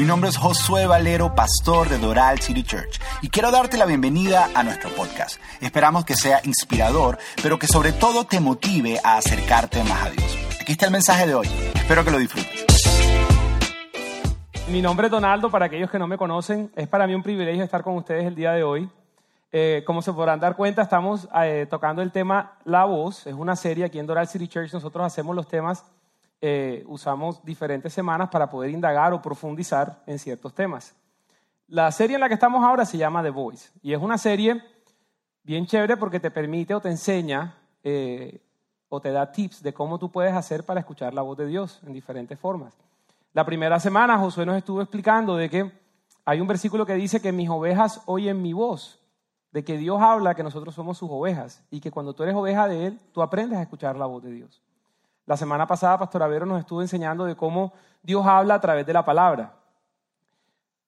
Mi 0.00 0.06
nombre 0.06 0.30
es 0.30 0.38
Josué 0.38 0.86
Valero, 0.86 1.34
pastor 1.34 1.90
de 1.90 1.98
Doral 1.98 2.40
City 2.40 2.62
Church, 2.62 2.98
y 3.20 3.28
quiero 3.28 3.50
darte 3.50 3.76
la 3.76 3.84
bienvenida 3.84 4.48
a 4.54 4.62
nuestro 4.62 4.88
podcast. 4.88 5.38
Esperamos 5.60 6.06
que 6.06 6.14
sea 6.14 6.40
inspirador, 6.42 7.18
pero 7.42 7.58
que 7.58 7.66
sobre 7.66 7.92
todo 7.92 8.24
te 8.24 8.40
motive 8.40 8.98
a 9.04 9.18
acercarte 9.18 9.84
más 9.84 10.06
a 10.06 10.08
Dios. 10.08 10.38
Aquí 10.58 10.72
está 10.72 10.86
el 10.86 10.92
mensaje 10.92 11.26
de 11.26 11.34
hoy. 11.34 11.46
Espero 11.74 12.02
que 12.02 12.10
lo 12.12 12.16
disfrutes. 12.16 12.64
Mi 14.70 14.80
nombre 14.80 15.08
es 15.08 15.10
Donaldo, 15.10 15.50
para 15.50 15.66
aquellos 15.66 15.90
que 15.90 15.98
no 15.98 16.06
me 16.06 16.16
conocen, 16.16 16.72
es 16.76 16.88
para 16.88 17.06
mí 17.06 17.14
un 17.14 17.22
privilegio 17.22 17.62
estar 17.62 17.82
con 17.82 17.94
ustedes 17.96 18.24
el 18.24 18.34
día 18.34 18.52
de 18.52 18.62
hoy. 18.62 18.88
Eh, 19.52 19.82
como 19.86 20.00
se 20.00 20.14
podrán 20.14 20.40
dar 20.40 20.56
cuenta, 20.56 20.80
estamos 20.80 21.28
eh, 21.42 21.66
tocando 21.68 22.00
el 22.00 22.10
tema 22.10 22.52
La 22.64 22.86
Voz, 22.86 23.26
es 23.26 23.34
una 23.34 23.54
serie 23.54 23.84
aquí 23.84 23.98
en 23.98 24.06
Doral 24.06 24.28
City 24.28 24.48
Church, 24.48 24.72
nosotros 24.72 25.04
hacemos 25.04 25.36
los 25.36 25.46
temas 25.46 25.84
eh, 26.40 26.84
usamos 26.86 27.44
diferentes 27.44 27.92
semanas 27.92 28.28
para 28.30 28.48
poder 28.48 28.70
indagar 28.70 29.12
o 29.12 29.20
profundizar 29.20 30.02
en 30.06 30.18
ciertos 30.18 30.54
temas. 30.54 30.94
La 31.68 31.90
serie 31.92 32.14
en 32.16 32.20
la 32.20 32.28
que 32.28 32.34
estamos 32.34 32.64
ahora 32.64 32.84
se 32.84 32.98
llama 32.98 33.22
The 33.22 33.30
Voice 33.30 33.70
y 33.82 33.92
es 33.92 34.00
una 34.00 34.18
serie 34.18 34.62
bien 35.42 35.66
chévere 35.66 35.96
porque 35.96 36.18
te 36.18 36.30
permite 36.30 36.74
o 36.74 36.80
te 36.80 36.88
enseña 36.88 37.56
eh, 37.82 38.40
o 38.88 39.00
te 39.00 39.12
da 39.12 39.30
tips 39.30 39.62
de 39.62 39.72
cómo 39.72 39.98
tú 39.98 40.10
puedes 40.10 40.34
hacer 40.34 40.64
para 40.64 40.80
escuchar 40.80 41.14
la 41.14 41.22
voz 41.22 41.38
de 41.38 41.46
Dios 41.46 41.80
en 41.86 41.92
diferentes 41.92 42.38
formas. 42.38 42.76
La 43.32 43.44
primera 43.44 43.78
semana 43.78 44.18
Josué 44.18 44.44
nos 44.44 44.56
estuvo 44.56 44.80
explicando 44.80 45.36
de 45.36 45.48
que 45.48 45.72
hay 46.24 46.40
un 46.40 46.48
versículo 46.48 46.84
que 46.84 46.94
dice 46.94 47.20
que 47.20 47.32
mis 47.32 47.48
ovejas 47.48 48.02
oyen 48.06 48.42
mi 48.42 48.52
voz, 48.52 48.98
de 49.52 49.62
que 49.62 49.76
Dios 49.76 50.00
habla 50.00 50.34
que 50.34 50.42
nosotros 50.42 50.74
somos 50.74 50.98
sus 50.98 51.10
ovejas 51.10 51.62
y 51.70 51.80
que 51.80 51.90
cuando 51.90 52.14
tú 52.14 52.24
eres 52.24 52.34
oveja 52.34 52.66
de 52.66 52.86
Él, 52.86 53.00
tú 53.12 53.22
aprendes 53.22 53.58
a 53.58 53.62
escuchar 53.62 53.96
la 53.96 54.06
voz 54.06 54.22
de 54.22 54.32
Dios. 54.32 54.60
La 55.30 55.36
semana 55.36 55.64
pasada, 55.64 55.96
Pastor 55.96 56.24
Avero 56.24 56.44
nos 56.44 56.58
estuvo 56.58 56.82
enseñando 56.82 57.24
de 57.24 57.36
cómo 57.36 57.72
Dios 58.02 58.26
habla 58.26 58.54
a 58.54 58.60
través 58.60 58.84
de 58.84 58.92
la 58.92 59.04
palabra. 59.04 59.54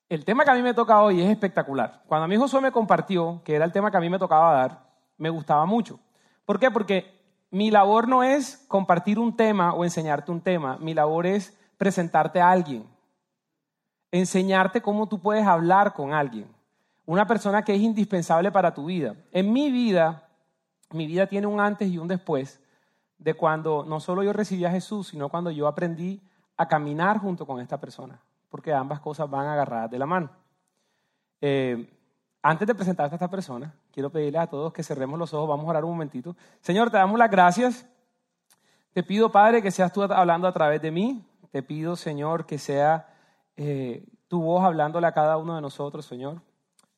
El 0.08 0.24
tema 0.24 0.42
que 0.42 0.50
a 0.50 0.54
mí 0.54 0.62
me 0.62 0.74
toca 0.74 1.00
hoy 1.00 1.22
es 1.22 1.30
espectacular. 1.30 2.02
Cuando 2.08 2.24
a 2.24 2.26
mí 2.26 2.36
Josué 2.36 2.60
me 2.60 2.72
compartió, 2.72 3.40
que 3.44 3.54
era 3.54 3.64
el 3.64 3.70
tema 3.70 3.92
que 3.92 3.98
a 3.98 4.00
mí 4.00 4.10
me 4.10 4.18
tocaba 4.18 4.52
dar, 4.54 4.82
me 5.16 5.30
gustaba 5.30 5.64
mucho. 5.64 6.00
¿Por 6.44 6.58
qué? 6.58 6.72
Porque 6.72 7.22
mi 7.52 7.70
labor 7.70 8.08
no 8.08 8.24
es 8.24 8.64
compartir 8.66 9.20
un 9.20 9.36
tema 9.36 9.74
o 9.74 9.84
enseñarte 9.84 10.32
un 10.32 10.40
tema, 10.40 10.76
mi 10.80 10.92
labor 10.92 11.24
es 11.24 11.56
presentarte 11.78 12.40
a 12.40 12.50
alguien, 12.50 12.84
enseñarte 14.10 14.82
cómo 14.82 15.08
tú 15.08 15.20
puedes 15.20 15.46
hablar 15.46 15.92
con 15.92 16.12
alguien, 16.12 16.48
una 17.06 17.28
persona 17.28 17.62
que 17.62 17.76
es 17.76 17.80
indispensable 17.80 18.50
para 18.50 18.74
tu 18.74 18.86
vida. 18.86 19.14
En 19.30 19.52
mi 19.52 19.70
vida, 19.70 20.28
mi 20.90 21.06
vida 21.06 21.28
tiene 21.28 21.46
un 21.46 21.60
antes 21.60 21.88
y 21.88 21.96
un 21.96 22.08
después, 22.08 22.58
de 23.22 23.34
cuando 23.34 23.84
no 23.84 24.00
solo 24.00 24.22
yo 24.22 24.32
recibí 24.32 24.64
a 24.64 24.70
Jesús, 24.70 25.08
sino 25.08 25.28
cuando 25.28 25.50
yo 25.50 25.68
aprendí 25.68 26.20
a 26.56 26.66
caminar 26.66 27.18
junto 27.18 27.46
con 27.46 27.60
esta 27.60 27.78
persona, 27.78 28.20
porque 28.48 28.72
ambas 28.72 29.00
cosas 29.00 29.30
van 29.30 29.46
agarradas 29.46 29.90
de 29.90 29.98
la 29.98 30.06
mano. 30.06 30.30
Eh, 31.40 31.88
antes 32.42 32.66
de 32.66 32.74
presentarte 32.74 33.14
a 33.14 33.16
esta 33.16 33.30
persona, 33.30 33.72
quiero 33.92 34.10
pedirle 34.10 34.38
a 34.38 34.48
todos 34.48 34.72
que 34.72 34.82
cerremos 34.82 35.18
los 35.18 35.32
ojos, 35.32 35.48
vamos 35.48 35.66
a 35.66 35.70
orar 35.70 35.84
un 35.84 35.92
momentito. 35.92 36.36
Señor, 36.60 36.90
te 36.90 36.96
damos 36.96 37.16
las 37.16 37.30
gracias. 37.30 37.86
Te 38.92 39.04
pido, 39.04 39.30
Padre, 39.30 39.62
que 39.62 39.70
seas 39.70 39.92
tú 39.92 40.02
hablando 40.02 40.48
a 40.48 40.52
través 40.52 40.82
de 40.82 40.90
mí. 40.90 41.24
Te 41.52 41.62
pido, 41.62 41.94
Señor, 41.94 42.44
que 42.44 42.58
sea 42.58 43.08
eh, 43.56 44.04
tu 44.26 44.42
voz 44.42 44.64
hablándole 44.64 45.06
a 45.06 45.12
cada 45.12 45.36
uno 45.36 45.54
de 45.54 45.60
nosotros, 45.60 46.04
Señor. 46.04 46.42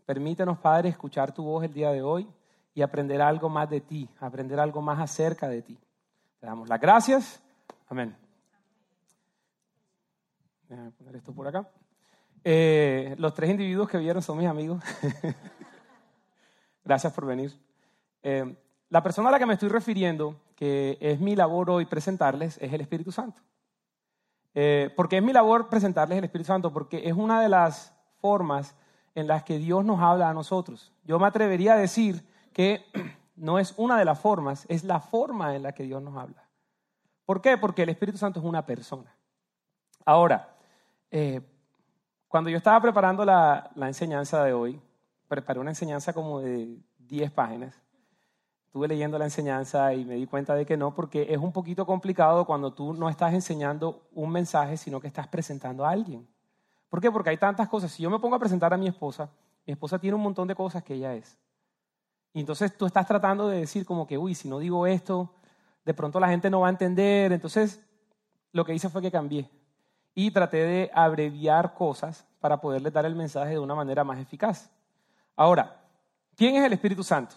Permítenos, 0.06 0.58
Padre, 0.58 0.88
escuchar 0.88 1.32
tu 1.32 1.44
voz 1.44 1.64
el 1.64 1.74
día 1.74 1.90
de 1.90 2.02
hoy 2.02 2.26
y 2.74 2.80
aprender 2.80 3.20
algo 3.20 3.50
más 3.50 3.68
de 3.68 3.82
ti, 3.82 4.08
aprender 4.20 4.58
algo 4.58 4.80
más 4.80 4.98
acerca 4.98 5.48
de 5.48 5.62
ti. 5.62 5.78
Le 6.44 6.50
damos 6.50 6.68
las 6.68 6.78
gracias. 6.78 7.42
Amén. 7.88 8.14
Déjame 10.68 10.90
poner 10.90 11.16
esto 11.16 11.32
por 11.32 11.48
acá. 11.48 11.66
Eh, 12.44 13.14
los 13.16 13.32
tres 13.32 13.48
individuos 13.48 13.88
que 13.88 13.96
vieron 13.96 14.22
son 14.22 14.36
mis 14.36 14.46
amigos. 14.46 14.84
Gracias 16.84 17.14
por 17.14 17.24
venir. 17.24 17.58
Eh, 18.22 18.54
la 18.90 19.02
persona 19.02 19.30
a 19.30 19.32
la 19.32 19.38
que 19.38 19.46
me 19.46 19.54
estoy 19.54 19.70
refiriendo, 19.70 20.38
que 20.54 20.98
es 21.00 21.18
mi 21.18 21.34
labor 21.34 21.70
hoy 21.70 21.86
presentarles, 21.86 22.58
es 22.60 22.70
el 22.74 22.82
Espíritu 22.82 23.10
Santo. 23.10 23.40
Eh, 24.54 24.92
¿Por 24.94 25.08
qué 25.08 25.16
es 25.16 25.22
mi 25.22 25.32
labor 25.32 25.70
presentarles 25.70 26.18
el 26.18 26.24
Espíritu 26.24 26.48
Santo? 26.48 26.74
Porque 26.74 27.08
es 27.08 27.14
una 27.14 27.40
de 27.40 27.48
las 27.48 27.94
formas 28.20 28.76
en 29.14 29.28
las 29.28 29.44
que 29.44 29.56
Dios 29.56 29.82
nos 29.82 29.98
habla 30.02 30.28
a 30.28 30.34
nosotros. 30.34 30.92
Yo 31.04 31.18
me 31.18 31.26
atrevería 31.26 31.72
a 31.72 31.78
decir 31.78 32.22
que 32.52 32.84
no 33.36 33.58
es 33.58 33.74
una 33.76 33.98
de 33.98 34.04
las 34.04 34.18
formas, 34.18 34.66
es 34.68 34.84
la 34.84 35.00
forma 35.00 35.54
en 35.56 35.62
la 35.62 35.72
que 35.72 35.84
Dios 35.84 36.02
nos 36.02 36.16
habla. 36.16 36.48
¿Por 37.24 37.40
qué? 37.40 37.56
Porque 37.56 37.82
el 37.82 37.88
Espíritu 37.88 38.18
Santo 38.18 38.40
es 38.40 38.46
una 38.46 38.64
persona. 38.66 39.14
Ahora, 40.04 40.54
eh, 41.10 41.40
cuando 42.28 42.50
yo 42.50 42.56
estaba 42.56 42.80
preparando 42.80 43.24
la, 43.24 43.70
enseñanza 43.76 44.44
de 44.44 44.52
hoy, 44.52 44.80
preparé 45.28 45.60
una 45.60 45.70
enseñanza 45.70 46.12
como 46.12 46.40
de 46.40 46.76
10 46.98 47.30
páginas. 47.30 47.80
Estuve 48.66 48.88
leyendo 48.88 49.18
la 49.18 49.24
enseñanza 49.24 49.94
y 49.94 50.04
me 50.04 50.16
di 50.16 50.26
cuenta 50.26 50.54
de 50.54 50.66
que 50.66 50.76
no, 50.76 50.94
porque 50.94 51.32
es 51.32 51.38
un 51.38 51.52
poquito 51.52 51.86
complicado 51.86 52.44
cuando 52.44 52.72
tú 52.72 52.92
no 52.92 53.08
estás 53.08 53.32
enseñando 53.32 54.02
un 54.12 54.30
mensaje, 54.30 54.76
sino 54.76 55.00
que 55.00 55.06
estás 55.06 55.28
presentando 55.28 55.86
a 55.86 55.90
alguien. 55.90 56.26
¿Por 56.88 57.00
qué? 57.00 57.10
Porque 57.10 57.30
hay 57.30 57.36
tantas 57.36 57.68
cosas. 57.68 57.92
Si 57.92 58.02
yo 58.02 58.10
me 58.10 58.18
pongo 58.18 58.36
a 58.36 58.40
presentar 58.40 58.74
a 58.74 58.76
mi 58.76 58.88
esposa, 58.88 59.30
mi 59.66 59.72
esposa 59.72 59.98
tiene 59.98 60.16
un 60.16 60.22
montón 60.22 60.48
de 60.48 60.54
cosas 60.54 60.82
que 60.82 60.94
ella 60.94 61.14
es. 61.14 61.38
Y 62.34 62.40
entonces 62.40 62.76
tú 62.76 62.84
estás 62.84 63.06
tratando 63.06 63.48
de 63.48 63.60
decir 63.60 63.86
como 63.86 64.06
que, 64.06 64.18
uy, 64.18 64.34
si 64.34 64.48
no 64.48 64.58
digo 64.58 64.86
esto, 64.88 65.32
de 65.84 65.94
pronto 65.94 66.18
la 66.18 66.28
gente 66.28 66.50
no 66.50 66.60
va 66.60 66.66
a 66.66 66.70
entender. 66.70 67.32
Entonces, 67.32 67.80
lo 68.52 68.64
que 68.64 68.74
hice 68.74 68.88
fue 68.88 69.00
que 69.00 69.10
cambié 69.10 69.48
y 70.16 70.32
traté 70.32 70.58
de 70.58 70.90
abreviar 70.92 71.74
cosas 71.74 72.26
para 72.40 72.60
poderles 72.60 72.92
dar 72.92 73.06
el 73.06 73.14
mensaje 73.14 73.52
de 73.52 73.58
una 73.60 73.76
manera 73.76 74.02
más 74.02 74.18
eficaz. 74.18 74.68
Ahora, 75.36 75.80
¿quién 76.36 76.56
es 76.56 76.64
el 76.64 76.72
Espíritu 76.72 77.04
Santo? 77.04 77.36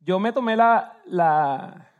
Yo 0.00 0.20
me 0.20 0.32
tomé 0.32 0.56
la, 0.56 1.90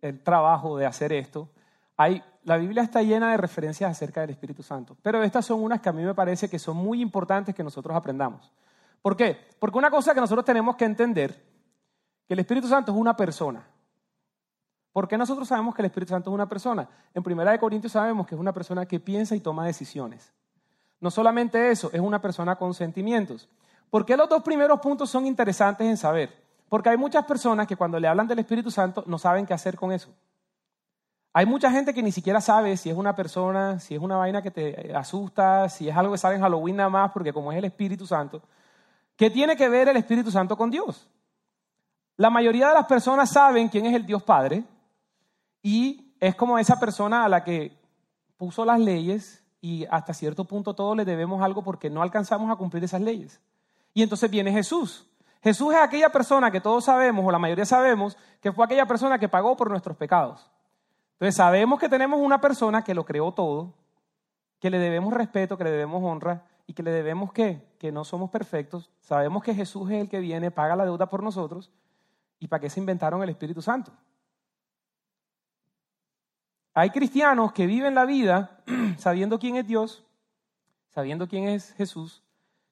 el 0.00 0.20
trabajo 0.22 0.76
de 0.76 0.86
hacer 0.86 1.12
esto. 1.12 1.48
Hay, 1.96 2.22
la 2.44 2.56
Biblia 2.56 2.84
está 2.84 3.02
llena 3.02 3.32
de 3.32 3.36
referencias 3.36 3.90
acerca 3.90 4.20
del 4.20 4.30
Espíritu 4.30 4.62
Santo, 4.62 4.96
pero 5.02 5.24
estas 5.24 5.44
son 5.44 5.60
unas 5.60 5.80
que 5.80 5.88
a 5.88 5.92
mí 5.92 6.04
me 6.04 6.14
parece 6.14 6.48
que 6.48 6.58
son 6.60 6.76
muy 6.76 7.00
importantes 7.00 7.52
que 7.52 7.64
nosotros 7.64 7.96
aprendamos. 7.96 8.52
¿Por 9.02 9.16
qué? 9.16 9.36
Porque 9.58 9.78
una 9.78 9.90
cosa 9.90 10.14
que 10.14 10.20
nosotros 10.20 10.44
tenemos 10.44 10.76
que 10.76 10.84
entender, 10.84 11.44
que 12.26 12.34
el 12.34 12.40
Espíritu 12.40 12.68
Santo 12.68 12.92
es 12.92 12.98
una 12.98 13.16
persona. 13.16 13.66
¿Por 14.92 15.08
qué 15.08 15.18
nosotros 15.18 15.48
sabemos 15.48 15.74
que 15.74 15.82
el 15.82 15.86
Espíritu 15.86 16.10
Santo 16.10 16.30
es 16.30 16.34
una 16.34 16.48
persona? 16.48 16.88
En 17.12 17.22
Primera 17.22 17.50
de 17.50 17.58
Corintios 17.58 17.92
sabemos 17.92 18.26
que 18.26 18.34
es 18.34 18.40
una 18.40 18.52
persona 18.52 18.86
que 18.86 19.00
piensa 19.00 19.34
y 19.34 19.40
toma 19.40 19.66
decisiones. 19.66 20.32
No 21.00 21.10
solamente 21.10 21.70
eso, 21.70 21.90
es 21.92 22.00
una 22.00 22.20
persona 22.20 22.56
con 22.56 22.74
sentimientos. 22.74 23.48
¿Por 23.90 24.06
qué 24.06 24.16
los 24.16 24.28
dos 24.28 24.42
primeros 24.42 24.80
puntos 24.80 25.10
son 25.10 25.26
interesantes 25.26 25.86
en 25.86 25.96
saber? 25.96 26.42
Porque 26.68 26.90
hay 26.90 26.96
muchas 26.96 27.24
personas 27.24 27.66
que 27.66 27.76
cuando 27.76 27.98
le 27.98 28.06
hablan 28.06 28.28
del 28.28 28.38
Espíritu 28.38 28.70
Santo 28.70 29.02
no 29.06 29.18
saben 29.18 29.44
qué 29.44 29.52
hacer 29.52 29.76
con 29.76 29.92
eso. 29.92 30.10
Hay 31.34 31.46
mucha 31.46 31.70
gente 31.70 31.94
que 31.94 32.02
ni 32.02 32.12
siquiera 32.12 32.40
sabe 32.40 32.76
si 32.76 32.90
es 32.90 32.96
una 32.96 33.16
persona, 33.16 33.80
si 33.80 33.94
es 33.94 34.00
una 34.00 34.16
vaina 34.16 34.42
que 34.42 34.50
te 34.50 34.94
asusta, 34.94 35.68
si 35.70 35.88
es 35.88 35.96
algo 35.96 36.12
que 36.12 36.18
sale 36.18 36.36
en 36.36 36.42
Halloween 36.42 36.76
nada 36.76 36.90
más, 36.90 37.10
porque 37.10 37.32
como 37.32 37.50
es 37.50 37.58
el 37.58 37.64
Espíritu 37.64 38.06
Santo, 38.06 38.42
¿Qué 39.16 39.30
tiene 39.30 39.56
que 39.56 39.68
ver 39.68 39.88
el 39.88 39.96
Espíritu 39.96 40.30
Santo 40.30 40.56
con 40.56 40.70
Dios? 40.70 41.08
La 42.16 42.30
mayoría 42.30 42.68
de 42.68 42.74
las 42.74 42.86
personas 42.86 43.30
saben 43.30 43.68
quién 43.68 43.86
es 43.86 43.94
el 43.94 44.06
Dios 44.06 44.22
Padre 44.22 44.64
y 45.62 46.14
es 46.20 46.34
como 46.34 46.58
esa 46.58 46.78
persona 46.78 47.24
a 47.24 47.28
la 47.28 47.42
que 47.42 47.76
puso 48.36 48.64
las 48.64 48.80
leyes 48.80 49.42
y 49.60 49.86
hasta 49.90 50.12
cierto 50.12 50.44
punto 50.44 50.74
todos 50.74 50.96
le 50.96 51.04
debemos 51.04 51.42
algo 51.42 51.62
porque 51.62 51.88
no 51.88 52.02
alcanzamos 52.02 52.50
a 52.50 52.56
cumplir 52.56 52.84
esas 52.84 53.00
leyes. 53.00 53.40
Y 53.94 54.02
entonces 54.02 54.30
viene 54.30 54.52
Jesús. 54.52 55.08
Jesús 55.42 55.74
es 55.74 55.80
aquella 55.80 56.10
persona 56.10 56.50
que 56.50 56.60
todos 56.60 56.84
sabemos, 56.84 57.24
o 57.24 57.30
la 57.30 57.38
mayoría 57.38 57.66
sabemos, 57.66 58.16
que 58.40 58.52
fue 58.52 58.64
aquella 58.64 58.86
persona 58.86 59.18
que 59.18 59.28
pagó 59.28 59.56
por 59.56 59.70
nuestros 59.70 59.96
pecados. 59.96 60.50
Entonces 61.14 61.36
sabemos 61.36 61.78
que 61.78 61.88
tenemos 61.88 62.20
una 62.20 62.40
persona 62.40 62.82
que 62.82 62.94
lo 62.94 63.04
creó 63.04 63.32
todo, 63.32 63.74
que 64.60 64.70
le 64.70 64.78
debemos 64.78 65.12
respeto, 65.12 65.56
que 65.56 65.64
le 65.64 65.70
debemos 65.70 66.02
honra, 66.04 66.44
y 66.72 66.74
que 66.74 66.82
le 66.82 66.90
debemos 66.90 67.34
qué? 67.34 67.62
Que 67.78 67.92
no 67.92 68.02
somos 68.02 68.30
perfectos. 68.30 68.90
Sabemos 69.02 69.42
que 69.42 69.54
Jesús 69.54 69.90
es 69.90 70.00
el 70.00 70.08
que 70.08 70.20
viene, 70.20 70.50
paga 70.50 70.74
la 70.74 70.86
deuda 70.86 71.10
por 71.10 71.22
nosotros. 71.22 71.70
¿Y 72.38 72.48
para 72.48 72.62
qué 72.62 72.70
se 72.70 72.80
inventaron 72.80 73.22
el 73.22 73.28
Espíritu 73.28 73.60
Santo? 73.60 73.92
Hay 76.72 76.88
cristianos 76.88 77.52
que 77.52 77.66
viven 77.66 77.94
la 77.94 78.06
vida 78.06 78.62
sabiendo 78.96 79.38
quién 79.38 79.56
es 79.56 79.66
Dios, 79.66 80.02
sabiendo 80.88 81.28
quién 81.28 81.46
es 81.46 81.74
Jesús, 81.74 82.22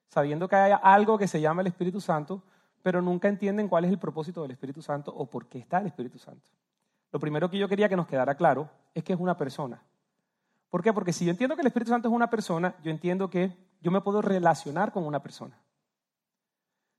sabiendo 0.09 0.49
que 0.49 0.57
hay 0.57 0.73
algo 0.83 1.19
que 1.19 1.29
se 1.29 1.43
llama 1.43 1.61
el 1.61 1.67
Espíritu 1.67 2.01
Santo, 2.01 2.43
pero 2.81 3.03
nunca 3.03 3.29
entienden 3.29 3.69
cuál 3.69 3.85
es 3.85 3.91
el 3.91 3.99
propósito 3.99 4.41
del 4.41 4.53
Espíritu 4.53 4.81
Santo 4.81 5.13
o 5.15 5.27
por 5.27 5.47
qué 5.47 5.59
está 5.59 5.77
el 5.77 5.89
Espíritu 5.89 6.19
Santo. 6.19 6.51
Lo 7.13 7.21
primero 7.21 7.51
que 7.51 7.59
yo 7.59 7.69
quería 7.69 7.91
que 7.91 7.97
nos 7.97 8.07
quedara 8.07 8.35
claro 8.35 8.71
es 8.95 9.05
que 9.05 9.13
es 9.13 9.21
una 9.21 9.37
persona. 9.37 9.83
¿Por 10.71 10.83
qué? 10.83 10.91
Porque 10.91 11.13
si 11.13 11.27
yo 11.27 11.33
entiendo 11.33 11.55
que 11.55 11.61
el 11.61 11.67
Espíritu 11.67 11.91
Santo 11.91 12.09
es 12.09 12.15
una 12.15 12.31
persona, 12.31 12.75
yo 12.83 12.91
entiendo 12.91 13.29
que 13.29 13.69
yo 13.81 13.91
me 13.91 14.01
puedo 14.01 14.23
relacionar 14.23 14.93
con 14.93 15.07
una 15.07 15.23
persona. 15.23 15.59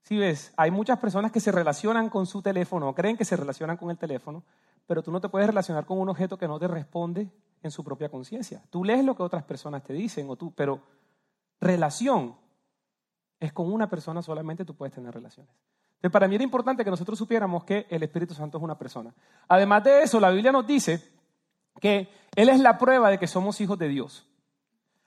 Si 0.03 0.17
ves, 0.17 0.53
hay 0.57 0.71
muchas 0.71 0.99
personas 0.99 1.31
que 1.31 1.39
se 1.39 1.51
relacionan 1.51 2.09
con 2.09 2.25
su 2.25 2.41
teléfono, 2.41 2.89
o 2.89 2.95
creen 2.95 3.17
que 3.17 3.25
se 3.25 3.35
relacionan 3.35 3.77
con 3.77 3.91
el 3.91 3.97
teléfono, 3.97 4.43
pero 4.87 5.03
tú 5.03 5.11
no 5.11 5.21
te 5.21 5.29
puedes 5.29 5.47
relacionar 5.47 5.85
con 5.85 5.99
un 5.99 6.09
objeto 6.09 6.37
que 6.37 6.47
no 6.47 6.59
te 6.59 6.67
responde 6.67 7.29
en 7.61 7.71
su 7.71 7.83
propia 7.83 8.09
conciencia. 8.09 8.63
Tú 8.69 8.83
lees 8.83 9.05
lo 9.05 9.15
que 9.15 9.23
otras 9.23 9.43
personas 9.43 9.83
te 9.83 9.93
dicen, 9.93 10.29
o 10.29 10.35
tú, 10.35 10.53
pero 10.53 10.81
relación 11.59 12.35
es 13.39 13.53
con 13.53 13.71
una 13.71 13.89
persona 13.89 14.21
solamente 14.21 14.65
tú 14.65 14.75
puedes 14.75 14.93
tener 14.93 15.13
relaciones. 15.13 15.53
Entonces, 15.95 16.11
para 16.11 16.27
mí 16.27 16.35
era 16.35 16.43
importante 16.43 16.83
que 16.83 16.89
nosotros 16.89 17.17
supiéramos 17.17 17.63
que 17.63 17.85
el 17.89 18.01
Espíritu 18.01 18.33
Santo 18.33 18.57
es 18.57 18.63
una 18.63 18.77
persona. 18.77 19.13
Además 19.47 19.83
de 19.83 20.01
eso, 20.01 20.19
la 20.19 20.31
Biblia 20.31 20.51
nos 20.51 20.65
dice 20.65 20.99
que 21.79 22.09
Él 22.35 22.49
es 22.49 22.59
la 22.59 22.77
prueba 22.77 23.09
de 23.11 23.19
que 23.19 23.27
somos 23.27 23.61
hijos 23.61 23.77
de 23.77 23.87
Dios. 23.87 24.27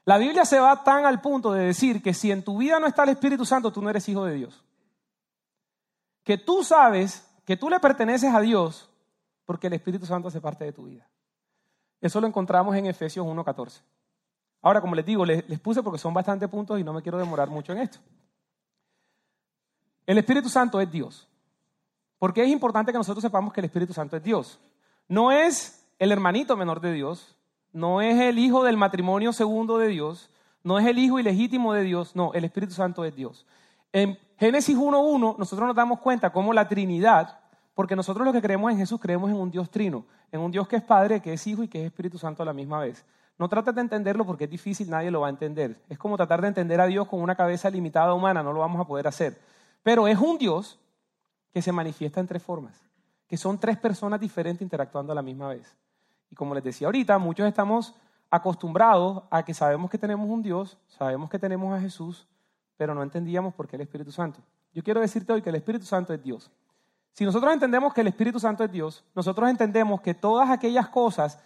La 0.05 0.19
Biblia 0.19 0.45
se 0.45 0.61
va 0.61 0.85
tan 0.85 1.07
al 1.07 1.21
punto 1.21 1.53
de 1.53 1.65
decir 1.65 2.03
que 2.03 2.13
si 2.13 2.31
en 2.31 2.43
tu 2.43 2.59
vida 2.59 2.79
no 2.79 2.87
está 2.87 3.05
el 3.05 3.11
Espíritu 3.11 3.45
Santo, 3.45 3.73
tú 3.73 3.81
no 3.81 3.89
eres 3.89 4.09
hijo 4.09 4.25
de 4.25 4.35
Dios. 4.35 4.63
Que 6.23 6.37
tú 6.37 6.63
sabes 6.63 7.27
que 7.45 7.57
tú 7.57 7.71
le 7.71 7.81
perteneces 7.81 8.35
a 8.35 8.41
Dios 8.41 8.91
porque 9.47 9.67
el 9.67 9.73
Espíritu 9.75 10.07
Santo 10.07 10.29
hace 10.29 10.41
parte 10.41 10.65
de 10.65 10.73
tu 10.73 10.85
vida. 10.85 11.09
Eso 12.01 12.21
lo 12.21 12.27
encontramos 12.27 12.77
en 12.77 12.87
Efesios 12.87 13.27
1.14. 13.27 13.81
Ahora, 14.61 14.81
como 14.81 14.95
les 14.95 15.07
digo, 15.07 15.25
les, 15.25 15.49
les 15.49 15.61
puse 15.61 15.83
porque 15.83 15.99
son 15.99 16.13
bastantes 16.13 16.49
puntos 16.49 16.79
y 16.79 16.85
no 16.85 16.93
me 16.93 17.03
quiero 17.03 17.19
demorar 17.19 17.49
mucho 17.49 17.73
en 17.73 17.79
esto. 17.79 17.99
El 20.07 20.19
Espíritu 20.19 20.49
Santo 20.49 20.81
es 20.81 20.91
Dios. 20.91 21.27
Porque 22.19 22.43
es 22.43 22.49
importante 22.49 22.93
que 22.93 22.99
nosotros 22.99 23.23
sepamos 23.23 23.53
que 23.53 23.61
el 23.61 23.67
Espíritu 23.67 23.93
Santo 23.93 24.17
es 24.17 24.23
Dios. 24.23 24.59
No 25.09 25.33
es 25.33 25.87
el 25.99 26.13
hermanito 26.13 26.57
menor 26.57 26.81
de 26.81 26.93
Dios, 26.93 27.37
no 27.75 28.01
es 28.01 28.19
el 28.21 28.39
hijo 28.39 28.65
del 28.65 28.77
matrimonio 28.77 29.33
segundo 29.33 29.79
de 29.79 29.89
Dios, 29.89 30.31
no 30.63 30.79
es 30.79 30.87
el 30.87 30.97
hijo 30.99 31.19
ilegítimo 31.19 31.75
de 31.75 31.83
Dios, 31.83 32.15
no, 32.17 32.33
el 32.33 32.45
Espíritu 32.45 32.73
Santo 32.73 33.05
es 33.05 33.15
Dios. 33.15 33.45
En 33.93 34.17
Génesis 34.39 34.77
1.1 34.77 35.37
nosotros 35.37 35.67
nos 35.67 35.77
damos 35.77 35.99
cuenta 36.01 36.33
cómo 36.33 36.53
la 36.53 36.69
Trinidad, 36.69 37.41
porque 37.75 37.97
nosotros 37.97 38.25
lo 38.25 38.33
que 38.33 38.41
creemos 38.41 38.71
en 38.71 38.79
Jesús 38.79 39.01
creemos 39.01 39.29
en 39.29 39.37
un 39.37 39.51
Dios 39.51 39.69
trino, 39.71 40.07
en 40.31 40.41
un 40.41 40.53
Dios 40.53 40.69
que 40.69 40.77
es 40.77 40.83
Padre, 40.83 41.21
que 41.21 41.33
es 41.33 41.47
Hijo 41.49 41.65
y 41.65 41.69
que 41.69 41.81
es 41.81 41.87
Espíritu 41.87 42.17
Santo 42.17 42.45
a 42.45 42.47
la 42.47 42.53
misma 42.53 42.79
vez. 42.79 43.05
No 43.39 43.49
trates 43.49 43.75
de 43.75 43.81
entenderlo 43.81 44.25
porque 44.25 44.45
es 44.45 44.51
difícil, 44.51 44.89
nadie 44.89 45.11
lo 45.11 45.23
va 45.23 45.27
a 45.27 45.31
entender. 45.31 45.83
Es 45.89 45.99
como 45.99 46.17
tratar 46.17 46.41
de 46.41 46.49
entender 46.49 46.81
a 46.81 46.87
Dios 46.87 47.09
con 47.09 47.21
una 47.21 47.35
cabeza 47.35 47.69
limitada 47.71 48.15
humana, 48.15 48.43
no 48.45 48.53
lo 48.53 48.61
vamos 48.61 48.81
a 48.81 48.87
poder 48.87 49.09
hacer. 49.09 49.37
Pero 49.83 50.07
es 50.07 50.19
un 50.19 50.39
Dios 50.39 50.79
que 51.53 51.61
se 51.61 51.73
manifiesta 51.73 52.21
en 52.21 52.29
tres 52.29 52.43
formas, 52.43 52.81
que 53.27 53.37
son 53.37 53.59
tres 53.59 53.77
personas 53.77 54.21
diferentes 54.21 54.63
interactuando 54.63 55.11
a 55.11 55.17
la 55.17 55.23
misma 55.23 55.49
vez. 55.49 55.77
Y 56.35 56.37
como 56.37 56.53
les 56.53 56.65
decía 56.65 56.89
ahorita, 56.89 57.17
muchos 57.19 57.47
estamos 57.47 57.95
acostumbrados 58.29 59.23
a 59.31 59.45
que 59.45 59.55
sabemos 59.55 59.89
que 59.89 59.99
tenemos 59.99 60.29
un 60.29 60.43
Dios, 60.43 60.77
sabemos 60.89 61.31
que 61.31 61.39
tenemos 61.39 61.73
a 61.73 61.81
Jesús, 61.81 62.27
pero 62.77 62.93
no 62.93 63.05
entendíamos 63.05 63.55
por 63.55 63.69
qué 63.69 63.77
el 63.77 63.83
Espíritu 63.83 64.11
Santo. 64.11 64.41
Yo 64.73 64.83
quiero 64.83 65.01
decirte 65.01 65.33
hoy 65.33 65.43
que 65.43 65.51
el 65.51 65.55
Espíritu 65.55 65.87
Santo 65.87 66.13
es 66.13 66.21
Dios. 66.21 66.51
Si 67.13 67.25
nosotros 67.25 67.53
entendemos 67.53 67.95
que 67.95 68.01
el 68.01 68.09
Espíritu 68.09 68.41
Santo 68.41 68.65
es 68.65 68.73
Dios, 68.73 69.05
nosotros 69.15 69.49
entendemos 69.49 70.01
que 70.01 70.13
todas 70.13 70.51
aquellas 70.51 70.89
cosas 70.89 71.39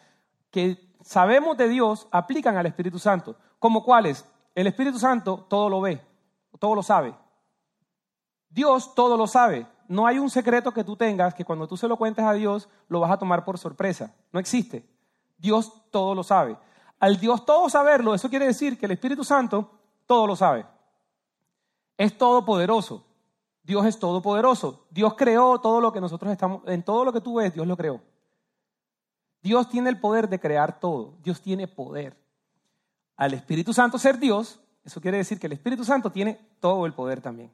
que 0.50 0.78
sabemos 1.02 1.58
de 1.58 1.68
Dios 1.68 2.08
aplican 2.10 2.56
al 2.56 2.64
Espíritu 2.64 2.98
Santo. 2.98 3.36
¿Como 3.58 3.84
cuáles? 3.84 4.24
El 4.54 4.68
Espíritu 4.68 4.98
Santo 4.98 5.44
todo 5.50 5.68
lo 5.68 5.82
ve, 5.82 6.00
todo 6.58 6.74
lo 6.74 6.82
sabe. 6.82 7.14
Dios 8.48 8.94
todo 8.94 9.18
lo 9.18 9.26
sabe. 9.26 9.66
No 9.88 10.06
hay 10.06 10.18
un 10.18 10.28
secreto 10.28 10.72
que 10.72 10.84
tú 10.84 10.96
tengas 10.96 11.34
que 11.34 11.44
cuando 11.44 11.66
tú 11.66 11.76
se 11.76 11.88
lo 11.88 11.96
cuentes 11.96 12.24
a 12.24 12.34
Dios 12.34 12.68
lo 12.88 13.00
vas 13.00 13.10
a 13.10 13.18
tomar 13.18 13.44
por 13.44 13.58
sorpresa. 13.58 14.14
No 14.32 14.38
existe. 14.38 14.86
Dios 15.38 15.72
todo 15.90 16.14
lo 16.14 16.22
sabe. 16.22 16.56
Al 17.00 17.18
Dios 17.18 17.44
todo 17.46 17.70
saberlo, 17.70 18.14
eso 18.14 18.28
quiere 18.28 18.46
decir 18.46 18.78
que 18.78 18.86
el 18.86 18.92
Espíritu 18.92 19.24
Santo 19.24 19.70
todo 20.06 20.26
lo 20.26 20.36
sabe. 20.36 20.66
Es 21.96 22.16
todopoderoso. 22.18 23.04
Dios 23.62 23.86
es 23.86 23.98
todopoderoso. 23.98 24.86
Dios 24.90 25.14
creó 25.14 25.60
todo 25.60 25.80
lo 25.80 25.92
que 25.92 26.00
nosotros 26.00 26.32
estamos, 26.32 26.62
en 26.66 26.82
todo 26.82 27.04
lo 27.04 27.12
que 27.12 27.20
tú 27.20 27.34
ves, 27.36 27.54
Dios 27.54 27.66
lo 27.66 27.76
creó. 27.76 28.00
Dios 29.42 29.68
tiene 29.68 29.88
el 29.88 30.00
poder 30.00 30.28
de 30.28 30.40
crear 30.40 30.80
todo. 30.80 31.14
Dios 31.22 31.40
tiene 31.40 31.66
poder. 31.66 32.16
Al 33.16 33.32
Espíritu 33.32 33.72
Santo 33.72 33.98
ser 33.98 34.18
Dios, 34.18 34.60
eso 34.84 35.00
quiere 35.00 35.18
decir 35.18 35.38
que 35.38 35.46
el 35.46 35.52
Espíritu 35.52 35.84
Santo 35.84 36.10
tiene 36.10 36.38
todo 36.60 36.86
el 36.86 36.94
poder 36.94 37.20
también. 37.20 37.52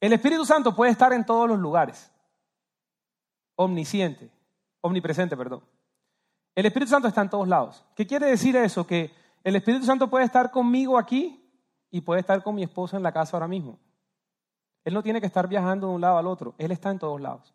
El 0.00 0.12
Espíritu 0.14 0.44
Santo 0.46 0.74
puede 0.74 0.90
estar 0.90 1.12
en 1.12 1.24
todos 1.24 1.48
los 1.48 1.58
lugares. 1.58 2.10
Omnisciente, 3.56 4.30
omnipresente, 4.80 5.36
perdón. 5.36 5.62
El 6.54 6.66
Espíritu 6.66 6.90
Santo 6.90 7.08
está 7.08 7.20
en 7.20 7.30
todos 7.30 7.46
lados. 7.46 7.84
¿Qué 7.94 8.06
quiere 8.06 8.26
decir 8.26 8.56
eso? 8.56 8.86
Que 8.86 9.12
el 9.44 9.56
Espíritu 9.56 9.84
Santo 9.84 10.08
puede 10.08 10.24
estar 10.24 10.50
conmigo 10.50 10.98
aquí 10.98 11.46
y 11.90 12.00
puede 12.00 12.20
estar 12.20 12.42
con 12.42 12.54
mi 12.54 12.62
esposo 12.62 12.96
en 12.96 13.02
la 13.02 13.12
casa 13.12 13.36
ahora 13.36 13.48
mismo. 13.48 13.78
Él 14.84 14.94
no 14.94 15.02
tiene 15.02 15.20
que 15.20 15.26
estar 15.26 15.46
viajando 15.46 15.88
de 15.88 15.94
un 15.94 16.00
lado 16.00 16.18
al 16.18 16.26
otro, 16.26 16.54
Él 16.58 16.72
está 16.72 16.90
en 16.90 16.98
todos 16.98 17.20
lados. 17.20 17.54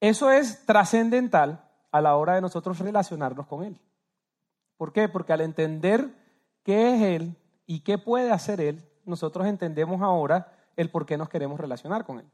Eso 0.00 0.30
es 0.30 0.64
trascendental 0.64 1.64
a 1.90 2.00
la 2.00 2.16
hora 2.16 2.34
de 2.34 2.40
nosotros 2.40 2.78
relacionarnos 2.78 3.46
con 3.46 3.64
Él. 3.64 3.78
¿Por 4.76 4.92
qué? 4.92 5.08
Porque 5.08 5.32
al 5.32 5.40
entender 5.40 6.08
qué 6.62 6.94
es 6.94 7.02
Él 7.02 7.36
y 7.66 7.80
qué 7.80 7.98
puede 7.98 8.30
hacer 8.30 8.60
Él, 8.60 8.82
nosotros 9.04 9.46
entendemos 9.46 10.00
ahora 10.00 10.52
el 10.78 10.90
por 10.90 11.04
qué 11.04 11.18
nos 11.18 11.28
queremos 11.28 11.58
relacionar 11.58 12.04
con 12.04 12.20
Él. 12.20 12.26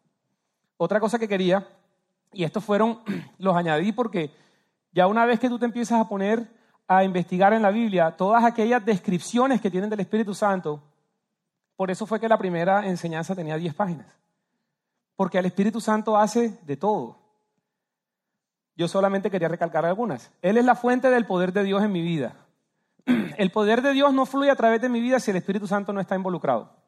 Otra 0.77 1.01
cosa 1.01 1.19
que 1.19 1.27
quería, 1.27 1.67
y 2.33 2.45
estos 2.45 2.63
fueron, 2.63 3.01
los 3.39 3.57
añadí 3.57 3.91
porque 3.91 4.31
ya 4.93 5.07
una 5.07 5.25
vez 5.25 5.41
que 5.41 5.49
tú 5.49 5.59
te 5.59 5.65
empiezas 5.65 6.01
a 6.01 6.09
poner 6.09 6.47
a 6.87 7.03
investigar 7.03 7.55
en 7.55 7.63
la 7.63 7.71
Biblia 7.71 8.17
todas 8.17 8.45
aquellas 8.45 8.85
descripciones 8.85 9.61
que 9.61 9.71
tienen 9.71 9.89
del 9.89 10.01
Espíritu 10.01 10.35
Santo, 10.35 10.83
por 11.75 11.91
eso 11.91 12.07
fue 12.07 12.21
que 12.21 12.29
la 12.29 12.37
primera 12.37 12.87
enseñanza 12.87 13.35
tenía 13.35 13.57
10 13.57 13.75
páginas. 13.75 14.07
Porque 15.17 15.39
el 15.39 15.47
Espíritu 15.47 15.81
Santo 15.81 16.17
hace 16.19 16.59
de 16.67 16.77
todo. 16.77 17.19
Yo 18.77 18.89
solamente 18.89 19.31
quería 19.31 19.49
recalcar 19.49 19.87
algunas. 19.87 20.31
Él 20.43 20.59
es 20.59 20.65
la 20.67 20.75
fuente 20.75 21.09
del 21.09 21.25
poder 21.25 21.53
de 21.53 21.65
Dios 21.65 21.83
en 21.83 21.93
mi 21.93 22.03
vida. 22.03 22.35
El 23.39 23.51
poder 23.51 23.83
de 23.83 23.93
Dios 23.93 24.13
no 24.13 24.27
fluye 24.27 24.51
a 24.51 24.57
través 24.57 24.81
de 24.81 24.89
mi 24.89 25.01
vida 25.01 25.21
si 25.21 25.31
el 25.31 25.37
Espíritu 25.37 25.67
Santo 25.67 25.93
no 25.93 26.01
está 26.01 26.15
involucrado. 26.15 26.84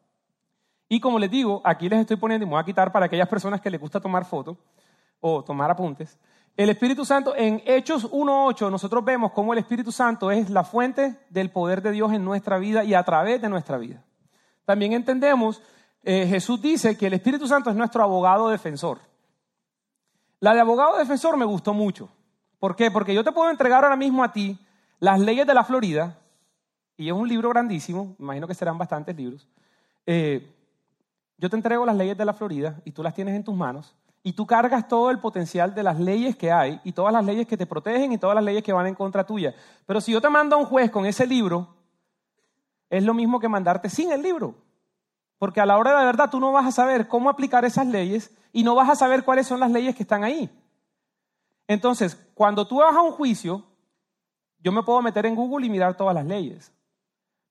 Y 0.89 1.01
como 1.01 1.19
les 1.19 1.31
digo, 1.31 1.61
aquí 1.65 1.89
les 1.89 2.01
estoy 2.01 2.17
poniendo, 2.17 2.45
y 2.45 2.47
me 2.47 2.53
voy 2.53 2.61
a 2.61 2.65
quitar 2.65 2.93
para 2.93 3.07
aquellas 3.07 3.29
personas 3.29 3.61
que 3.61 3.71
les 3.71 3.81
gusta 3.81 4.01
tomar 4.01 4.25
fotos 4.25 4.57
o 5.21 5.43
tomar 5.43 5.71
apuntes. 5.71 6.19
El 6.57 6.71
Espíritu 6.71 7.05
Santo, 7.05 7.35
en 7.37 7.63
Hechos 7.67 8.11
1.8, 8.11 8.71
nosotros 8.71 9.05
vemos 9.05 9.33
cómo 9.33 9.53
el 9.53 9.59
Espíritu 9.59 9.93
Santo 9.93 10.31
es 10.31 10.49
la 10.49 10.65
fuente 10.65 11.19
del 11.29 11.51
poder 11.51 11.83
de 11.83 11.91
Dios 11.91 12.13
en 12.13 12.25
nuestra 12.25 12.59
vida 12.59 12.83
y 12.83 12.95
a 12.95 13.03
través 13.03 13.43
de 13.43 13.49
nuestra 13.49 13.77
vida. 13.77 14.03
También 14.65 14.95
entendemos, 14.95 15.61
eh, 16.03 16.27
Jesús 16.27 16.63
dice 16.63 16.97
que 16.97 17.09
el 17.09 17.15
Espíritu 17.15 17.47
Santo 17.47 17.69
es 17.69 17.77
nuestro 17.77 18.03
abogado 18.03 18.49
defensor. 18.49 19.01
La 20.41 20.55
de 20.55 20.61
abogado 20.61 20.97
defensor 20.97 21.37
me 21.37 21.45
gustó 21.45 21.75
mucho. 21.75 22.09
¿Por 22.59 22.75
qué? 22.75 22.91
Porque 22.91 23.13
yo 23.13 23.23
te 23.23 23.33
puedo 23.33 23.51
entregar 23.51 23.85
ahora 23.85 23.97
mismo 23.97 24.25
a 24.25 24.33
ti 24.33 24.59
las 24.99 25.21
leyes 25.21 25.47
de 25.47 25.55
la 25.55 25.63
Florida, 25.63 26.19
y 26.97 27.09
es 27.09 27.13
un 27.13 27.29
libro 27.29 27.51
grandísimo, 27.51 28.17
imagino 28.19 28.47
que 28.47 28.55
serán 28.55 28.79
bastantes 28.79 29.15
libros. 29.15 29.47
Eh, 30.07 30.56
yo 31.39 31.51
te 31.51 31.57
entrego 31.57 31.85
las 31.85 31.97
leyes 31.97 32.17
de 32.17 32.25
la 32.25 32.33
Florida 32.33 32.81
y 32.85 32.93
tú 32.93 33.03
las 33.03 33.15
tienes 33.15 33.35
en 33.35 33.45
tus 33.45 33.55
manos 33.55 33.95
y 34.23 34.33
tú 34.33 34.45
cargas 34.45 34.89
todo 34.89 35.11
el 35.11 35.21
potencial 35.21 35.73
de 35.75 35.85
las 35.85 36.01
leyes 36.01 36.37
que 36.37 36.51
hay 36.51 36.81
y 36.83 36.91
todas 36.91 37.13
las 37.13 37.25
leyes 37.25 37.47
que 37.47 37.57
te 37.57 37.65
protegen 37.65 38.13
y 38.13 38.19
todas 38.19 38.35
las 38.35 38.43
leyes 38.43 38.65
que 38.65 38.73
van 38.73 38.89
en 38.89 38.95
contra 38.97 39.25
tuya. 39.25 39.55
Pero 39.87 40.01
si 40.01 40.11
yo 40.11 40.21
te 40.21 40.29
mando 40.29 40.57
a 40.57 40.59
un 40.59 40.65
juez 40.65 40.91
con 40.91 41.07
ese 41.07 41.27
libro, 41.27 41.77
es 42.91 43.05
lo 43.05 43.15
mismo 43.15 43.39
que 43.39 43.49
mandarte 43.49 43.89
sin 43.89 44.11
el 44.11 44.23
libro. 44.23 44.57
Porque 45.39 45.61
a 45.61 45.67
la 45.67 45.79
hora 45.79 45.91
de 45.91 45.99
la 45.99 46.05
verdad 46.05 46.29
tú 46.29 46.41
no 46.41 46.51
vas 46.51 46.67
a 46.67 46.73
saber 46.73 47.07
cómo 47.07 47.31
aplicar 47.31 47.65
esas 47.65 47.87
leyes 47.87 48.35
y 48.53 48.65
no 48.65 48.75
vas 48.75 48.89
a 48.89 48.97
saber 48.97 49.23
cuáles 49.23 49.47
son 49.47 49.61
las 49.61 49.71
leyes 49.71 49.95
que 49.95 50.03
están 50.03 50.25
ahí. 50.25 50.51
Entonces, 51.69 52.17
cuando 52.35 52.67
tú 52.67 52.79
vas 52.79 52.97
a 52.97 53.03
un 53.03 53.13
juicio, 53.13 53.63
yo 54.59 54.73
me 54.73 54.83
puedo 54.83 55.03
meter 55.03 55.27
en 55.27 55.37
Google 55.37 55.67
y 55.67 55.71
mirar 55.71 55.97
todas 55.97 56.15
las 56.15 56.27
leyes. 56.27 56.73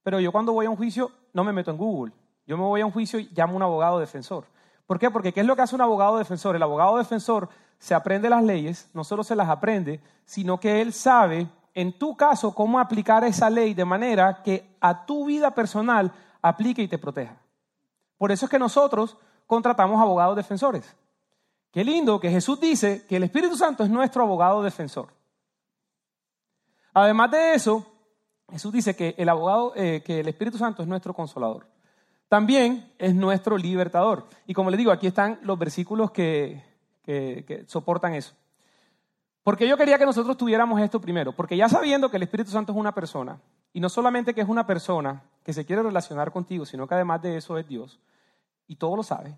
Pero 0.03 0.19
yo 0.19 0.31
cuando 0.31 0.51
voy 0.51 0.65
a 0.65 0.69
un 0.69 0.75
juicio 0.75 1.09
no 1.31 1.43
me 1.45 1.53
meto 1.53 1.71
en 1.71 1.77
Google. 1.77 2.13
Yo 2.45 2.57
me 2.57 2.63
voy 2.63 2.81
a 2.81 2.85
un 2.85 2.91
juicio 2.91 3.19
y 3.19 3.29
llamo 3.33 3.53
a 3.53 3.55
un 3.57 3.63
abogado 3.63 3.99
defensor. 3.99 4.45
¿Por 4.85 4.99
qué? 4.99 5.09
Porque 5.09 5.33
¿qué 5.33 5.39
es 5.39 5.45
lo 5.45 5.55
que 5.55 5.63
hace 5.63 5.75
un 5.75 5.81
abogado 5.81 6.17
defensor? 6.17 6.55
El 6.55 6.63
abogado 6.63 6.97
defensor 6.97 7.49
se 7.79 7.95
aprende 7.95 8.29
las 8.29 8.43
leyes, 8.43 8.89
no 8.93 9.03
solo 9.03 9.23
se 9.23 9.35
las 9.35 9.49
aprende, 9.49 9.99
sino 10.25 10.59
que 10.59 10.81
él 10.81 10.93
sabe, 10.93 11.47
en 11.73 11.97
tu 11.97 12.15
caso, 12.15 12.53
cómo 12.53 12.79
aplicar 12.79 13.23
esa 13.23 13.49
ley 13.49 13.73
de 13.73 13.85
manera 13.85 14.43
que 14.43 14.75
a 14.79 15.05
tu 15.05 15.25
vida 15.25 15.51
personal 15.51 16.11
aplique 16.41 16.83
y 16.83 16.87
te 16.87 16.99
proteja. 16.99 17.35
Por 18.17 18.31
eso 18.31 18.45
es 18.45 18.51
que 18.51 18.59
nosotros 18.59 19.17
contratamos 19.47 19.99
abogados 19.99 20.35
defensores. 20.35 20.95
Qué 21.71 21.83
lindo 21.83 22.19
que 22.19 22.29
Jesús 22.29 22.59
dice 22.59 23.05
que 23.07 23.17
el 23.17 23.23
Espíritu 23.23 23.57
Santo 23.57 23.83
es 23.83 23.89
nuestro 23.89 24.23
abogado 24.23 24.61
defensor. 24.61 25.09
Además 26.93 27.31
de 27.31 27.55
eso, 27.55 27.85
Jesús 28.49 28.71
dice 28.71 28.95
que 28.95 29.15
el 29.17 29.27
abogado, 29.27 29.73
eh, 29.75 30.01
que 30.05 30.21
el 30.21 30.27
Espíritu 30.27 30.57
Santo 30.57 30.83
es 30.83 30.87
nuestro 30.87 31.13
consolador 31.13 31.74
también 32.27 32.91
es 32.97 33.13
nuestro 33.13 33.57
libertador. 33.57 34.27
Y 34.47 34.53
como 34.53 34.69
les 34.69 34.77
digo, 34.77 34.91
aquí 34.91 35.07
están 35.07 35.39
los 35.43 35.57
versículos 35.59 36.11
que, 36.11 36.63
soportan 37.67 38.13
eso. 38.13 38.33
Porque 39.43 39.67
yo 39.67 39.77
quería 39.77 39.99
que 39.99 40.05
nosotros 40.05 40.37
tuviéramos 40.37 40.81
esto 40.81 40.99
primero, 40.99 41.31
porque 41.31 41.55
ya 41.55 41.69
sabiendo 41.69 42.09
que 42.09 42.17
el 42.17 42.23
Espíritu 42.23 42.49
Santo 42.49 42.71
es 42.71 42.77
una 42.77 42.95
persona, 42.95 43.39
y 43.73 43.79
no 43.79 43.89
solamente 43.89 44.33
que 44.33 44.41
es 44.41 44.49
una 44.49 44.65
persona 44.65 45.21
que 45.43 45.53
se 45.53 45.65
quiere 45.65 45.83
relacionar 45.83 46.31
contigo, 46.31 46.65
sino 46.65 46.87
que 46.87 46.95
además 46.95 47.21
de 47.21 47.37
eso 47.37 47.57
es 47.59 47.67
Dios, 47.67 47.99
y 48.67 48.77
todo 48.77 48.95
lo 48.95 49.03
sabe, 49.03 49.37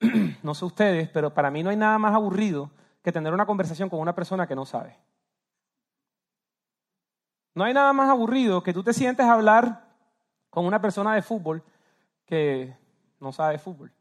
no 0.42 0.54
sé 0.54 0.64
ustedes, 0.64 1.10
pero 1.10 1.34
para 1.34 1.50
mí 1.50 1.62
no 1.62 1.68
hay 1.68 1.76
nada 1.76 1.98
más 1.98 2.14
aburrido 2.14 2.70
que 3.02 3.12
tener 3.12 3.34
una 3.34 3.44
conversación 3.44 3.90
con 3.90 4.00
una 4.00 4.14
persona 4.14 4.46
que 4.46 4.54
no 4.54 4.64
sabe. 4.64 4.96
No 7.54 7.64
hay 7.64 7.74
nada 7.74 7.92
más 7.92 8.08
aburrido 8.08 8.62
que 8.62 8.72
tú 8.72 8.82
te 8.82 8.94
sientes 8.94 9.26
a 9.26 9.34
hablar 9.34 9.84
con 10.48 10.64
una 10.64 10.80
persona 10.80 11.14
de 11.14 11.22
fútbol 11.22 11.62
que 12.26 12.76
no 13.20 13.32
sabe 13.32 13.58
fútbol. 13.58 13.92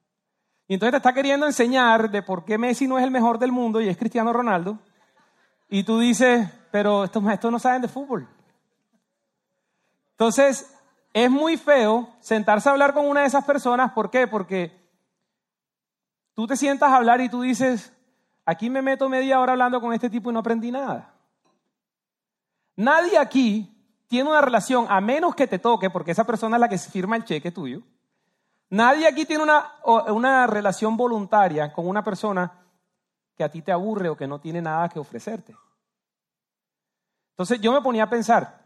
Y 0.68 0.76
entonces 0.76 0.92
te 0.92 0.98
está 0.98 1.14
queriendo 1.14 1.46
enseñar 1.46 2.10
de 2.10 2.22
por 2.24 2.46
qué 2.46 2.58
Messi 2.58 2.88
no 2.88 2.98
es 2.98 3.04
el 3.04 3.12
mejor 3.12 3.38
del 3.38 3.52
mundo 3.52 3.82
y 3.82 3.90
es 3.90 3.98
Cristiano 3.98 4.32
Ronaldo. 4.32 4.80
Y 5.70 5.84
tú 5.84 6.00
dices, 6.00 6.50
pero 6.72 7.04
estos 7.04 7.22
maestros 7.22 7.52
no 7.52 7.60
saben 7.60 7.82
de 7.82 7.88
fútbol. 7.88 8.28
Entonces, 10.12 10.74
es 11.14 11.30
muy 11.30 11.58
feo 11.58 12.10
sentarse 12.20 12.70
a 12.70 12.72
hablar 12.72 12.94
con 12.94 13.08
una 13.08 13.22
de 13.22 13.28
esas 13.28 13.44
personas. 13.44 13.92
¿Por 13.92 14.10
qué? 14.10 14.28
Porque 14.28 14.72
tú 16.34 16.48
te 16.48 16.56
sientas 16.56 16.92
a 16.92 16.96
hablar 16.96 17.22
y 17.22 17.30
tú 17.30 17.42
dices, 17.42 17.94
aquí 18.46 18.70
me 18.70 18.82
meto 18.82 19.10
media 19.10 19.40
hora 19.40 19.54
hablando 19.54 19.82
con 19.82 19.94
este 19.94 20.10
tipo 20.10 20.30
y 20.30 20.34
no 20.34 20.40
aprendí 20.40 20.72
nada. 20.72 21.14
Nadie 22.76 23.18
aquí 23.18 23.70
tiene 24.08 24.30
una 24.30 24.42
relación, 24.42 24.88
a 24.90 25.02
menos 25.02 25.36
que 25.36 25.48
te 25.48 25.60
toque, 25.60 25.90
porque 25.90 26.12
esa 26.12 26.24
persona 26.24 26.58
es 26.58 26.62
la 26.62 26.70
que 26.70 26.78
firma 26.78 27.16
el 27.16 27.26
cheque 27.26 27.52
tuyo. 27.52 27.84
Nadie 28.74 29.08
aquí 29.08 29.26
tiene 29.26 29.44
una, 29.44 29.72
una 29.86 30.48
relación 30.48 30.98
voluntaria 30.98 31.72
con 31.72 31.88
una 31.88 32.04
persona 32.04 32.52
que 33.38 33.44
a 33.44 33.50
ti 33.52 33.62
te 33.62 33.72
aburre 33.72 34.10
o 34.10 34.18
que 34.18 34.26
no 34.26 34.40
tiene 34.40 34.64
nada 34.64 34.90
que 34.90 34.98
ofrecerte. 34.98 35.56
Entonces 37.34 37.62
yo 37.62 37.72
me 37.72 37.82
ponía 37.82 38.06
a 38.06 38.10
pensar, 38.10 38.64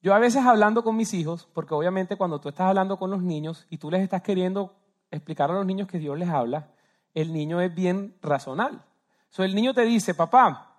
yo 0.00 0.14
a 0.14 0.20
veces 0.20 0.46
hablando 0.46 0.84
con 0.84 0.94
mis 0.94 1.14
hijos, 1.14 1.48
porque 1.52 1.74
obviamente 1.74 2.14
cuando 2.14 2.40
tú 2.40 2.48
estás 2.48 2.68
hablando 2.68 2.96
con 2.96 3.10
los 3.10 3.24
niños 3.24 3.66
y 3.70 3.78
tú 3.78 3.90
les 3.90 4.02
estás 4.02 4.22
queriendo 4.22 4.72
explicar 5.10 5.50
a 5.50 5.54
los 5.54 5.66
niños 5.66 5.88
que 5.88 5.98
Dios 5.98 6.16
les 6.16 6.28
habla, 6.28 6.68
el 7.14 7.32
niño 7.32 7.60
es 7.60 7.74
bien 7.74 8.14
razonal. 8.22 8.84
So, 9.30 9.42
el 9.42 9.52
niño 9.52 9.74
te 9.74 9.82
dice, 9.82 10.14
papá, 10.14 10.76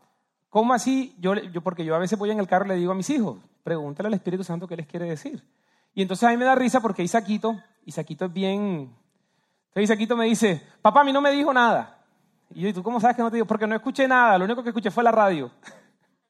¿cómo 0.48 0.74
así? 0.74 1.14
Yo, 1.20 1.34
porque 1.62 1.84
yo 1.84 1.94
a 1.94 2.00
veces 2.00 2.18
voy 2.18 2.32
en 2.32 2.40
el 2.40 2.48
carro 2.48 2.68
y 2.68 2.70
le 2.70 2.76
digo 2.76 2.94
a 2.94 2.96
mis 2.96 3.10
hijos, 3.10 3.38
pregúntale 3.64 4.08
al 4.08 4.14
Espíritu 4.14 4.46
Santo 4.46 4.66
qué 4.66 4.78
les 4.78 4.88
quiere 4.88 5.10
decir. 5.10 5.44
Y 6.00 6.02
entonces 6.02 6.30
a 6.30 6.38
me 6.38 6.46
da 6.46 6.56
risa 6.56 6.80
porque 6.80 7.04
Isaquito, 7.04 7.62
Isaquito 7.84 8.24
es 8.24 8.32
bien... 8.32 8.96
Entonces 9.68 9.84
Isaquito 9.84 10.16
me 10.16 10.28
dice, 10.28 10.66
papá, 10.82 11.02
a 11.02 11.04
mí 11.04 11.12
no 11.12 11.20
me 11.20 11.30
dijo 11.30 11.54
nada. 11.54 12.06
Y 12.52 12.62
yo, 12.62 12.70
¿y 12.70 12.74
tú 12.74 12.82
cómo 12.82 13.02
sabes 13.02 13.18
que 13.18 13.22
no 13.22 13.30
te 13.30 13.36
dijo? 13.36 13.46
Porque 13.46 13.68
no 13.68 13.76
escuché 13.76 14.08
nada, 14.08 14.38
lo 14.38 14.46
único 14.46 14.64
que 14.64 14.70
escuché 14.70 14.92
fue 14.92 15.04
la 15.04 15.12
radio. 15.12 15.52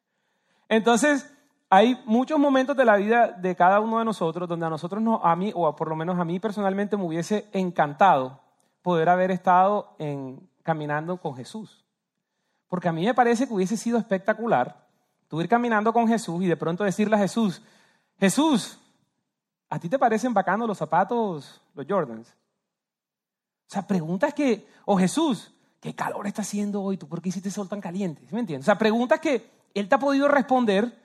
Entonces, 0.70 1.32
hay 1.70 2.02
muchos 2.06 2.40
momentos 2.40 2.76
de 2.76 2.84
la 2.84 2.96
vida 2.96 3.28
de 3.28 3.56
cada 3.56 3.80
uno 3.80 4.00
de 4.00 4.06
nosotros 4.06 4.50
donde 4.50 4.66
a 4.66 4.72
nosotros, 4.72 5.04
no, 5.04 5.22
a 5.24 5.36
mí, 5.36 5.52
o 5.54 5.76
por 5.76 5.88
lo 5.88 5.96
menos 5.96 6.18
a 6.18 6.26
mí 6.26 6.40
personalmente, 6.40 6.98
me 6.98 7.04
hubiese 7.04 7.48
encantado 7.54 8.42
poder 8.82 9.08
haber 9.08 9.30
estado 9.30 9.94
en, 10.00 10.50
caminando 10.64 11.18
con 11.18 11.36
Jesús. 11.36 11.86
Porque 12.68 12.90
a 12.90 12.92
mí 12.92 13.06
me 13.06 13.14
parece 13.14 13.46
que 13.46 13.54
hubiese 13.54 13.78
sido 13.78 14.00
espectacular 14.00 14.88
tú 15.28 15.40
ir 15.40 15.48
caminando 15.48 15.94
con 15.94 16.08
Jesús 16.08 16.42
y 16.42 16.48
de 16.48 16.58
pronto 16.58 16.84
decirle 16.84 17.18
a 17.18 17.20
Jesús, 17.20 17.62
Jesús, 18.18 18.80
¿a 19.70 19.80
ti 19.80 19.88
te 19.88 20.00
parecen 20.00 20.34
bacanos 20.34 20.68
los 20.68 20.78
zapatos, 20.78 21.62
los 21.74 21.86
Jordans? 21.88 22.28
O 22.30 23.72
sea, 23.72 23.86
preguntas 23.86 24.34
que, 24.34 24.68
o 24.86 24.98
Jesús, 24.98 25.54
¿qué 25.80 25.94
calor 25.94 26.26
está 26.26 26.42
haciendo 26.42 26.82
hoy? 26.82 26.98
¿Tú 26.98 27.08
por 27.08 27.22
qué 27.22 27.30
hiciste 27.30 27.52
sol 27.52 27.70
tan 27.70 27.80
caliente? 27.80 28.26
¿Sí 28.28 28.34
me 28.34 28.42
entiendes? 28.42 28.66
O 28.66 28.70
sea, 28.70 28.78
preguntas 28.78 29.20
que 29.20 29.50
Él 29.76 29.88
te 29.88 29.96
ha 29.96 30.00
podido 30.00 30.28
responder 30.28 30.98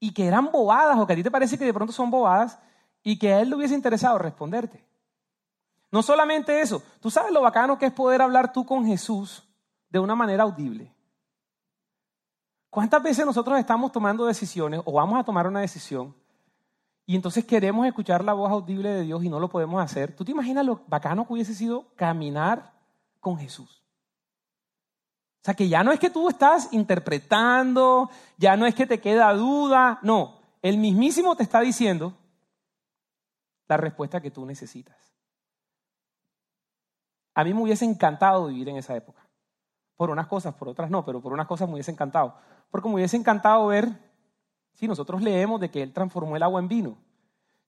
y 0.00 0.12
que 0.12 0.26
eran 0.26 0.50
bobadas 0.50 0.98
o 0.98 1.06
que 1.06 1.12
a 1.12 1.16
ti 1.16 1.22
te 1.22 1.30
parece 1.30 1.58
que 1.58 1.66
de 1.66 1.74
pronto 1.74 1.92
son 1.92 2.10
bobadas 2.10 2.58
y 3.02 3.18
que 3.18 3.34
a 3.34 3.40
Él 3.40 3.50
le 3.50 3.56
hubiese 3.56 3.74
interesado 3.74 4.16
responderte. 4.18 4.82
No 5.90 6.02
solamente 6.02 6.60
eso, 6.60 6.82
tú 7.00 7.10
sabes 7.10 7.32
lo 7.32 7.42
bacano 7.42 7.78
que 7.78 7.86
es 7.86 7.92
poder 7.92 8.22
hablar 8.22 8.52
tú 8.52 8.64
con 8.64 8.86
Jesús 8.86 9.44
de 9.90 9.98
una 9.98 10.14
manera 10.14 10.44
audible. 10.44 10.94
¿Cuántas 12.70 13.02
veces 13.02 13.24
nosotros 13.24 13.58
estamos 13.58 13.92
tomando 13.92 14.26
decisiones 14.26 14.80
o 14.84 14.92
vamos 14.92 15.18
a 15.18 15.24
tomar 15.24 15.46
una 15.46 15.60
decisión 15.60 16.14
y 17.08 17.16
entonces 17.16 17.46
queremos 17.46 17.86
escuchar 17.86 18.22
la 18.22 18.34
voz 18.34 18.50
audible 18.50 18.90
de 18.90 19.00
Dios 19.00 19.24
y 19.24 19.30
no 19.30 19.40
lo 19.40 19.48
podemos 19.48 19.82
hacer? 19.82 20.14
¿Tú 20.14 20.26
te 20.26 20.32
imaginas 20.32 20.66
lo 20.66 20.82
bacano 20.88 21.26
que 21.26 21.32
hubiese 21.32 21.54
sido 21.54 21.86
caminar 21.96 22.74
con 23.18 23.38
Jesús? 23.38 23.82
O 25.40 25.44
sea, 25.44 25.54
que 25.54 25.70
ya 25.70 25.82
no 25.82 25.90
es 25.90 25.98
que 25.98 26.10
tú 26.10 26.28
estás 26.28 26.70
interpretando, 26.70 28.10
ya 28.36 28.58
no 28.58 28.66
es 28.66 28.74
que 28.74 28.86
te 28.86 29.00
queda 29.00 29.32
duda, 29.32 30.00
no, 30.02 30.38
el 30.60 30.76
mismísimo 30.76 31.34
te 31.34 31.44
está 31.44 31.62
diciendo 31.62 32.12
la 33.68 33.78
respuesta 33.78 34.20
que 34.20 34.30
tú 34.30 34.44
necesitas. 34.44 35.16
A 37.34 37.42
mí 37.42 37.54
me 37.54 37.62
hubiese 37.62 37.86
encantado 37.86 38.48
vivir 38.48 38.68
en 38.68 38.76
esa 38.76 38.94
época. 38.94 39.26
Por 39.96 40.10
unas 40.10 40.26
cosas, 40.26 40.54
por 40.56 40.68
otras 40.68 40.90
no, 40.90 41.06
pero 41.06 41.22
por 41.22 41.32
unas 41.32 41.46
cosas 41.46 41.68
me 41.68 41.72
hubiese 41.72 41.90
encantado. 41.90 42.36
Porque 42.70 42.86
me 42.86 42.96
hubiese 42.96 43.16
encantado 43.16 43.68
ver, 43.68 44.07
si 44.78 44.86
nosotros 44.86 45.22
leemos 45.22 45.60
de 45.60 45.70
que 45.70 45.82
Él 45.82 45.92
transformó 45.92 46.36
el 46.36 46.42
agua 46.42 46.60
en 46.60 46.68
vino. 46.68 46.96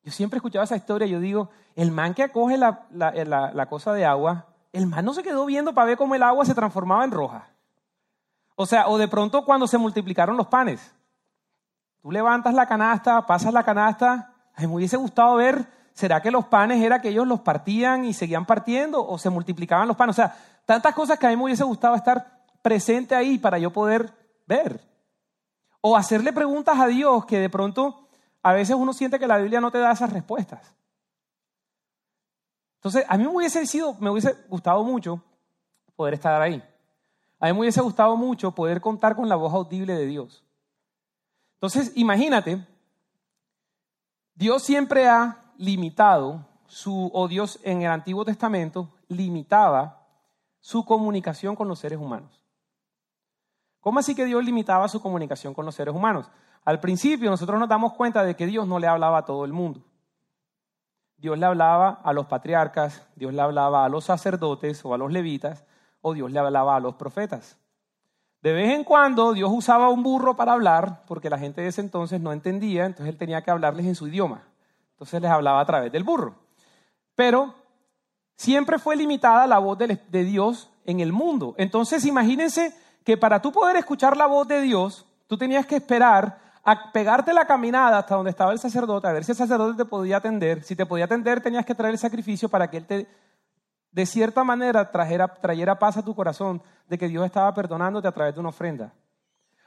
Yo 0.03 0.13
siempre 0.13 0.37
he 0.37 0.39
escuchado 0.39 0.65
esa 0.65 0.77
historia, 0.77 1.07
yo 1.07 1.19
digo, 1.19 1.51
el 1.75 1.91
man 1.91 2.15
que 2.15 2.23
acoge 2.23 2.57
la, 2.57 2.87
la 2.93 3.67
cosa 3.67 3.93
de 3.93 4.05
agua, 4.05 4.47
el 4.73 4.87
man 4.87 5.05
no 5.05 5.13
se 5.13 5.23
quedó 5.23 5.45
viendo 5.45 5.75
para 5.75 5.89
ver 5.89 5.99
cómo 5.99 6.15
el 6.15 6.23
agua 6.23 6.45
se 6.45 6.55
transformaba 6.55 7.05
en 7.05 7.11
roja. 7.11 7.51
O 8.55 8.65
sea, 8.65 8.89
o 8.89 8.97
de 8.97 9.09
pronto 9.09 9.45
cuando 9.45 9.67
se 9.67 9.77
multiplicaron 9.77 10.37
los 10.37 10.47
panes. 10.47 10.95
Tú 12.01 12.13
levantas 12.13 12.55
la 12.55 12.67
canasta, 12.67 13.27
pasas 13.27 13.53
la 13.53 13.65
canasta, 13.65 14.33
me 14.57 14.67
hubiese 14.69 14.97
gustado 14.97 15.35
ver 15.37 15.67
¿Será 16.01 16.23
que 16.23 16.31
los 16.31 16.47
panes 16.47 16.83
era 16.83 17.01
que 17.03 17.09
ellos 17.09 17.27
los 17.27 17.41
partían 17.41 18.05
y 18.05 18.15
seguían 18.15 18.47
partiendo 18.47 19.07
o 19.07 19.19
se 19.19 19.29
multiplicaban 19.29 19.89
los 19.89 19.97
panes? 19.99 20.15
O 20.15 20.23
sea, 20.23 20.35
tantas 20.65 20.95
cosas 20.95 21.19
que 21.19 21.27
a 21.27 21.29
mí 21.31 21.37
me 21.37 21.45
hubiese 21.45 21.65
gustado 21.65 21.95
estar 21.95 22.41
presente 22.63 23.15
ahí 23.15 23.39
para 23.39 23.59
yo 23.59 23.71
poder 23.71 24.11
ver. 24.47 24.81
O 25.81 25.97
hacerle 25.97 26.33
preguntas 26.33 26.79
a 26.79 26.87
Dios 26.87 27.25
que 27.27 27.39
de 27.39 27.49
pronto 27.49 28.09
a 28.43 28.53
veces 28.53 28.77
uno 28.77 28.93
siente 28.93 29.19
que 29.19 29.27
la 29.27 29.39
Biblia 29.39 29.61
no 29.61 29.71
te 29.71 29.79
da 29.79 29.93
esas 29.93 30.13
respuestas. 30.13 30.75
Entonces, 32.77 33.05
a 33.09 33.19
mí 33.19 33.25
me 33.25 33.31
hubiese, 33.31 33.67
sido, 33.67 33.95
me 34.01 34.09
hubiese 34.09 34.35
gustado 34.49 34.83
mucho 34.83 35.23
poder 35.97 36.15
estar 36.15 36.41
ahí. 36.41 36.63
A 37.39 37.47
mí 37.47 37.53
me 37.53 37.61
hubiese 37.61 37.83
gustado 37.83 38.17
mucho 38.17 38.53
poder 38.53 38.81
contar 38.81 39.15
con 39.15 39.29
la 39.29 39.37
voz 39.37 39.53
audible 39.53 39.95
de 39.95 40.07
Dios. 40.07 40.43
Entonces, 41.55 41.93
imagínate, 41.95 42.67
Dios 44.35 44.63
siempre 44.63 45.07
ha 45.07 45.53
limitado, 45.59 46.47
su, 46.67 47.11
o 47.13 47.29
Dios 47.29 47.59
en 47.63 47.83
el 47.83 47.91
Antiguo 47.91 48.25
Testamento 48.25 48.89
limitaba 49.09 50.07
su 50.61 50.85
comunicación 50.85 51.55
con 51.55 51.69
los 51.69 51.79
seres 51.79 51.99
humanos. 51.99 52.40
¿Cómo 53.81 53.99
así 53.99 54.15
que 54.15 54.27
Dios 54.27 54.45
limitaba 54.45 54.89
su 54.89 55.01
comunicación 55.01 55.55
con 55.55 55.65
los 55.65 55.75
seres 55.75 55.95
humanos? 55.95 56.31
Al 56.65 56.81
principio 56.81 57.31
nosotros 57.31 57.59
nos 57.59 57.69
damos 57.69 57.95
cuenta 57.95 58.23
de 58.23 58.37
que 58.37 58.47
Dios 58.47 58.67
no 58.69 58.79
le 58.79 58.87
hablaba 58.87 59.19
a 59.19 59.25
todo 59.25 59.45
el 59.45 59.53
mundo. 59.53 59.83
Dios 61.17 61.39
le 61.39 61.47
hablaba 61.47 62.01
a 62.03 62.13
los 62.13 62.27
patriarcas, 62.27 63.07
Dios 63.17 63.33
le 63.35 63.43
hablaba 63.43 63.85
a 63.85 63.89
los 63.89 64.05
sacerdotes 64.05 64.85
o 64.85 64.95
a 64.95 64.99
los 64.99 65.13
levitas, 65.13 65.65
o 66.01 66.15
Dios 66.15 66.31
le 66.31 66.39
hablaba 66.39 66.77
a 66.77 66.81
los 66.81 66.95
profetas. 66.95 67.59
De 68.43 68.55
vez 68.55 68.71
en 68.71 68.85
cuando 68.85 69.35
Dios 69.35 69.51
usaba 69.53 69.91
un 69.91 70.03
burro 70.03 70.35
para 70.35 70.53
hablar, 70.53 71.03
porque 71.07 71.29
la 71.29 71.39
gente 71.39 71.61
de 71.61 71.69
ese 71.69 71.83
entonces 71.83 72.21
no 72.21 72.33
entendía, 72.33 72.87
entonces 72.87 73.13
él 73.13 73.19
tenía 73.19 73.43
que 73.43 73.51
hablarles 73.51 73.85
en 73.85 73.95
su 73.95 74.09
idioma. 74.09 74.45
Entonces 74.93 75.21
les 75.21 75.31
hablaba 75.31 75.61
a 75.61 75.67
través 75.67 75.93
del 75.93 76.05
burro. 76.05 76.37
Pero 77.15 77.55
siempre 78.37 78.79
fue 78.79 78.97
limitada 78.97 79.47
la 79.47 79.59
voz 79.59 79.77
de 79.77 80.25
Dios 80.25 80.71
en 80.87 81.01
el 81.01 81.13
mundo. 81.13 81.55
Entonces 81.59 82.07
imagínense 82.07 82.75
que 83.11 83.17
para 83.17 83.43
tú 83.43 83.51
poder 83.51 83.75
escuchar 83.75 84.17
la 84.17 84.27
voz 84.27 84.47
de 84.47 84.61
Dios, 84.61 85.05
tú 85.27 85.37
tenías 85.37 85.67
que 85.67 85.75
esperar 85.75 86.39
a 86.63 86.93
pegarte 86.93 87.35
la 87.35 87.45
caminada 87.45 87.99
hasta 87.99 88.15
donde 88.15 88.31
estaba 88.31 88.53
el 88.53 88.61
sacerdote, 88.61 89.09
a 89.09 89.13
ver 89.13 89.25
si 89.25 89.33
el 89.33 89.37
sacerdote 89.37 89.77
te 89.77 89.85
podía 89.85 90.19
atender. 90.19 90.63
Si 90.63 90.77
te 90.77 90.87
podía 90.87 91.07
atender, 91.07 91.43
tenías 91.43 91.67
que 91.67 91.75
traer 91.75 91.95
el 91.95 91.99
sacrificio 91.99 92.49
para 92.49 92.71
que 92.71 92.77
él 92.77 92.87
te, 92.87 93.09
de 93.91 94.07
cierta 94.07 94.45
manera, 94.45 94.93
trajera, 94.93 95.27
trayera 95.27 95.77
paz 95.77 95.97
a 95.97 96.05
tu 96.05 96.15
corazón 96.15 96.63
de 96.89 96.99
que 96.99 97.09
Dios 97.09 97.27
estaba 97.27 97.53
perdonándote 97.53 98.07
a 98.07 98.13
través 98.13 98.33
de 98.33 98.39
una 98.39 98.51
ofrenda. 98.51 98.93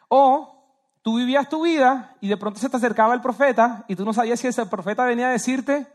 O 0.07 0.63
Tú 1.01 1.17
vivías 1.17 1.49
tu 1.49 1.63
vida 1.63 2.15
y 2.21 2.29
de 2.29 2.37
pronto 2.37 2.61
se 2.61 2.69
te 2.69 2.77
acercaba 2.77 3.13
el 3.13 3.19
profeta 3.19 3.83
y 3.89 3.95
tú 3.97 4.05
no 4.05 4.13
sabías 4.13 4.39
si 4.39 4.47
ese 4.47 4.65
profeta 4.67 5.03
venía 5.03 5.27
a 5.27 5.31
decirte, 5.31 5.85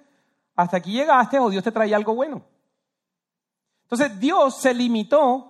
hasta 0.55 0.77
aquí 0.77 0.93
llegaste 0.93 1.39
o 1.39 1.49
Dios 1.49 1.65
te 1.65 1.73
traía 1.73 1.97
algo 1.97 2.15
bueno. 2.15 2.43
Entonces 3.85 4.21
Dios 4.21 4.61
se 4.61 4.75
limitó 4.75 5.48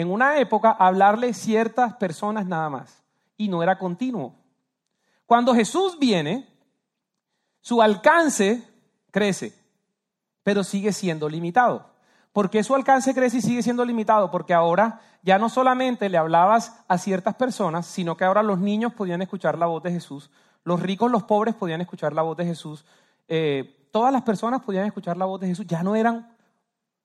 en 0.00 0.10
una 0.10 0.38
época 0.38 0.70
hablarle 0.70 1.34
ciertas 1.34 1.94
personas 1.94 2.46
nada 2.46 2.68
más 2.68 3.02
y 3.36 3.48
no 3.48 3.62
era 3.62 3.78
continuo. 3.78 4.34
Cuando 5.26 5.54
Jesús 5.54 5.98
viene, 5.98 6.48
su 7.60 7.80
alcance 7.82 8.62
crece, 9.10 9.54
pero 10.42 10.64
sigue 10.64 10.92
siendo 10.92 11.28
limitado. 11.28 11.90
¿Por 12.32 12.50
qué 12.50 12.62
su 12.62 12.74
alcance 12.74 13.14
crece 13.14 13.38
y 13.38 13.42
sigue 13.42 13.62
siendo 13.62 13.84
limitado? 13.84 14.30
Porque 14.30 14.54
ahora 14.54 15.00
ya 15.22 15.38
no 15.38 15.48
solamente 15.48 16.08
le 16.08 16.18
hablabas 16.18 16.76
a 16.88 16.98
ciertas 16.98 17.34
personas, 17.34 17.86
sino 17.86 18.16
que 18.16 18.24
ahora 18.24 18.42
los 18.42 18.58
niños 18.58 18.94
podían 18.94 19.22
escuchar 19.22 19.58
la 19.58 19.66
voz 19.66 19.82
de 19.82 19.92
Jesús, 19.92 20.30
los 20.64 20.80
ricos, 20.80 21.10
los 21.10 21.24
pobres 21.24 21.54
podían 21.54 21.80
escuchar 21.80 22.12
la 22.12 22.22
voz 22.22 22.36
de 22.36 22.44
Jesús, 22.44 22.84
eh, 23.28 23.88
todas 23.90 24.12
las 24.12 24.22
personas 24.22 24.62
podían 24.62 24.86
escuchar 24.86 25.16
la 25.16 25.24
voz 25.24 25.40
de 25.40 25.48
Jesús, 25.48 25.66
ya 25.66 25.82
no 25.82 25.96
eran 25.96 26.34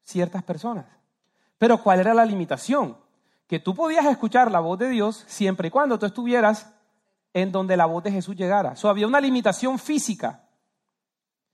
ciertas 0.01 0.43
personas. 0.43 0.85
Pero 1.57 1.81
¿cuál 1.81 1.99
era 1.99 2.13
la 2.13 2.25
limitación? 2.25 2.97
Que 3.47 3.59
tú 3.59 3.75
podías 3.75 4.05
escuchar 4.05 4.51
la 4.51 4.59
voz 4.59 4.79
de 4.79 4.89
Dios 4.89 5.23
siempre 5.27 5.67
y 5.67 5.71
cuando 5.71 5.99
tú 5.99 6.05
estuvieras 6.05 6.71
en 7.33 7.51
donde 7.51 7.75
la 7.77 7.85
voz 7.85 8.03
de 8.03 8.11
Jesús 8.11 8.35
llegara. 8.35 8.75
So, 8.75 8.89
había 8.89 9.07
una 9.07 9.19
limitación 9.19 9.77
física. 9.77 10.41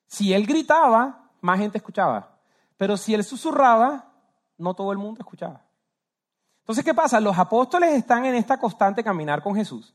Si 0.06 0.34
él 0.34 0.46
gritaba, 0.46 1.32
más 1.42 1.60
gente 1.60 1.80
escuchaba. 1.80 2.38
Pero 2.78 2.98
si 2.98 3.14
él 3.14 3.24
susurraba, 3.24 4.12
no 4.58 4.74
todo 4.74 4.92
el 4.92 4.98
mundo 4.98 5.20
escuchaba. 5.20 5.62
Entonces, 6.60 6.86
¿qué 6.86 6.94
pasa? 6.94 7.20
Los 7.20 7.38
apóstoles 7.38 7.94
están 7.94 8.26
en 8.26 8.36
esta 8.36 8.60
constante 8.60 9.04
caminar 9.04 9.42
con 9.42 9.56
Jesús. 9.56 9.94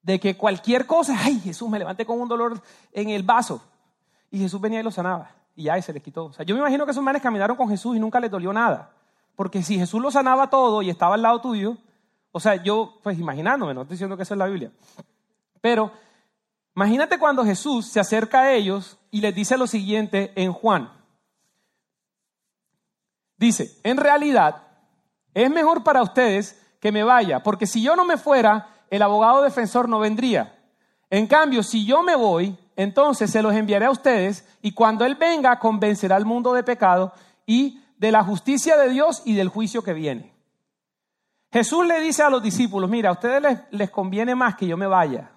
De 0.00 0.18
que 0.18 0.36
cualquier 0.36 0.86
cosa, 0.86 1.14
ay, 1.18 1.40
Jesús, 1.40 1.68
me 1.68 1.78
levanté 1.78 2.06
con 2.06 2.20
un 2.20 2.28
dolor 2.28 2.60
en 2.92 3.10
el 3.10 3.22
vaso. 3.22 3.60
Y 4.30 4.38
Jesús 4.38 4.60
venía 4.60 4.80
y 4.80 4.82
lo 4.82 4.90
sanaba. 4.90 5.30
Y 5.54 5.64
ya, 5.64 5.76
y 5.76 5.82
se 5.82 5.92
les 5.92 6.02
quitó. 6.02 6.24
O 6.26 6.32
sea, 6.32 6.44
yo 6.44 6.54
me 6.54 6.60
imagino 6.60 6.86
que 6.86 6.92
esos 6.92 7.02
manes 7.02 7.20
caminaron 7.20 7.56
con 7.56 7.68
Jesús 7.68 7.96
y 7.96 8.00
nunca 8.00 8.18
les 8.18 8.30
dolió 8.30 8.52
nada. 8.52 8.90
Porque 9.36 9.62
si 9.62 9.78
Jesús 9.78 10.00
lo 10.00 10.10
sanaba 10.10 10.50
todo 10.50 10.82
y 10.82 10.90
estaba 10.90 11.14
al 11.14 11.22
lado 11.22 11.40
tuyo, 11.40 11.76
o 12.32 12.40
sea, 12.40 12.56
yo, 12.56 12.98
pues 13.02 13.18
imaginándome, 13.18 13.74
no 13.74 13.82
estoy 13.82 13.94
diciendo 13.94 14.16
que 14.16 14.24
eso 14.24 14.34
es 14.34 14.38
la 14.38 14.46
Biblia. 14.46 14.72
Pero 15.60 15.92
imagínate 16.74 17.18
cuando 17.18 17.44
Jesús 17.44 17.86
se 17.86 18.00
acerca 18.00 18.40
a 18.40 18.52
ellos 18.52 18.98
y 19.10 19.20
les 19.20 19.34
dice 19.34 19.56
lo 19.56 19.66
siguiente 19.66 20.32
en 20.34 20.52
Juan. 20.52 20.90
Dice, 23.36 23.78
en 23.82 23.98
realidad, 23.98 24.62
es 25.34 25.50
mejor 25.50 25.84
para 25.84 26.02
ustedes 26.02 26.60
que 26.80 26.92
me 26.92 27.04
vaya, 27.04 27.42
porque 27.42 27.66
si 27.66 27.82
yo 27.82 27.94
no 27.94 28.04
me 28.04 28.16
fuera, 28.16 28.68
el 28.90 29.02
abogado 29.02 29.42
defensor 29.42 29.88
no 29.88 29.98
vendría. 29.98 30.58
En 31.10 31.26
cambio, 31.26 31.62
si 31.62 31.84
yo 31.84 32.02
me 32.02 32.16
voy, 32.16 32.56
entonces 32.74 33.30
se 33.30 33.42
los 33.42 33.54
enviaré 33.54 33.86
a 33.86 33.90
ustedes 33.90 34.46
y 34.62 34.72
cuando 34.72 35.04
Él 35.04 35.14
venga 35.14 35.58
convencerá 35.58 36.16
al 36.16 36.24
mundo 36.24 36.52
de 36.52 36.62
pecado 36.62 37.12
y 37.46 37.80
de 37.96 38.12
la 38.12 38.22
justicia 38.22 38.76
de 38.76 38.90
Dios 38.90 39.22
y 39.24 39.34
del 39.34 39.48
juicio 39.48 39.82
que 39.82 39.92
viene. 39.92 40.34
Jesús 41.52 41.86
le 41.86 42.00
dice 42.00 42.22
a 42.22 42.30
los 42.30 42.42
discípulos, 42.42 42.90
mira, 42.90 43.10
a 43.10 43.12
ustedes 43.12 43.60
les, 43.70 43.90
conviene 43.90 44.34
más 44.34 44.56
que 44.56 44.66
yo 44.66 44.76
me 44.76 44.86
vaya. 44.86 45.30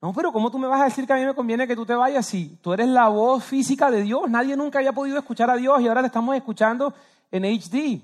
No, 0.00 0.14
pero 0.14 0.32
¿cómo 0.32 0.50
tú 0.50 0.58
me 0.58 0.66
vas 0.66 0.80
a 0.80 0.84
decir 0.84 1.06
que 1.06 1.12
a 1.12 1.16
mí 1.16 1.24
me 1.24 1.34
conviene 1.34 1.66
que 1.66 1.76
tú 1.76 1.84
te 1.84 1.94
vayas 1.94 2.24
si 2.24 2.56
tú 2.62 2.72
eres 2.72 2.88
la 2.88 3.08
voz 3.08 3.44
física 3.44 3.90
de 3.90 4.02
Dios? 4.02 4.30
Nadie 4.30 4.56
nunca 4.56 4.78
había 4.78 4.92
podido 4.92 5.18
escuchar 5.18 5.50
a 5.50 5.56
Dios 5.56 5.78
y 5.82 5.88
ahora 5.88 6.00
te 6.00 6.06
estamos 6.06 6.34
escuchando 6.34 6.94
en 7.30 7.44
HD. 7.44 8.00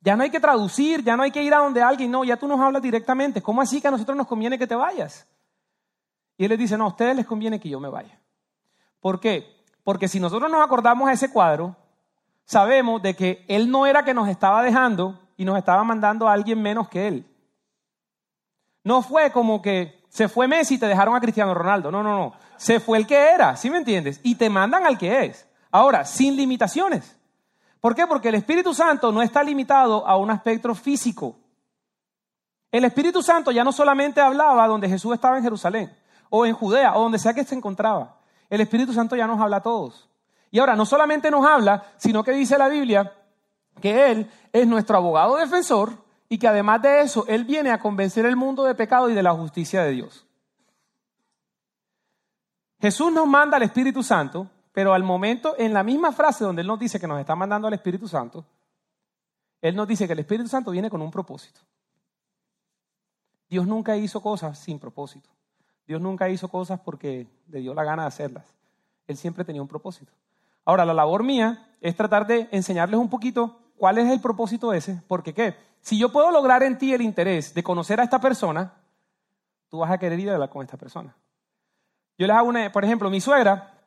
Ya 0.00 0.16
no 0.16 0.24
hay 0.24 0.30
que 0.30 0.40
traducir, 0.40 1.04
ya 1.04 1.16
no 1.16 1.22
hay 1.22 1.30
que 1.30 1.42
ir 1.42 1.54
a 1.54 1.58
donde 1.58 1.82
alguien, 1.82 2.10
no, 2.10 2.24
ya 2.24 2.36
tú 2.36 2.48
nos 2.48 2.58
hablas 2.58 2.82
directamente. 2.82 3.40
¿Cómo 3.40 3.60
así 3.60 3.80
que 3.80 3.86
a 3.86 3.90
nosotros 3.92 4.16
nos 4.16 4.26
conviene 4.26 4.58
que 4.58 4.66
te 4.66 4.74
vayas? 4.74 5.28
Y 6.36 6.44
él 6.44 6.48
les 6.48 6.58
dice, 6.58 6.76
no, 6.76 6.84
a 6.84 6.88
ustedes 6.88 7.14
les 7.14 7.26
conviene 7.26 7.60
que 7.60 7.68
yo 7.68 7.78
me 7.78 7.88
vaya. 7.88 8.18
¿Por 8.98 9.20
qué? 9.20 9.46
Porque 9.84 10.08
si 10.08 10.18
nosotros 10.18 10.50
nos 10.50 10.62
acordamos 10.62 11.08
a 11.08 11.12
ese 11.12 11.30
cuadro, 11.30 11.76
sabemos 12.50 13.00
de 13.00 13.14
que 13.14 13.44
él 13.46 13.70
no 13.70 13.86
era 13.86 14.04
que 14.04 14.12
nos 14.12 14.28
estaba 14.28 14.60
dejando 14.64 15.16
y 15.36 15.44
nos 15.44 15.56
estaba 15.56 15.84
mandando 15.84 16.28
a 16.28 16.32
alguien 16.32 16.60
menos 16.60 16.88
que 16.88 17.06
él. 17.06 17.24
No 18.82 19.02
fue 19.02 19.30
como 19.30 19.62
que 19.62 20.02
se 20.08 20.28
fue 20.28 20.48
Messi 20.48 20.74
y 20.74 20.78
te 20.78 20.88
dejaron 20.88 21.14
a 21.14 21.20
Cristiano 21.20 21.54
Ronaldo. 21.54 21.92
No, 21.92 22.02
no, 22.02 22.12
no. 22.12 22.32
Se 22.56 22.80
fue 22.80 22.98
el 22.98 23.06
que 23.06 23.14
era, 23.14 23.56
¿sí 23.56 23.70
me 23.70 23.78
entiendes? 23.78 24.18
Y 24.24 24.34
te 24.34 24.50
mandan 24.50 24.84
al 24.84 24.98
que 24.98 25.26
es. 25.26 25.46
Ahora, 25.70 26.04
sin 26.04 26.34
limitaciones. 26.34 27.16
¿Por 27.80 27.94
qué? 27.94 28.08
Porque 28.08 28.30
el 28.30 28.34
Espíritu 28.34 28.74
Santo 28.74 29.12
no 29.12 29.22
está 29.22 29.44
limitado 29.44 30.04
a 30.04 30.16
un 30.16 30.32
aspecto 30.32 30.74
físico. 30.74 31.36
El 32.72 32.84
Espíritu 32.84 33.22
Santo 33.22 33.52
ya 33.52 33.62
no 33.62 33.70
solamente 33.70 34.20
hablaba 34.20 34.66
donde 34.66 34.88
Jesús 34.88 35.14
estaba 35.14 35.36
en 35.36 35.44
Jerusalén, 35.44 35.96
o 36.28 36.44
en 36.44 36.54
Judea, 36.54 36.96
o 36.96 37.02
donde 37.02 37.20
sea 37.20 37.32
que 37.32 37.44
se 37.44 37.54
encontraba. 37.54 38.16
El 38.48 38.60
Espíritu 38.60 38.92
Santo 38.92 39.14
ya 39.14 39.28
nos 39.28 39.40
habla 39.40 39.58
a 39.58 39.62
todos. 39.62 40.09
Y 40.50 40.58
ahora 40.58 40.76
no 40.76 40.84
solamente 40.84 41.30
nos 41.30 41.46
habla, 41.46 41.92
sino 41.96 42.24
que 42.24 42.32
dice 42.32 42.58
la 42.58 42.68
Biblia 42.68 43.12
que 43.80 44.10
Él 44.10 44.30
es 44.52 44.66
nuestro 44.66 44.96
abogado 44.96 45.36
defensor 45.36 45.92
y 46.28 46.38
que 46.38 46.48
además 46.48 46.82
de 46.82 47.00
eso, 47.02 47.24
Él 47.28 47.44
viene 47.44 47.70
a 47.70 47.78
convencer 47.78 48.26
el 48.26 48.36
mundo 48.36 48.64
de 48.64 48.74
pecado 48.74 49.08
y 49.08 49.14
de 49.14 49.22
la 49.22 49.32
justicia 49.32 49.82
de 49.82 49.92
Dios. 49.92 50.26
Jesús 52.80 53.12
nos 53.12 53.26
manda 53.26 53.56
al 53.56 53.62
Espíritu 53.62 54.02
Santo 54.02 54.48
pero 54.72 54.94
al 54.94 55.02
momento, 55.02 55.54
en 55.58 55.72
la 55.72 55.82
misma 55.82 56.12
frase 56.12 56.44
donde 56.44 56.62
Él 56.62 56.68
nos 56.68 56.78
dice 56.78 57.00
que 57.00 57.06
nos 57.06 57.20
está 57.20 57.34
mandando 57.34 57.66
al 57.66 57.74
Espíritu 57.74 58.06
Santo, 58.06 58.44
Él 59.60 59.74
nos 59.74 59.86
dice 59.88 60.06
que 60.06 60.12
el 60.12 60.20
Espíritu 60.20 60.48
Santo 60.48 60.70
viene 60.70 60.90
con 60.90 61.02
un 61.02 61.10
propósito. 61.10 61.60
Dios 63.48 63.66
nunca 63.66 63.96
hizo 63.96 64.22
cosas 64.22 64.58
sin 64.58 64.78
propósito. 64.78 65.28
Dios 65.86 66.00
nunca 66.00 66.28
hizo 66.28 66.48
cosas 66.48 66.78
porque 66.80 67.26
le 67.48 67.58
dio 67.58 67.74
la 67.74 67.82
gana 67.82 68.02
de 68.02 68.08
hacerlas. 68.08 68.54
Él 69.08 69.16
siempre 69.16 69.44
tenía 69.44 69.60
un 69.60 69.66
propósito. 69.66 70.12
Ahora, 70.64 70.84
la 70.84 70.94
labor 70.94 71.22
mía 71.22 71.66
es 71.80 71.96
tratar 71.96 72.26
de 72.26 72.48
enseñarles 72.52 72.98
un 72.98 73.08
poquito 73.08 73.58
cuál 73.76 73.98
es 73.98 74.10
el 74.10 74.20
propósito 74.20 74.72
ese, 74.72 75.02
porque 75.08 75.32
qué, 75.32 75.56
si 75.80 75.98
yo 75.98 76.12
puedo 76.12 76.30
lograr 76.30 76.62
en 76.62 76.76
ti 76.76 76.92
el 76.92 77.02
interés 77.02 77.54
de 77.54 77.62
conocer 77.62 78.00
a 78.00 78.04
esta 78.04 78.20
persona, 78.20 78.74
tú 79.68 79.78
vas 79.78 79.90
a 79.90 79.98
querer 79.98 80.18
ir 80.18 80.30
a 80.30 80.34
hablar 80.34 80.50
con 80.50 80.62
esta 80.62 80.76
persona. 80.76 81.14
Yo 82.18 82.26
les 82.26 82.36
hago 82.36 82.48
una, 82.48 82.70
por 82.70 82.84
ejemplo, 82.84 83.08
mi 83.08 83.20
suegra 83.20 83.80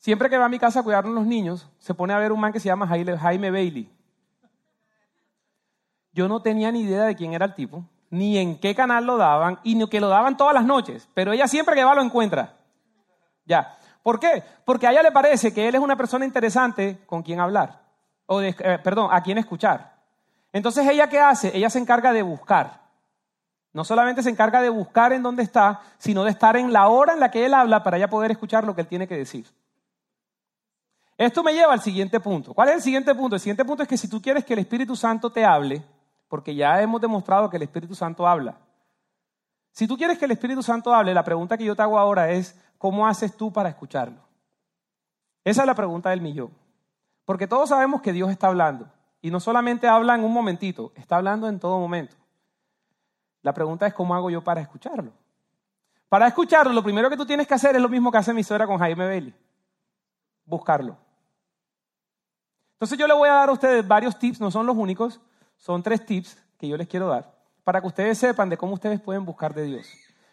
Siempre 0.00 0.30
que 0.30 0.38
va 0.38 0.46
a 0.46 0.48
mi 0.48 0.58
casa 0.58 0.80
a 0.80 0.82
cuidar 0.82 1.04
a 1.04 1.08
los 1.08 1.26
niños, 1.26 1.68
se 1.78 1.92
pone 1.92 2.14
a 2.14 2.18
ver 2.18 2.32
un 2.32 2.40
man 2.40 2.54
que 2.54 2.58
se 2.58 2.68
llama 2.68 2.88
Jaime 2.88 3.50
Bailey. 3.50 3.90
Yo 6.12 6.26
no 6.26 6.40
tenía 6.40 6.72
ni 6.72 6.80
idea 6.80 7.04
de 7.04 7.14
quién 7.14 7.34
era 7.34 7.44
el 7.44 7.54
tipo, 7.54 7.84
ni 8.08 8.38
en 8.38 8.58
qué 8.58 8.74
canal 8.74 9.04
lo 9.04 9.18
daban, 9.18 9.60
y 9.62 9.74
ni 9.74 9.86
que 9.90 10.00
lo 10.00 10.08
daban 10.08 10.38
todas 10.38 10.54
las 10.54 10.64
noches, 10.64 11.06
pero 11.12 11.34
ella 11.34 11.46
siempre 11.46 11.74
que 11.74 11.84
va 11.84 11.94
lo 11.94 12.00
encuentra. 12.00 12.56
Ya. 13.44 13.76
¿Por 14.02 14.18
qué? 14.18 14.42
Porque 14.64 14.86
a 14.86 14.92
ella 14.92 15.02
le 15.02 15.12
parece 15.12 15.52
que 15.52 15.68
él 15.68 15.74
es 15.74 15.80
una 15.80 15.96
persona 15.96 16.24
interesante 16.24 16.98
con 17.06 17.22
quien 17.22 17.40
hablar, 17.40 17.80
o 18.26 18.40
de, 18.40 18.54
eh, 18.58 18.78
perdón, 18.82 19.08
a 19.12 19.22
quien 19.22 19.38
escuchar. 19.38 19.94
Entonces 20.52 20.86
ella 20.88 21.08
qué 21.08 21.20
hace? 21.20 21.56
Ella 21.56 21.70
se 21.70 21.78
encarga 21.78 22.12
de 22.12 22.22
buscar. 22.22 22.80
No 23.72 23.84
solamente 23.84 24.22
se 24.22 24.30
encarga 24.30 24.60
de 24.60 24.68
buscar 24.68 25.12
en 25.12 25.22
dónde 25.22 25.42
está, 25.42 25.80
sino 25.98 26.24
de 26.24 26.30
estar 26.30 26.56
en 26.56 26.72
la 26.72 26.88
hora 26.88 27.12
en 27.12 27.20
la 27.20 27.30
que 27.30 27.46
él 27.46 27.54
habla 27.54 27.82
para 27.82 27.98
ella 27.98 28.10
poder 28.10 28.32
escuchar 28.32 28.64
lo 28.64 28.74
que 28.74 28.80
él 28.80 28.88
tiene 28.88 29.06
que 29.06 29.16
decir. 29.16 29.46
Esto 31.16 31.42
me 31.42 31.52
lleva 31.52 31.72
al 31.72 31.82
siguiente 31.82 32.18
punto. 32.18 32.54
¿Cuál 32.54 32.70
es 32.70 32.76
el 32.76 32.82
siguiente 32.82 33.14
punto? 33.14 33.36
El 33.36 33.40
siguiente 33.40 33.64
punto 33.64 33.82
es 33.82 33.88
que 33.88 33.98
si 33.98 34.08
tú 34.08 34.20
quieres 34.20 34.44
que 34.44 34.54
el 34.54 34.60
Espíritu 34.60 34.96
Santo 34.96 35.30
te 35.30 35.44
hable, 35.44 35.82
porque 36.28 36.54
ya 36.54 36.80
hemos 36.80 37.00
demostrado 37.00 37.50
que 37.50 37.58
el 37.58 37.62
Espíritu 37.62 37.94
Santo 37.94 38.26
habla. 38.26 38.56
Si 39.80 39.88
tú 39.88 39.96
quieres 39.96 40.18
que 40.18 40.26
el 40.26 40.30
Espíritu 40.32 40.62
Santo 40.62 40.92
hable, 40.92 41.14
la 41.14 41.24
pregunta 41.24 41.56
que 41.56 41.64
yo 41.64 41.74
te 41.74 41.80
hago 41.80 41.98
ahora 41.98 42.30
es, 42.30 42.54
¿cómo 42.76 43.06
haces 43.06 43.34
tú 43.34 43.50
para 43.50 43.70
escucharlo? 43.70 44.18
Esa 45.42 45.62
es 45.62 45.66
la 45.66 45.74
pregunta 45.74 46.10
del 46.10 46.20
millón. 46.20 46.50
Porque 47.24 47.46
todos 47.46 47.70
sabemos 47.70 48.02
que 48.02 48.12
Dios 48.12 48.30
está 48.30 48.48
hablando. 48.48 48.92
Y 49.22 49.30
no 49.30 49.40
solamente 49.40 49.88
habla 49.88 50.14
en 50.14 50.22
un 50.22 50.34
momentito, 50.34 50.92
está 50.96 51.16
hablando 51.16 51.48
en 51.48 51.58
todo 51.58 51.78
momento. 51.78 52.14
La 53.40 53.54
pregunta 53.54 53.86
es, 53.86 53.94
¿cómo 53.94 54.14
hago 54.14 54.28
yo 54.28 54.44
para 54.44 54.60
escucharlo? 54.60 55.12
Para 56.10 56.26
escucharlo, 56.26 56.74
lo 56.74 56.82
primero 56.82 57.08
que 57.08 57.16
tú 57.16 57.24
tienes 57.24 57.46
que 57.46 57.54
hacer 57.54 57.74
es 57.74 57.80
lo 57.80 57.88
mismo 57.88 58.12
que 58.12 58.18
hace 58.18 58.34
mi 58.34 58.44
suegra 58.44 58.66
con 58.66 58.76
Jaime 58.76 59.06
Bailey. 59.06 59.34
Buscarlo. 60.44 60.98
Entonces 62.72 62.98
yo 62.98 63.06
le 63.06 63.14
voy 63.14 63.30
a 63.30 63.32
dar 63.32 63.48
a 63.48 63.52
ustedes 63.52 63.88
varios 63.88 64.18
tips, 64.18 64.42
no 64.42 64.50
son 64.50 64.66
los 64.66 64.76
únicos, 64.76 65.22
son 65.56 65.82
tres 65.82 66.04
tips 66.04 66.36
que 66.58 66.68
yo 66.68 66.76
les 66.76 66.86
quiero 66.86 67.08
dar 67.08 67.39
para 67.70 67.82
que 67.82 67.86
ustedes 67.86 68.18
sepan 68.18 68.48
de 68.48 68.56
cómo 68.56 68.74
ustedes 68.74 69.00
pueden 69.00 69.24
buscar 69.24 69.54
de 69.54 69.62
Dios. 69.62 69.86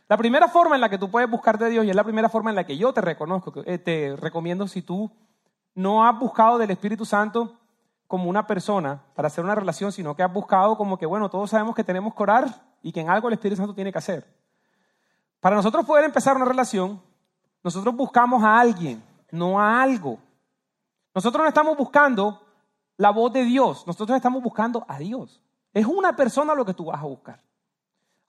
La 0.07 0.17
primera 0.17 0.47
forma 0.47 0.73
en 0.73 0.81
la 0.81 0.89
que 0.89 0.97
tú 0.97 1.11
puedes 1.11 1.29
buscar 1.29 1.59
de 1.59 1.69
Dios 1.69 1.85
y 1.85 1.91
es 1.91 1.95
la 1.95 2.03
primera 2.03 2.29
forma 2.29 2.49
en 2.49 2.55
la 2.55 2.65
que 2.65 2.75
yo 2.77 2.91
te 2.93 2.99
reconozco, 2.99 3.61
eh, 3.67 3.77
te 3.77 4.15
recomiendo 4.15 4.67
si 4.67 4.81
tú 4.81 5.11
no 5.75 6.03
has 6.03 6.17
buscado 6.17 6.57
del 6.57 6.71
Espíritu 6.71 7.05
Santo 7.05 7.53
como 8.07 8.27
una 8.27 8.47
persona 8.47 9.03
para 9.13 9.27
hacer 9.27 9.43
una 9.43 9.53
relación, 9.53 9.91
sino 9.91 10.15
que 10.15 10.23
has 10.23 10.33
buscado 10.33 10.75
como 10.77 10.97
que, 10.97 11.05
bueno, 11.05 11.29
todos 11.29 11.51
sabemos 11.51 11.75
que 11.75 11.83
tenemos 11.83 12.15
que 12.15 12.23
orar 12.23 12.47
y 12.81 12.91
que 12.91 13.01
en 13.01 13.09
algo 13.11 13.27
el 13.27 13.35
Espíritu 13.35 13.57
Santo 13.57 13.75
tiene 13.75 13.91
que 13.91 13.99
hacer. 13.99 14.25
Para 15.39 15.57
nosotros 15.57 15.85
poder 15.85 16.05
empezar 16.05 16.35
una 16.37 16.45
relación, 16.45 16.99
nosotros 17.63 17.95
buscamos 17.95 18.43
a 18.43 18.59
alguien, 18.59 19.03
no 19.29 19.61
a 19.61 19.79
algo. 19.79 20.17
Nosotros 21.13 21.43
no 21.43 21.47
estamos 21.47 21.77
buscando 21.77 22.41
la 22.97 23.11
voz 23.11 23.31
de 23.31 23.43
Dios, 23.43 23.85
nosotros 23.85 24.15
estamos 24.15 24.41
buscando 24.41 24.83
a 24.87 24.97
Dios. 24.97 25.39
Es 25.73 25.85
una 25.85 26.15
persona 26.15 26.53
lo 26.53 26.65
que 26.65 26.73
tú 26.73 26.85
vas 26.85 26.99
a 27.01 27.05
buscar. 27.05 27.39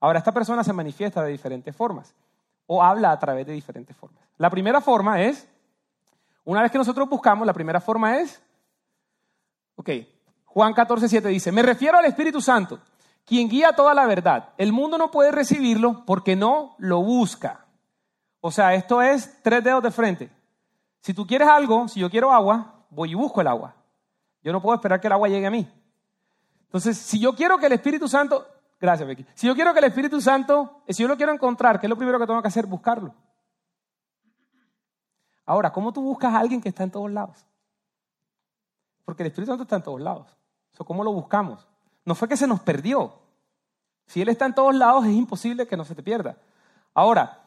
Ahora, 0.01 0.19
esta 0.19 0.33
persona 0.33 0.63
se 0.63 0.73
manifiesta 0.73 1.23
de 1.23 1.31
diferentes 1.31 1.75
formas 1.75 2.15
o 2.67 2.83
habla 2.83 3.11
a 3.11 3.19
través 3.19 3.47
de 3.47 3.53
diferentes 3.53 3.97
formas. 3.97 4.23
La 4.37 4.51
primera 4.51 4.81
forma 4.81 5.21
es, 5.23 5.49
una 6.45 6.63
vez 6.63 6.71
que 6.71 6.79
nosotros 6.79 7.09
buscamos, 7.09 7.47
la 7.47 7.53
primera 7.53 7.81
forma 7.81 8.19
es, 8.19 8.41
ok, 9.75 9.91
Juan 10.45 10.73
14, 10.73 11.09
7 11.09 11.29
dice, 11.29 11.53
me 11.53 11.63
refiero 11.63 11.99
al 11.99 12.05
Espíritu 12.05 12.41
Santo, 12.41 12.79
quien 13.25 13.49
guía 13.49 13.73
toda 13.73 13.95
la 13.95 14.07
verdad. 14.07 14.51
El 14.57 14.73
mundo 14.73 14.97
no 14.97 15.11
puede 15.11 15.31
recibirlo 15.31 16.05
porque 16.07 16.37
no 16.37 16.75
lo 16.79 17.03
busca. 17.03 17.67
O 18.41 18.51
sea, 18.51 18.75
esto 18.75 19.03
es 19.03 19.43
tres 19.43 19.63
dedos 19.63 19.83
de 19.83 19.91
frente. 19.91 20.31
Si 21.01 21.13
tú 21.13 21.27
quieres 21.27 21.49
algo, 21.49 21.89
si 21.89 22.01
yo 22.01 22.11
quiero 22.11 22.33
agua, 22.33 22.85
voy 22.91 23.11
y 23.11 23.15
busco 23.15 23.41
el 23.41 23.47
agua. 23.47 23.75
Yo 24.43 24.53
no 24.53 24.63
puedo 24.63 24.77
esperar 24.77 25.01
que 25.01 25.09
el 25.09 25.13
agua 25.13 25.29
llegue 25.29 25.47
a 25.47 25.51
mí. 25.51 25.69
Entonces, 26.69 26.99
si 26.99 27.19
yo 27.19 27.35
quiero 27.35 27.59
que 27.59 27.67
el 27.67 27.73
Espíritu 27.73 28.07
Santo, 28.07 28.47
gracias 28.79 29.09
Becky, 29.09 29.27
si 29.35 29.47
yo 29.47 29.55
quiero 29.55 29.73
que 29.73 29.79
el 29.79 29.87
Espíritu 29.87 30.21
Santo, 30.21 30.83
si 30.87 31.03
yo 31.03 31.09
lo 31.09 31.17
quiero 31.17 31.33
encontrar, 31.33 31.81
¿qué 31.81 31.87
es 31.87 31.91
lo 31.91 31.97
primero 31.97 32.19
que 32.19 32.27
tengo 32.27 32.43
que 32.43 32.49
hacer? 32.49 32.67
Buscarlo. 32.67 33.15
Ahora, 35.47 35.73
¿cómo 35.73 35.93
tú 35.93 36.03
buscas 36.03 36.35
a 36.35 36.41
alguien 36.41 36.61
que 36.61 36.69
está 36.69 36.85
en 36.85 36.91
todos 36.91 37.11
lados? 37.11 37.47
Porque 39.07 39.23
el 39.23 39.29
Espíritu 39.29 39.51
Santo 39.51 39.63
está 39.63 39.77
en 39.77 39.83
todos 39.83 40.01
lados. 40.01 40.37
¿Cómo 40.77 41.03
lo 41.03 41.13
buscamos? 41.13 41.67
No 42.05 42.15
fue 42.15 42.29
que 42.29 42.37
se 42.37 42.47
nos 42.47 42.61
perdió. 42.61 43.15
Si 44.07 44.21
Él 44.21 44.29
está 44.29 44.47
en 44.47 44.55
todos 44.55 44.75
lados, 44.75 45.07
es 45.07 45.13
imposible 45.13 45.67
que 45.67 45.77
no 45.77 45.85
se 45.85 45.95
te 45.95 46.03
pierda. 46.03 46.37
Ahora, 46.95 47.41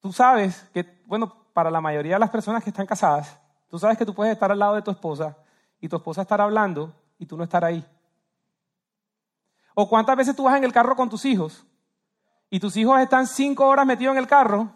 tú 0.00 0.12
sabes 0.12 0.68
que, 0.72 1.02
bueno, 1.06 1.34
para 1.52 1.70
la 1.70 1.80
mayoría 1.80 2.14
de 2.14 2.20
las 2.20 2.30
personas 2.30 2.64
que 2.64 2.70
están 2.70 2.86
casadas, 2.86 3.38
tú 3.68 3.78
sabes 3.78 3.96
que 3.96 4.06
tú 4.06 4.14
puedes 4.14 4.32
estar 4.32 4.50
al 4.50 4.58
lado 4.58 4.74
de 4.74 4.82
tu 4.82 4.90
esposa 4.90 5.36
y 5.80 5.88
tu 5.88 5.96
esposa 5.96 6.22
estar 6.22 6.40
hablando 6.40 6.92
y 7.18 7.26
tú 7.26 7.36
no 7.36 7.44
estar 7.44 7.64
ahí. 7.64 7.84
O 9.74 9.88
cuántas 9.88 10.16
veces 10.16 10.36
tú 10.36 10.44
vas 10.44 10.56
en 10.56 10.64
el 10.64 10.72
carro 10.72 10.94
con 10.96 11.08
tus 11.08 11.24
hijos 11.24 11.64
y 12.50 12.60
tus 12.60 12.76
hijos 12.76 13.00
están 13.00 13.26
cinco 13.26 13.66
horas 13.66 13.86
metidos 13.86 14.12
en 14.12 14.18
el 14.18 14.26
carro 14.26 14.70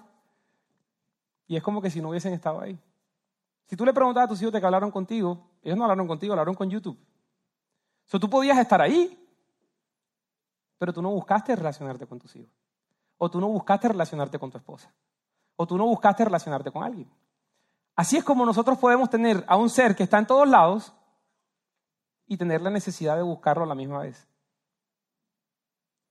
y 1.47 1.57
es 1.57 1.63
como 1.63 1.81
que 1.81 1.91
si 1.91 2.01
no 2.01 2.11
hubiesen 2.11 2.35
estado 2.35 2.61
ahí. 2.61 2.79
Si 3.67 3.77
tú 3.77 3.85
le 3.85 3.93
preguntas 3.93 4.25
a 4.25 4.29
tus 4.29 4.41
hijos 4.41 4.53
de 4.53 4.61
que 4.61 4.67
hablaron 4.67 4.91
contigo, 4.91 5.51
ellos 5.63 5.77
no 5.77 5.85
hablaron 5.85 6.07
contigo, 6.07 6.33
hablaron 6.33 6.55
con 6.55 6.71
YouTube. 6.71 6.99
So, 8.05 8.19
tú 8.19 8.31
podías 8.31 8.57
estar 8.59 8.81
ahí, 8.81 9.29
pero 10.79 10.93
tú 10.93 11.03
no 11.03 11.11
buscaste 11.11 11.55
relacionarte 11.55 12.07
con 12.07 12.19
tus 12.19 12.35
hijos. 12.37 12.51
O 13.19 13.31
tú 13.31 13.41
no 13.41 13.49
buscaste 13.49 13.89
relacionarte 13.89 14.39
con 14.39 14.51
tu 14.51 14.59
esposa. 14.59 14.91
O 15.57 15.67
tú 15.67 15.77
no 15.77 15.87
buscaste 15.87 16.25
relacionarte 16.25 16.71
con 16.71 16.83
alguien. 16.83 17.11
Así 17.95 18.17
es 18.17 18.25
como 18.25 18.47
nosotros 18.47 18.79
podemos 18.79 19.11
tener 19.11 19.45
a 19.47 19.57
un 19.57 19.69
ser 19.69 19.95
que 19.95 20.05
está 20.05 20.19
en 20.19 20.27
todos 20.27 20.49
lados 20.49 20.95
y 22.29 22.37
tener 22.37 22.61
la 22.61 22.71
necesidad 22.71 23.17
de 23.17 23.23
buscarlo 23.23 23.65
a 23.65 23.67
la 23.67 23.75
misma 23.75 24.01
vez. 24.01 24.29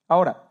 Ahora, 0.08 0.44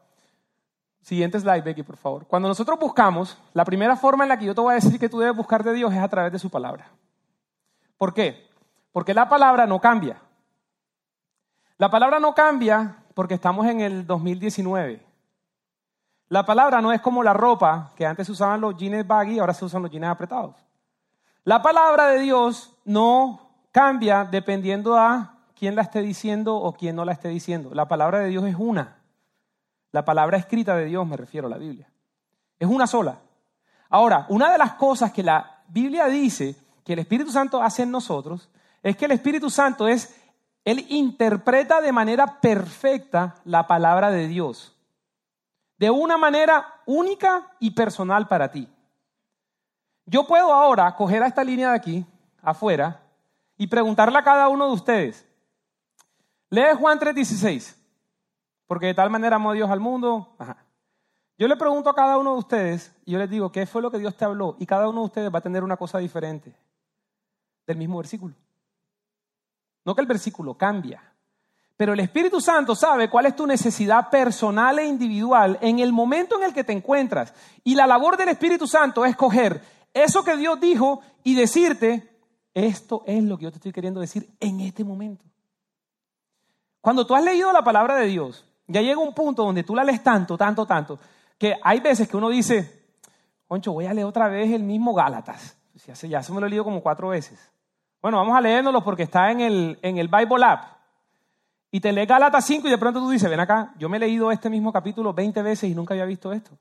siguiente 1.02 1.40
slide, 1.40 1.62
Becky, 1.62 1.82
por 1.82 1.96
favor. 1.96 2.26
Cuando 2.26 2.48
nosotros 2.48 2.78
buscamos, 2.78 3.36
la 3.52 3.64
primera 3.64 3.96
forma 3.96 4.24
en 4.24 4.28
la 4.28 4.38
que 4.38 4.44
yo 4.44 4.54
te 4.54 4.60
voy 4.60 4.72
a 4.72 4.76
decir 4.76 4.98
que 4.98 5.08
tú 5.08 5.18
debes 5.18 5.36
buscar 5.36 5.64
de 5.64 5.74
Dios 5.74 5.92
es 5.92 5.98
a 5.98 6.08
través 6.08 6.32
de 6.32 6.38
su 6.38 6.48
palabra. 6.48 6.88
¿Por 7.98 8.14
qué? 8.14 8.48
Porque 8.92 9.12
la 9.12 9.28
palabra 9.28 9.66
no 9.66 9.80
cambia. 9.80 10.20
La 11.78 11.90
palabra 11.90 12.20
no 12.20 12.34
cambia 12.34 12.96
porque 13.14 13.34
estamos 13.34 13.66
en 13.66 13.80
el 13.80 14.06
2019. 14.06 15.04
La 16.28 16.44
palabra 16.44 16.80
no 16.80 16.92
es 16.92 17.00
como 17.00 17.22
la 17.22 17.32
ropa, 17.32 17.92
que 17.96 18.06
antes 18.06 18.28
usaban 18.28 18.60
los 18.60 18.76
jeans 18.76 19.06
baggy, 19.06 19.38
ahora 19.38 19.54
se 19.54 19.64
usan 19.64 19.82
los 19.82 19.90
jeans 19.90 20.06
apretados. 20.06 20.54
La 21.44 21.62
palabra 21.62 22.08
de 22.08 22.20
Dios 22.20 22.76
no 22.84 23.40
cambia 23.70 24.24
dependiendo 24.24 24.96
a 24.96 25.35
quién 25.58 25.74
la 25.74 25.82
esté 25.82 26.02
diciendo 26.02 26.56
o 26.56 26.72
quién 26.74 26.94
no 26.94 27.04
la 27.04 27.12
esté 27.12 27.28
diciendo. 27.28 27.70
La 27.72 27.88
palabra 27.88 28.20
de 28.20 28.28
Dios 28.28 28.44
es 28.44 28.56
una. 28.56 28.98
La 29.92 30.04
palabra 30.04 30.36
escrita 30.36 30.76
de 30.76 30.84
Dios, 30.84 31.06
me 31.06 31.16
refiero 31.16 31.46
a 31.46 31.50
la 31.50 31.58
Biblia. 31.58 31.88
Es 32.58 32.68
una 32.68 32.86
sola. 32.86 33.18
Ahora, 33.88 34.26
una 34.28 34.52
de 34.52 34.58
las 34.58 34.74
cosas 34.74 35.12
que 35.12 35.22
la 35.22 35.62
Biblia 35.68 36.06
dice 36.06 36.54
que 36.84 36.92
el 36.92 37.00
Espíritu 37.00 37.30
Santo 37.30 37.62
hace 37.62 37.82
en 37.82 37.90
nosotros 37.90 38.48
es 38.82 38.96
que 38.96 39.06
el 39.06 39.12
Espíritu 39.12 39.50
Santo 39.50 39.88
es, 39.88 40.14
Él 40.64 40.86
interpreta 40.90 41.80
de 41.80 41.92
manera 41.92 42.40
perfecta 42.40 43.34
la 43.44 43.66
palabra 43.66 44.10
de 44.10 44.28
Dios. 44.28 44.76
De 45.78 45.90
una 45.90 46.16
manera 46.16 46.66
única 46.86 47.52
y 47.58 47.70
personal 47.72 48.28
para 48.28 48.50
ti. 48.50 48.68
Yo 50.04 50.26
puedo 50.26 50.52
ahora 50.52 50.94
coger 50.94 51.22
a 51.22 51.26
esta 51.26 51.42
línea 51.42 51.70
de 51.70 51.76
aquí, 51.76 52.06
afuera, 52.42 53.00
y 53.58 53.66
preguntarle 53.66 54.18
a 54.18 54.22
cada 54.22 54.48
uno 54.48 54.66
de 54.68 54.72
ustedes. 54.72 55.25
Lee 56.50 56.74
Juan 56.78 56.98
3:16, 56.98 57.76
porque 58.66 58.86
de 58.86 58.94
tal 58.94 59.10
manera 59.10 59.36
amó 59.36 59.52
Dios 59.52 59.70
al 59.70 59.80
mundo. 59.80 60.36
Yo 61.38 61.48
le 61.48 61.56
pregunto 61.56 61.90
a 61.90 61.94
cada 61.94 62.16
uno 62.16 62.32
de 62.32 62.38
ustedes 62.38 62.94
y 63.04 63.12
yo 63.12 63.18
les 63.18 63.28
digo, 63.28 63.52
¿qué 63.52 63.66
fue 63.66 63.82
lo 63.82 63.90
que 63.90 63.98
Dios 63.98 64.16
te 64.16 64.24
habló? 64.24 64.56
Y 64.58 64.64
cada 64.64 64.88
uno 64.88 65.00
de 65.00 65.06
ustedes 65.06 65.34
va 65.34 65.40
a 65.40 65.42
tener 65.42 65.62
una 65.62 65.76
cosa 65.76 65.98
diferente 65.98 66.54
del 67.66 67.76
mismo 67.76 67.98
versículo. 67.98 68.34
No 69.84 69.94
que 69.94 70.00
el 70.00 70.06
versículo 70.06 70.54
cambia, 70.54 71.02
pero 71.76 71.92
el 71.92 72.00
Espíritu 72.00 72.40
Santo 72.40 72.74
sabe 72.74 73.10
cuál 73.10 73.26
es 73.26 73.36
tu 73.36 73.46
necesidad 73.46 74.08
personal 74.08 74.78
e 74.78 74.86
individual 74.86 75.58
en 75.60 75.78
el 75.78 75.92
momento 75.92 76.36
en 76.38 76.44
el 76.44 76.54
que 76.54 76.64
te 76.64 76.72
encuentras. 76.72 77.34
Y 77.64 77.74
la 77.74 77.86
labor 77.86 78.16
del 78.16 78.30
Espíritu 78.30 78.66
Santo 78.66 79.04
es 79.04 79.14
coger 79.14 79.62
eso 79.92 80.24
que 80.24 80.36
Dios 80.36 80.58
dijo 80.58 81.02
y 81.22 81.34
decirte, 81.34 82.18
esto 82.54 83.02
es 83.06 83.22
lo 83.22 83.36
que 83.36 83.44
yo 83.44 83.50
te 83.50 83.56
estoy 83.56 83.72
queriendo 83.72 84.00
decir 84.00 84.26
en 84.40 84.60
este 84.60 84.84
momento. 84.84 85.24
Cuando 86.86 87.04
tú 87.04 87.16
has 87.16 87.24
leído 87.24 87.52
la 87.52 87.64
palabra 87.64 87.96
de 87.96 88.06
Dios, 88.06 88.44
ya 88.68 88.80
llega 88.80 89.00
un 89.00 89.12
punto 89.12 89.42
donde 89.42 89.64
tú 89.64 89.74
la 89.74 89.82
lees 89.82 90.04
tanto, 90.04 90.38
tanto, 90.38 90.64
tanto, 90.64 91.00
que 91.36 91.56
hay 91.60 91.80
veces 91.80 92.08
que 92.08 92.16
uno 92.16 92.28
dice, 92.28 92.84
Concho, 93.48 93.72
voy 93.72 93.86
a 93.86 93.92
leer 93.92 94.06
otra 94.06 94.28
vez 94.28 94.52
el 94.52 94.62
mismo 94.62 94.94
Gálatas. 94.94 95.56
Ya 95.84 95.96
se, 95.96 96.08
ya 96.08 96.20
me 96.32 96.38
lo 96.38 96.46
he 96.46 96.48
leído 96.48 96.62
como 96.62 96.80
cuatro 96.80 97.08
veces. 97.08 97.50
Bueno, 98.00 98.18
vamos 98.18 98.36
a 98.36 98.40
leérnoslo 98.40 98.84
porque 98.84 99.02
está 99.02 99.32
en 99.32 99.40
el, 99.40 99.78
en 99.82 99.98
el 99.98 100.06
Bible 100.06 100.44
App. 100.44 100.62
Y 101.72 101.80
te 101.80 101.90
lees 101.90 102.06
Gálatas 102.06 102.44
5 102.44 102.68
y 102.68 102.70
de 102.70 102.78
pronto 102.78 103.00
tú 103.00 103.10
dices, 103.10 103.28
ven 103.28 103.40
acá, 103.40 103.74
yo 103.76 103.88
me 103.88 103.96
he 103.96 104.00
leído 104.00 104.30
este 104.30 104.48
mismo 104.48 104.72
capítulo 104.72 105.12
20 105.12 105.42
veces 105.42 105.68
y 105.68 105.74
nunca 105.74 105.94
había 105.94 106.04
visto 106.04 106.32
esto. 106.32 106.52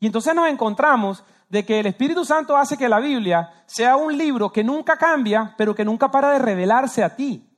Y 0.00 0.06
entonces 0.06 0.34
nos 0.34 0.48
encontramos 0.48 1.22
de 1.48 1.64
que 1.64 1.78
el 1.78 1.86
Espíritu 1.86 2.24
Santo 2.24 2.56
hace 2.56 2.76
que 2.76 2.88
la 2.88 2.98
Biblia 2.98 3.62
sea 3.64 3.94
un 3.94 4.18
libro 4.18 4.50
que 4.50 4.64
nunca 4.64 4.96
cambia, 4.96 5.54
pero 5.56 5.72
que 5.72 5.84
nunca 5.84 6.10
para 6.10 6.30
de 6.30 6.40
revelarse 6.40 7.04
a 7.04 7.14
ti. 7.14 7.48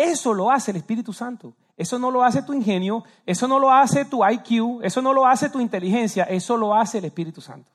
Eso 0.00 0.32
lo 0.32 0.50
hace 0.50 0.70
el 0.70 0.78
Espíritu 0.78 1.12
Santo. 1.12 1.52
Eso 1.76 1.98
no 1.98 2.10
lo 2.10 2.24
hace 2.24 2.42
tu 2.42 2.54
ingenio, 2.54 3.04
eso 3.26 3.46
no 3.46 3.58
lo 3.58 3.70
hace 3.70 4.06
tu 4.06 4.24
IQ, 4.24 4.80
eso 4.82 5.02
no 5.02 5.12
lo 5.12 5.26
hace 5.26 5.50
tu 5.50 5.60
inteligencia, 5.60 6.24
eso 6.24 6.56
lo 6.56 6.74
hace 6.74 6.98
el 6.98 7.04
Espíritu 7.04 7.42
Santo. 7.42 7.70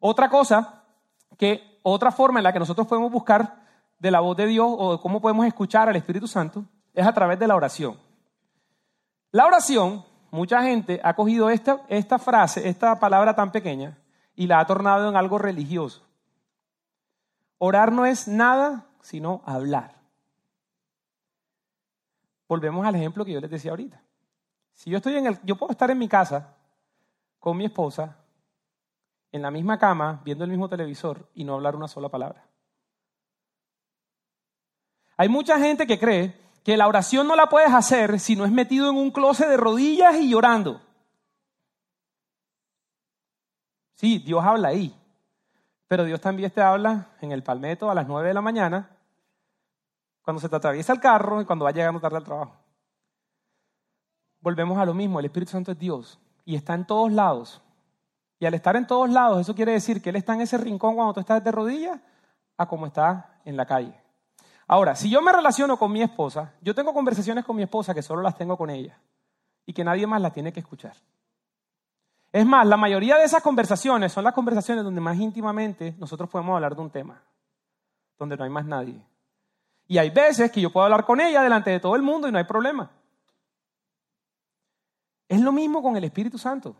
Otra 0.00 0.28
cosa, 0.28 0.82
que 1.38 1.80
otra 1.82 2.10
forma 2.12 2.40
en 2.40 2.44
la 2.44 2.52
que 2.52 2.58
nosotros 2.58 2.86
podemos 2.86 3.10
buscar 3.10 3.56
de 3.98 4.10
la 4.10 4.20
voz 4.20 4.36
de 4.36 4.46
Dios 4.46 4.66
o 4.68 4.92
de 4.92 5.00
cómo 5.00 5.22
podemos 5.22 5.46
escuchar 5.46 5.88
al 5.88 5.96
Espíritu 5.96 6.28
Santo 6.28 6.62
es 6.92 7.06
a 7.06 7.12
través 7.14 7.38
de 7.38 7.46
la 7.46 7.56
oración. 7.56 7.98
La 9.30 9.46
oración 9.46 10.04
mucha 10.30 10.62
gente 10.62 11.00
ha 11.02 11.14
cogido 11.14 11.48
esta, 11.48 11.80
esta 11.88 12.18
frase, 12.18 12.68
esta 12.68 13.00
palabra 13.00 13.34
tan 13.34 13.50
pequeña, 13.50 13.96
y 14.36 14.46
la 14.46 14.60
ha 14.60 14.66
tornado 14.66 15.08
en 15.08 15.16
algo 15.16 15.38
religioso. 15.38 16.02
Orar 17.56 17.92
no 17.92 18.04
es 18.04 18.28
nada 18.28 18.84
sino 19.00 19.40
hablar. 19.46 19.97
Volvemos 22.48 22.86
al 22.86 22.94
ejemplo 22.94 23.24
que 23.24 23.32
yo 23.32 23.40
les 23.40 23.50
decía 23.50 23.70
ahorita. 23.70 24.02
Si 24.72 24.90
yo 24.90 24.96
estoy 24.96 25.16
en 25.16 25.26
el, 25.26 25.38
yo 25.42 25.56
puedo 25.56 25.72
estar 25.72 25.90
en 25.90 25.98
mi 25.98 26.08
casa 26.08 26.54
con 27.38 27.56
mi 27.56 27.66
esposa, 27.66 28.16
en 29.30 29.42
la 29.42 29.50
misma 29.50 29.78
cama, 29.78 30.22
viendo 30.24 30.44
el 30.44 30.50
mismo 30.50 30.68
televisor 30.68 31.28
y 31.34 31.44
no 31.44 31.54
hablar 31.54 31.76
una 31.76 31.88
sola 31.88 32.08
palabra. 32.08 32.46
Hay 35.16 35.28
mucha 35.28 35.58
gente 35.58 35.86
que 35.86 35.98
cree 35.98 36.34
que 36.64 36.76
la 36.76 36.86
oración 36.86 37.26
no 37.26 37.36
la 37.36 37.48
puedes 37.48 37.72
hacer 37.72 38.20
si 38.20 38.36
no 38.36 38.44
es 38.44 38.52
metido 38.52 38.88
en 38.88 38.96
un 38.96 39.10
closet 39.10 39.48
de 39.48 39.56
rodillas 39.56 40.16
y 40.16 40.30
llorando. 40.30 40.80
Sí, 43.94 44.20
Dios 44.20 44.44
habla 44.44 44.68
ahí, 44.68 44.94
pero 45.88 46.04
Dios 46.04 46.20
también 46.20 46.50
te 46.52 46.62
habla 46.62 47.08
en 47.20 47.32
el 47.32 47.42
palmeto 47.42 47.90
a 47.90 47.94
las 47.94 48.06
9 48.06 48.28
de 48.28 48.34
la 48.34 48.40
mañana, 48.40 48.97
cuando 50.28 50.42
se 50.42 50.50
te 50.50 50.56
atraviesa 50.56 50.92
el 50.92 51.00
carro 51.00 51.40
y 51.40 51.46
cuando 51.46 51.64
va 51.64 51.70
llegando 51.70 52.00
tarde 52.00 52.18
al 52.18 52.22
trabajo. 52.22 52.54
Volvemos 54.42 54.76
a 54.76 54.84
lo 54.84 54.92
mismo, 54.92 55.18
el 55.18 55.24
Espíritu 55.24 55.52
Santo 55.52 55.72
es 55.72 55.78
Dios 55.78 56.20
y 56.44 56.54
está 56.54 56.74
en 56.74 56.86
todos 56.86 57.10
lados. 57.10 57.62
Y 58.38 58.44
al 58.44 58.52
estar 58.52 58.76
en 58.76 58.86
todos 58.86 59.08
lados, 59.08 59.40
eso 59.40 59.54
quiere 59.54 59.72
decir 59.72 60.02
que 60.02 60.10
Él 60.10 60.16
está 60.16 60.34
en 60.34 60.42
ese 60.42 60.58
rincón 60.58 60.96
cuando 60.96 61.14
tú 61.14 61.20
estás 61.20 61.42
de 61.42 61.50
rodillas 61.50 61.98
a 62.58 62.66
como 62.66 62.84
está 62.84 63.40
en 63.46 63.56
la 63.56 63.64
calle. 63.64 63.98
Ahora, 64.66 64.94
si 64.96 65.08
yo 65.08 65.22
me 65.22 65.32
relaciono 65.32 65.78
con 65.78 65.90
mi 65.90 66.02
esposa, 66.02 66.52
yo 66.60 66.74
tengo 66.74 66.92
conversaciones 66.92 67.42
con 67.46 67.56
mi 67.56 67.62
esposa 67.62 67.94
que 67.94 68.02
solo 68.02 68.20
las 68.20 68.36
tengo 68.36 68.58
con 68.58 68.68
ella 68.68 69.00
y 69.64 69.72
que 69.72 69.82
nadie 69.82 70.06
más 70.06 70.20
las 70.20 70.34
tiene 70.34 70.52
que 70.52 70.60
escuchar. 70.60 70.92
Es 72.32 72.44
más, 72.44 72.66
la 72.66 72.76
mayoría 72.76 73.16
de 73.16 73.24
esas 73.24 73.42
conversaciones 73.42 74.12
son 74.12 74.24
las 74.24 74.34
conversaciones 74.34 74.84
donde 74.84 75.00
más 75.00 75.16
íntimamente 75.16 75.94
nosotros 75.96 76.28
podemos 76.28 76.54
hablar 76.54 76.76
de 76.76 76.82
un 76.82 76.90
tema, 76.90 77.22
donde 78.18 78.36
no 78.36 78.44
hay 78.44 78.50
más 78.50 78.66
nadie. 78.66 79.02
Y 79.88 79.98
hay 79.98 80.10
veces 80.10 80.52
que 80.52 80.60
yo 80.60 80.70
puedo 80.70 80.84
hablar 80.84 81.04
con 81.04 81.20
ella 81.20 81.42
delante 81.42 81.70
de 81.70 81.80
todo 81.80 81.96
el 81.96 82.02
mundo 82.02 82.28
y 82.28 82.32
no 82.32 82.38
hay 82.38 82.44
problema. 82.44 82.90
Es 85.26 85.40
lo 85.40 85.50
mismo 85.50 85.82
con 85.82 85.96
el 85.96 86.04
Espíritu 86.04 86.38
Santo. 86.38 86.76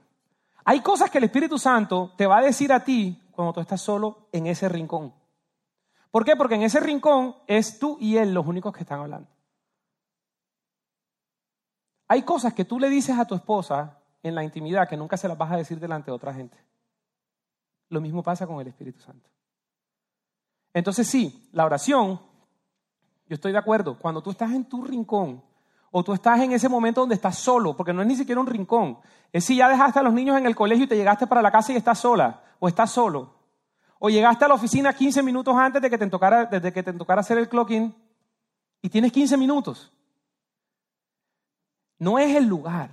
Hay 0.64 0.81
cosas 0.81 1.11
que 1.11 1.18
el 1.18 1.25
Espíritu 1.25 1.59
Santo 1.59 2.12
te 2.16 2.27
va 2.27 2.38
a 2.38 2.42
decir 2.42 2.73
a 2.73 2.85
ti 2.85 3.21
cuando 3.33 3.55
tú 3.55 3.61
estás 3.61 3.81
solo 3.81 4.29
en 4.31 4.47
ese 4.47 4.68
rincón. 4.68 5.14
¿Por 6.11 6.25
qué? 6.25 6.37
Porque 6.37 6.57
en 6.57 6.62
ese 6.62 6.81
rincón 6.81 7.37
es 7.47 7.79
tú 7.79 7.97
y 7.99 8.18
él 8.18 8.35
los 8.35 8.47
únicos 8.47 8.75
que 8.75 8.83
están 8.83 9.01
hablando. 9.01 9.29
Hay 12.09 12.23
cosas 12.23 12.53
que 12.53 12.64
tú 12.64 12.79
le 12.79 12.90
dices 12.90 13.18
a 13.18 13.27
tu 13.27 13.35
esposa 13.35 13.99
en 14.23 14.35
la 14.35 14.44
intimidad 14.44 14.88
que 14.88 14.97
nunca 14.97 15.16
se 15.16 15.29
las 15.29 15.38
vas 15.38 15.53
a 15.53 15.57
decir 15.57 15.81
delante 15.81 16.11
de 16.11 16.16
otra 16.16 16.35
gente. 16.35 16.59
Lo 17.88 18.01
mismo 18.01 18.23
pasa 18.23 18.47
con 18.47 18.61
el 18.61 18.68
Espíritu 18.68 19.01
Santo. 19.01 19.31
Entonces 20.75 21.07
sí, 21.07 21.49
la 21.53 21.64
oración, 21.64 22.21
yo 23.28 23.34
estoy 23.34 23.52
de 23.52 23.58
acuerdo, 23.58 23.98
cuando 23.98 24.22
tú 24.22 24.30
estás 24.30 24.50
en 24.52 24.64
tu 24.64 24.82
rincón 24.82 25.42
o 25.90 26.02
tú 26.02 26.12
estás 26.12 26.40
en 26.40 26.52
ese 26.52 26.68
momento 26.68 27.00
donde 27.00 27.14
estás 27.14 27.38
solo, 27.38 27.76
porque 27.76 27.92
no 27.92 28.02
es 28.02 28.08
ni 28.08 28.16
siquiera 28.16 28.40
un 28.40 28.46
rincón, 28.46 28.98
es 29.32 29.44
si 29.44 29.56
ya 29.56 29.68
dejaste 29.68 29.98
a 29.98 30.02
los 30.02 30.12
niños 30.12 30.38
en 30.38 30.46
el 30.46 30.56
colegio 30.56 30.84
y 30.84 30.88
te 30.88 30.96
llegaste 30.96 31.26
para 31.26 31.42
la 31.42 31.50
casa 31.50 31.72
y 31.72 31.76
estás 31.76 31.98
sola 31.98 32.42
o 32.58 32.68
estás 32.68 32.90
solo, 32.90 33.34
o 33.98 34.08
llegaste 34.08 34.44
a 34.44 34.48
la 34.48 34.54
oficina 34.54 34.92
15 34.92 35.22
minutos 35.22 35.54
antes 35.56 35.82
de 35.82 35.90
que 35.90 35.98
te 35.98 36.06
tocara, 36.06 36.46
desde 36.46 36.72
que 36.72 36.82
te 36.82 36.94
hacer 37.08 37.38
el 37.38 37.48
clocking 37.48 37.94
y 38.80 38.88
tienes 38.88 39.12
15 39.12 39.36
minutos. 39.36 39.92
No 41.98 42.18
es 42.18 42.34
el 42.36 42.46
lugar, 42.46 42.90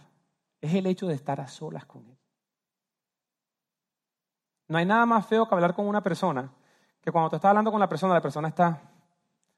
es 0.59 0.73
el 0.73 0.85
hecho 0.87 1.07
de 1.07 1.13
estar 1.13 1.39
a 1.39 1.47
solas 1.47 1.85
con 1.85 2.05
Él. 2.07 2.17
No 4.67 4.79
hay 4.79 4.85
nada 4.85 5.05
más 5.05 5.27
feo 5.27 5.47
que 5.47 5.53
hablar 5.53 5.75
con 5.75 5.87
una 5.87 6.01
persona 6.01 6.51
que 7.01 7.11
cuando 7.11 7.29
tú 7.29 7.35
estás 7.35 7.49
hablando 7.49 7.71
con 7.71 7.79
la 7.79 7.87
persona, 7.87 8.15
la 8.15 8.21
persona 8.21 8.47
está... 8.47 8.81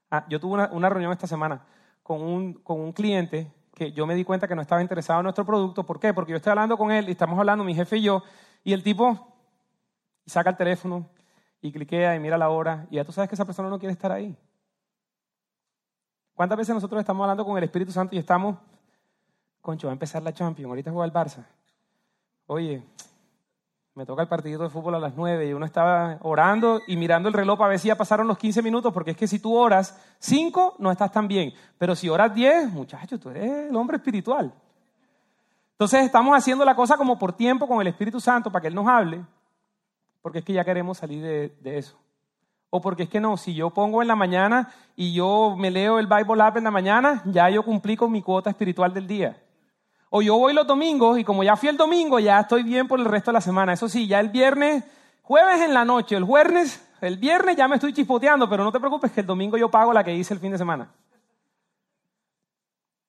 Ah, 0.09 0.25
yo 0.29 0.39
tuve 0.39 0.67
una, 0.71 0.89
reunión 0.89 1.11
esta 1.11 1.27
semana 1.27 1.65
con 2.01 2.21
un, 2.21 2.53
con 2.53 2.79
un 2.79 2.93
cliente 2.93 3.51
que 3.73 3.91
yo 3.91 4.07
me 4.07 4.15
di 4.15 4.23
cuenta 4.23 4.47
que 4.47 4.55
no 4.55 4.61
estaba 4.61 4.81
interesado 4.81 5.19
en 5.19 5.25
nuestro 5.25 5.45
producto. 5.45 5.85
¿Por 5.85 5.99
qué? 5.99 6.13
Porque 6.13 6.31
yo 6.31 6.37
estoy 6.37 6.51
hablando 6.51 6.77
con 6.77 6.91
él 6.91 7.09
y 7.09 7.11
estamos 7.11 7.37
hablando, 7.37 7.63
mi 7.63 7.75
jefe 7.75 7.97
y 7.97 8.03
yo, 8.03 8.23
y 8.63 8.73
el 8.73 8.83
tipo 8.83 9.35
saca 10.25 10.49
el 10.49 10.57
teléfono 10.57 11.09
y 11.61 11.71
cliquea 11.71 12.15
y 12.15 12.19
mira 12.19 12.37
la 12.37 12.49
hora 12.49 12.87
y 12.89 12.95
ya 12.95 13.05
tú 13.05 13.11
sabes 13.11 13.29
que 13.29 13.35
esa 13.35 13.45
persona 13.45 13.69
no 13.69 13.79
quiere 13.79 13.93
estar 13.93 14.11
ahí. 14.11 14.35
¿Cuántas 16.33 16.57
veces 16.57 16.75
nosotros 16.75 16.99
estamos 16.99 17.23
hablando 17.23 17.43
con 17.43 17.57
el 17.57 17.63
Espíritu 17.63 17.91
Santo 17.91 18.15
y 18.15 18.19
estamos, 18.19 18.57
concho, 19.61 19.87
va 19.87 19.91
a 19.91 19.93
empezar 19.93 20.21
la 20.21 20.33
Champions, 20.33 20.69
ahorita 20.69 20.91
juega 20.91 21.05
el 21.05 21.13
Barça. 21.13 21.45
Oye, 22.45 22.83
me 23.97 24.05
toca 24.05 24.21
el 24.21 24.27
partidito 24.27 24.61
de 24.61 24.69
fútbol 24.69 24.93
a 24.93 24.99
las 24.99 25.15
9 25.15 25.49
y 25.49 25.53
uno 25.53 25.65
estaba 25.65 26.19
orando 26.21 26.81
y 26.85 26.95
mirando 26.95 27.29
el 27.29 27.33
reloj 27.33 27.57
para 27.57 27.69
ver 27.69 27.79
si 27.79 27.87
ya 27.87 27.95
pasaron 27.95 28.27
los 28.27 28.37
15 28.37 28.61
minutos, 28.61 28.93
porque 28.93 29.11
es 29.11 29.17
que 29.17 29.27
si 29.27 29.39
tú 29.39 29.55
oras 29.55 29.99
5 30.19 30.75
no 30.77 30.91
estás 30.91 31.11
tan 31.11 31.27
bien, 31.27 31.51
pero 31.79 31.95
si 31.95 32.07
oras 32.07 32.31
10, 32.31 32.73
muchachos, 32.73 33.19
tú 33.19 33.31
eres 33.31 33.71
el 33.71 33.75
hombre 33.75 33.97
espiritual. 33.97 34.53
Entonces 35.71 36.05
estamos 36.05 36.37
haciendo 36.37 36.63
la 36.63 36.75
cosa 36.75 36.95
como 36.95 37.17
por 37.17 37.33
tiempo 37.33 37.67
con 37.67 37.81
el 37.81 37.87
Espíritu 37.87 38.19
Santo 38.19 38.51
para 38.51 38.61
que 38.61 38.67
Él 38.67 38.75
nos 38.75 38.87
hable, 38.87 39.23
porque 40.21 40.39
es 40.39 40.45
que 40.45 40.53
ya 40.53 40.63
queremos 40.63 40.99
salir 40.99 41.23
de, 41.23 41.77
eso. 41.79 41.97
O 42.69 42.79
porque 42.79 43.03
es 43.03 43.09
que 43.09 43.19
no, 43.19 43.35
si 43.35 43.55
yo 43.55 43.71
pongo 43.71 44.03
en 44.03 44.09
la 44.09 44.15
mañana 44.15 44.71
y 44.95 45.11
yo 45.11 45.55
me 45.57 45.71
leo 45.71 45.97
el 45.97 46.05
Bible 46.05 46.43
App 46.43 46.57
en 46.57 46.65
la 46.65 46.71
mañana, 46.71 47.23
ya 47.25 47.49
yo 47.49 47.63
cumplí 47.63 47.97
con 47.97 48.11
mi 48.11 48.21
cuota 48.21 48.51
espiritual 48.51 48.93
del 48.93 49.07
día. 49.07 49.41
O 50.09 50.21
yo 50.21 50.37
voy 50.37 50.53
los 50.53 50.65
domingos 50.65 51.19
y 51.19 51.23
como 51.23 51.43
ya 51.43 51.55
fui 51.55 51.69
el 51.69 51.77
domingo, 51.77 52.19
ya 52.19 52.39
estoy 52.39 52.63
bien 52.63 52.87
por 52.87 52.99
el 52.99 53.05
resto 53.05 53.31
de 53.31 53.33
la 53.33 53.41
semana. 53.41 53.73
Eso 53.73 53.89
sí, 53.89 54.07
ya 54.07 54.19
el 54.19 54.29
viernes, 54.29 54.83
jueves 55.21 55.61
en 55.61 55.73
la 55.73 55.83
noche, 55.83 56.15
el 56.15 56.23
jueves, 56.23 56.87
el 57.01 57.17
viernes 57.17 57.57
ya 57.57 57.67
me 57.67 57.75
estoy 57.75 57.93
chispoteando, 57.93 58.49
pero 58.49 58.63
no 58.63 58.71
te 58.71 58.79
preocupes 58.79 59.11
que 59.11 59.21
el 59.21 59.27
domingo 59.27 59.57
yo 59.57 59.69
pago 59.69 59.93
la 59.93 60.03
que 60.03 60.15
hice 60.15 60.33
el 60.33 60.39
fin 60.39 60.51
de 60.51 60.57
semana. 60.57 60.89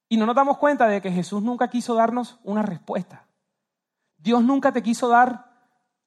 Y 0.08 0.16
no 0.16 0.26
nos 0.26 0.34
damos 0.34 0.58
cuenta 0.58 0.86
de 0.86 1.00
que 1.00 1.12
Jesús 1.12 1.42
nunca 1.42 1.68
quiso 1.68 1.94
darnos 1.94 2.38
una 2.42 2.62
respuesta. 2.62 3.26
Dios 4.16 4.42
nunca 4.42 4.72
te 4.72 4.82
quiso 4.82 5.08
dar 5.08 5.46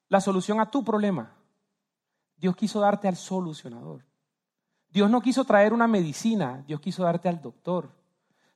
la 0.09 0.19
solución 0.19 0.59
a 0.59 0.69
tu 0.69 0.83
problema. 0.83 1.31
Dios 2.35 2.55
quiso 2.55 2.79
darte 2.79 3.07
al 3.07 3.15
solucionador. 3.15 4.03
Dios 4.89 5.09
no 5.09 5.21
quiso 5.21 5.45
traer 5.45 5.71
una 5.71 5.87
medicina, 5.87 6.63
Dios 6.67 6.81
quiso 6.81 7.03
darte 7.03 7.29
al 7.29 7.41
doctor. 7.41 7.91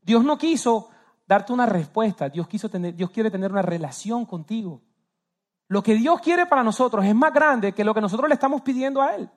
Dios 0.02 0.24
no 0.26 0.38
quiso 0.38 0.89
darte 1.27 1.53
una 1.53 1.65
respuesta. 1.65 2.29
Dios, 2.29 2.47
quiere 2.47 3.31
tener 3.31 3.51
una 3.51 3.61
relación 3.61 4.25
contigo. 4.25 4.81
Lo 5.67 5.81
que 5.81 5.95
Dios 5.95 6.21
quiere 6.21 6.45
para 6.45 6.63
nosotros 6.63 7.03
es 7.05 7.15
más 7.15 7.33
grande 7.33 7.73
que 7.73 7.83
lo 7.83 7.93
que 7.93 8.01
nosotros 8.01 8.29
le 8.29 8.35
estamos 8.35 8.61
pidiendo 8.61 9.01
a 9.01 9.15
Él. 9.15 9.29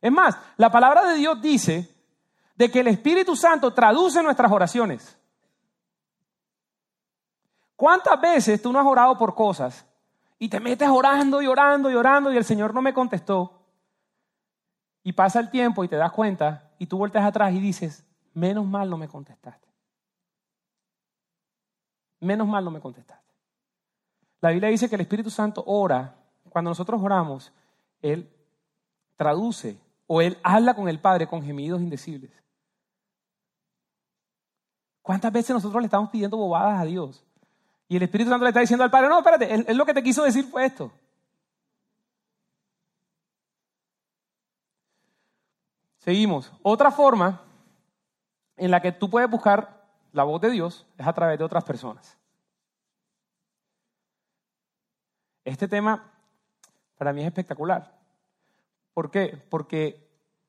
Es 0.00 0.12
más, 0.12 0.36
la 0.56 0.70
palabra 0.70 1.04
de 1.06 1.16
Dios 1.16 1.40
dice 1.40 1.94
de 2.54 2.70
que 2.70 2.80
el 2.80 2.88
Espíritu 2.88 3.34
Santo 3.34 3.72
traduce 3.72 4.22
nuestras 4.22 4.52
oraciones. 4.52 5.18
¿Cuántas 7.74 8.20
veces 8.20 8.60
tú 8.60 8.72
no 8.72 8.80
has 8.80 8.86
orado 8.86 9.16
por 9.18 9.34
cosas 9.34 9.86
y 10.38 10.48
te 10.48 10.60
metes 10.60 10.88
orando 10.88 11.40
y 11.40 11.46
orando 11.46 11.90
y 11.90 11.94
orando 11.94 12.32
y 12.32 12.36
el 12.36 12.44
Señor 12.44 12.74
no 12.74 12.82
me 12.82 12.94
contestó? 12.94 13.62
Y 15.02 15.12
pasa 15.12 15.40
el 15.40 15.50
tiempo 15.50 15.84
y 15.84 15.88
te 15.88 15.96
das 15.96 16.12
cuenta 16.12 16.70
y 16.78 16.86
tú 16.86 16.98
vueltas 16.98 17.24
atrás 17.24 17.52
y 17.52 17.60
dices, 17.60 18.04
menos 18.34 18.66
mal 18.66 18.90
no 18.90 18.98
me 18.98 19.08
contestaste 19.08 19.65
menos 22.20 22.46
mal 22.46 22.64
no 22.64 22.70
me 22.70 22.80
contestaste. 22.80 23.32
La 24.40 24.50
Biblia 24.50 24.68
dice 24.68 24.88
que 24.88 24.94
el 24.94 25.00
Espíritu 25.00 25.30
Santo 25.30 25.62
ora, 25.66 26.14
cuando 26.48 26.70
nosotros 26.70 27.00
oramos, 27.02 27.52
Él 28.02 28.30
traduce 29.16 29.78
o 30.06 30.20
Él 30.20 30.38
habla 30.42 30.74
con 30.74 30.88
el 30.88 31.00
Padre 31.00 31.26
con 31.26 31.42
gemidos 31.42 31.80
indecibles. 31.80 32.30
¿Cuántas 35.02 35.32
veces 35.32 35.50
nosotros 35.50 35.80
le 35.80 35.86
estamos 35.86 36.10
pidiendo 36.10 36.36
bobadas 36.36 36.80
a 36.80 36.84
Dios? 36.84 37.24
Y 37.88 37.96
el 37.96 38.02
Espíritu 38.02 38.30
Santo 38.30 38.44
le 38.44 38.50
está 38.50 38.60
diciendo 38.60 38.82
al 38.82 38.90
Padre, 38.90 39.08
no, 39.08 39.18
espérate, 39.18 39.54
él, 39.54 39.76
lo 39.76 39.86
que 39.86 39.94
te 39.94 40.02
quiso 40.02 40.24
decir 40.24 40.44
fue 40.44 40.66
esto. 40.66 40.90
Seguimos. 45.98 46.52
Otra 46.62 46.90
forma 46.90 47.40
en 48.56 48.70
la 48.70 48.80
que 48.80 48.92
tú 48.92 49.08
puedes 49.08 49.30
buscar 49.30 49.75
la 50.12 50.24
voz 50.24 50.40
de 50.40 50.50
Dios 50.50 50.86
es 50.96 51.06
a 51.06 51.12
través 51.12 51.38
de 51.38 51.44
otras 51.44 51.64
personas. 51.64 52.16
Este 55.44 55.68
tema 55.68 56.12
para 56.96 57.12
mí 57.12 57.20
es 57.20 57.26
espectacular. 57.26 57.96
¿Por 58.94 59.10
qué? 59.10 59.40
Porque 59.48 60.06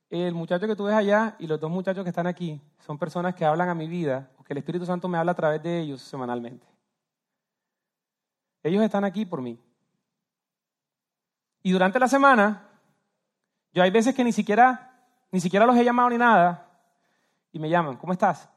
el 0.10 0.34
muchacho 0.34 0.67
que 0.67 0.76
tú 0.76 0.86
ves 0.86 0.96
allá 0.96 1.36
y 1.38 1.48
los 1.48 1.60
dos 1.60 1.70
muchachos 1.70 2.04
que 2.04 2.10
están 2.10 2.28
aquí 2.28 2.62
son 2.80 2.98
personas 2.98 3.36
que 3.36 3.46
hablan 3.46 3.70
a 3.70 3.76
mi 3.76 3.88
vida, 3.88 4.32
o 4.39 4.43
que 4.43 4.54
el 4.54 4.60
Espíritu 4.60 4.86
Santo 4.86 5.08
me 5.08 5.17
habla 5.17 5.34
a 5.34 5.36
través 5.36 5.62
de 5.62 5.80
ellos 5.80 6.02
semanalmente. 6.02 6.65
Ellos 8.63 8.82
están 8.84 9.04
aquí 9.04 9.26
por 9.26 9.41
mí. 9.41 9.60
Y 11.62 11.72
durante 11.72 12.00
la 12.00 12.08
semana, 12.08 12.70
yo 13.74 13.84
hay 13.84 13.91
veces 13.91 14.15
que 14.15 14.24
ni 14.24 14.32
siquiera, 14.32 15.06
ni 15.32 15.41
siquiera 15.41 15.65
los 15.65 15.76
he 15.76 15.84
llamado 15.84 16.10
ni 16.10 16.17
nada, 16.17 16.70
y 17.52 17.60
me 17.60 17.70
llaman, 17.70 17.98
¿cómo 17.98 18.13
estás? 18.13 18.50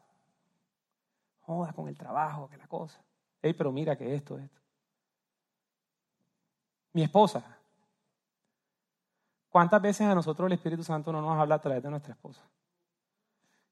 Con 1.74 1.88
el 1.88 1.96
trabajo, 1.96 2.48
que 2.48 2.56
la 2.56 2.66
cosa. 2.66 3.00
Hey, 3.42 3.54
pero 3.56 3.72
mira 3.72 3.96
que 3.96 4.14
esto, 4.14 4.38
esto. 4.38 4.60
Mi 6.92 7.02
esposa. 7.02 7.42
¿Cuántas 9.48 9.82
veces 9.82 10.06
a 10.06 10.14
nosotros 10.14 10.46
el 10.46 10.52
Espíritu 10.52 10.84
Santo 10.84 11.10
no 11.12 11.20
nos 11.20 11.38
habla 11.38 11.56
a 11.56 11.60
través 11.60 11.82
de 11.82 11.90
nuestra 11.90 12.12
esposa? 12.12 12.42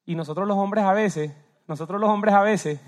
Y 0.05 0.15
nosotros 0.15 0.49
los 0.49 0.57
hombres 0.57 0.85
a 0.85 0.93
veces, 0.93 1.33
nosotros 1.67 2.01
los 2.01 2.11
hombres 2.11 2.35
a 2.35 2.43
veces, 2.43 2.81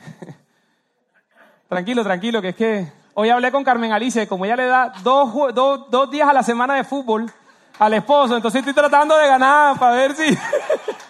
tranquilo, 1.69 2.03
tranquilo, 2.03 2.43
que 2.43 2.49
es 2.49 2.57
que 2.57 2.93
hoy 3.15 3.31
hablé 3.31 3.53
con 3.53 3.63
Carmen 3.63 3.93
Alice, 3.93 4.27
como 4.27 4.45
ella 4.45 4.57
le 4.57 4.67
da 4.67 4.93
dos, 5.05 5.55
dos, 5.55 5.91
dos 5.91 6.11
días 6.11 6.29
a 6.29 6.33
la 6.33 6.43
semana 6.43 6.75
de 6.75 6.85
fútbol 6.85 7.31
al 7.79 7.95
esposo, 7.95 8.37
entonces 8.37 8.59
estoy 8.59 8.75
tratando 8.75 9.17
de 9.17 9.29
ganar 9.29 9.79
para 9.79 9.95
ver 9.95 10.15
si... 10.17 10.37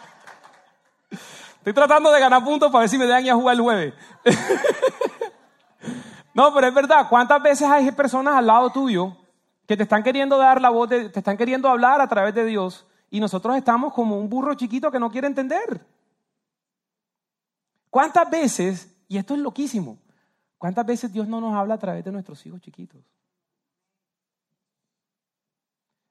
Estoy 1.60 1.74
tratando 1.74 2.10
de 2.10 2.18
ganar 2.18 2.42
puntos 2.42 2.72
para 2.72 2.80
ver 2.80 2.88
si 2.88 2.96
me 2.96 3.06
dan 3.06 3.28
a 3.28 3.34
jugar 3.34 3.54
el 3.54 3.60
jueves. 3.60 3.94
no, 6.34 6.54
pero 6.54 6.68
es 6.68 6.74
verdad. 6.74 7.06
¿Cuántas 7.06 7.42
veces 7.42 7.68
hay 7.68 7.92
personas 7.92 8.34
al 8.34 8.46
lado 8.46 8.70
tuyo 8.70 9.14
que 9.66 9.76
te 9.76 9.82
están 9.82 10.02
queriendo 10.02 10.38
dar 10.38 10.58
la 10.58 10.70
voz, 10.70 10.88
te 10.88 11.12
están 11.14 11.36
queriendo 11.36 11.68
hablar 11.68 12.00
a 12.00 12.08
través 12.08 12.34
de 12.34 12.46
Dios 12.46 12.86
y 13.10 13.20
nosotros 13.20 13.54
estamos 13.56 13.92
como 13.92 14.18
un 14.18 14.30
burro 14.30 14.54
chiquito 14.54 14.90
que 14.90 14.98
no 14.98 15.10
quiere 15.10 15.26
entender? 15.26 15.86
¿Cuántas 17.90 18.30
veces, 18.30 18.96
y 19.06 19.18
esto 19.18 19.34
es 19.34 19.40
loquísimo, 19.40 19.98
cuántas 20.56 20.86
veces 20.86 21.12
Dios 21.12 21.28
no 21.28 21.42
nos 21.42 21.54
habla 21.54 21.74
a 21.74 21.78
través 21.78 22.02
de 22.02 22.10
nuestros 22.10 22.44
hijos 22.46 22.62
chiquitos? 22.62 23.02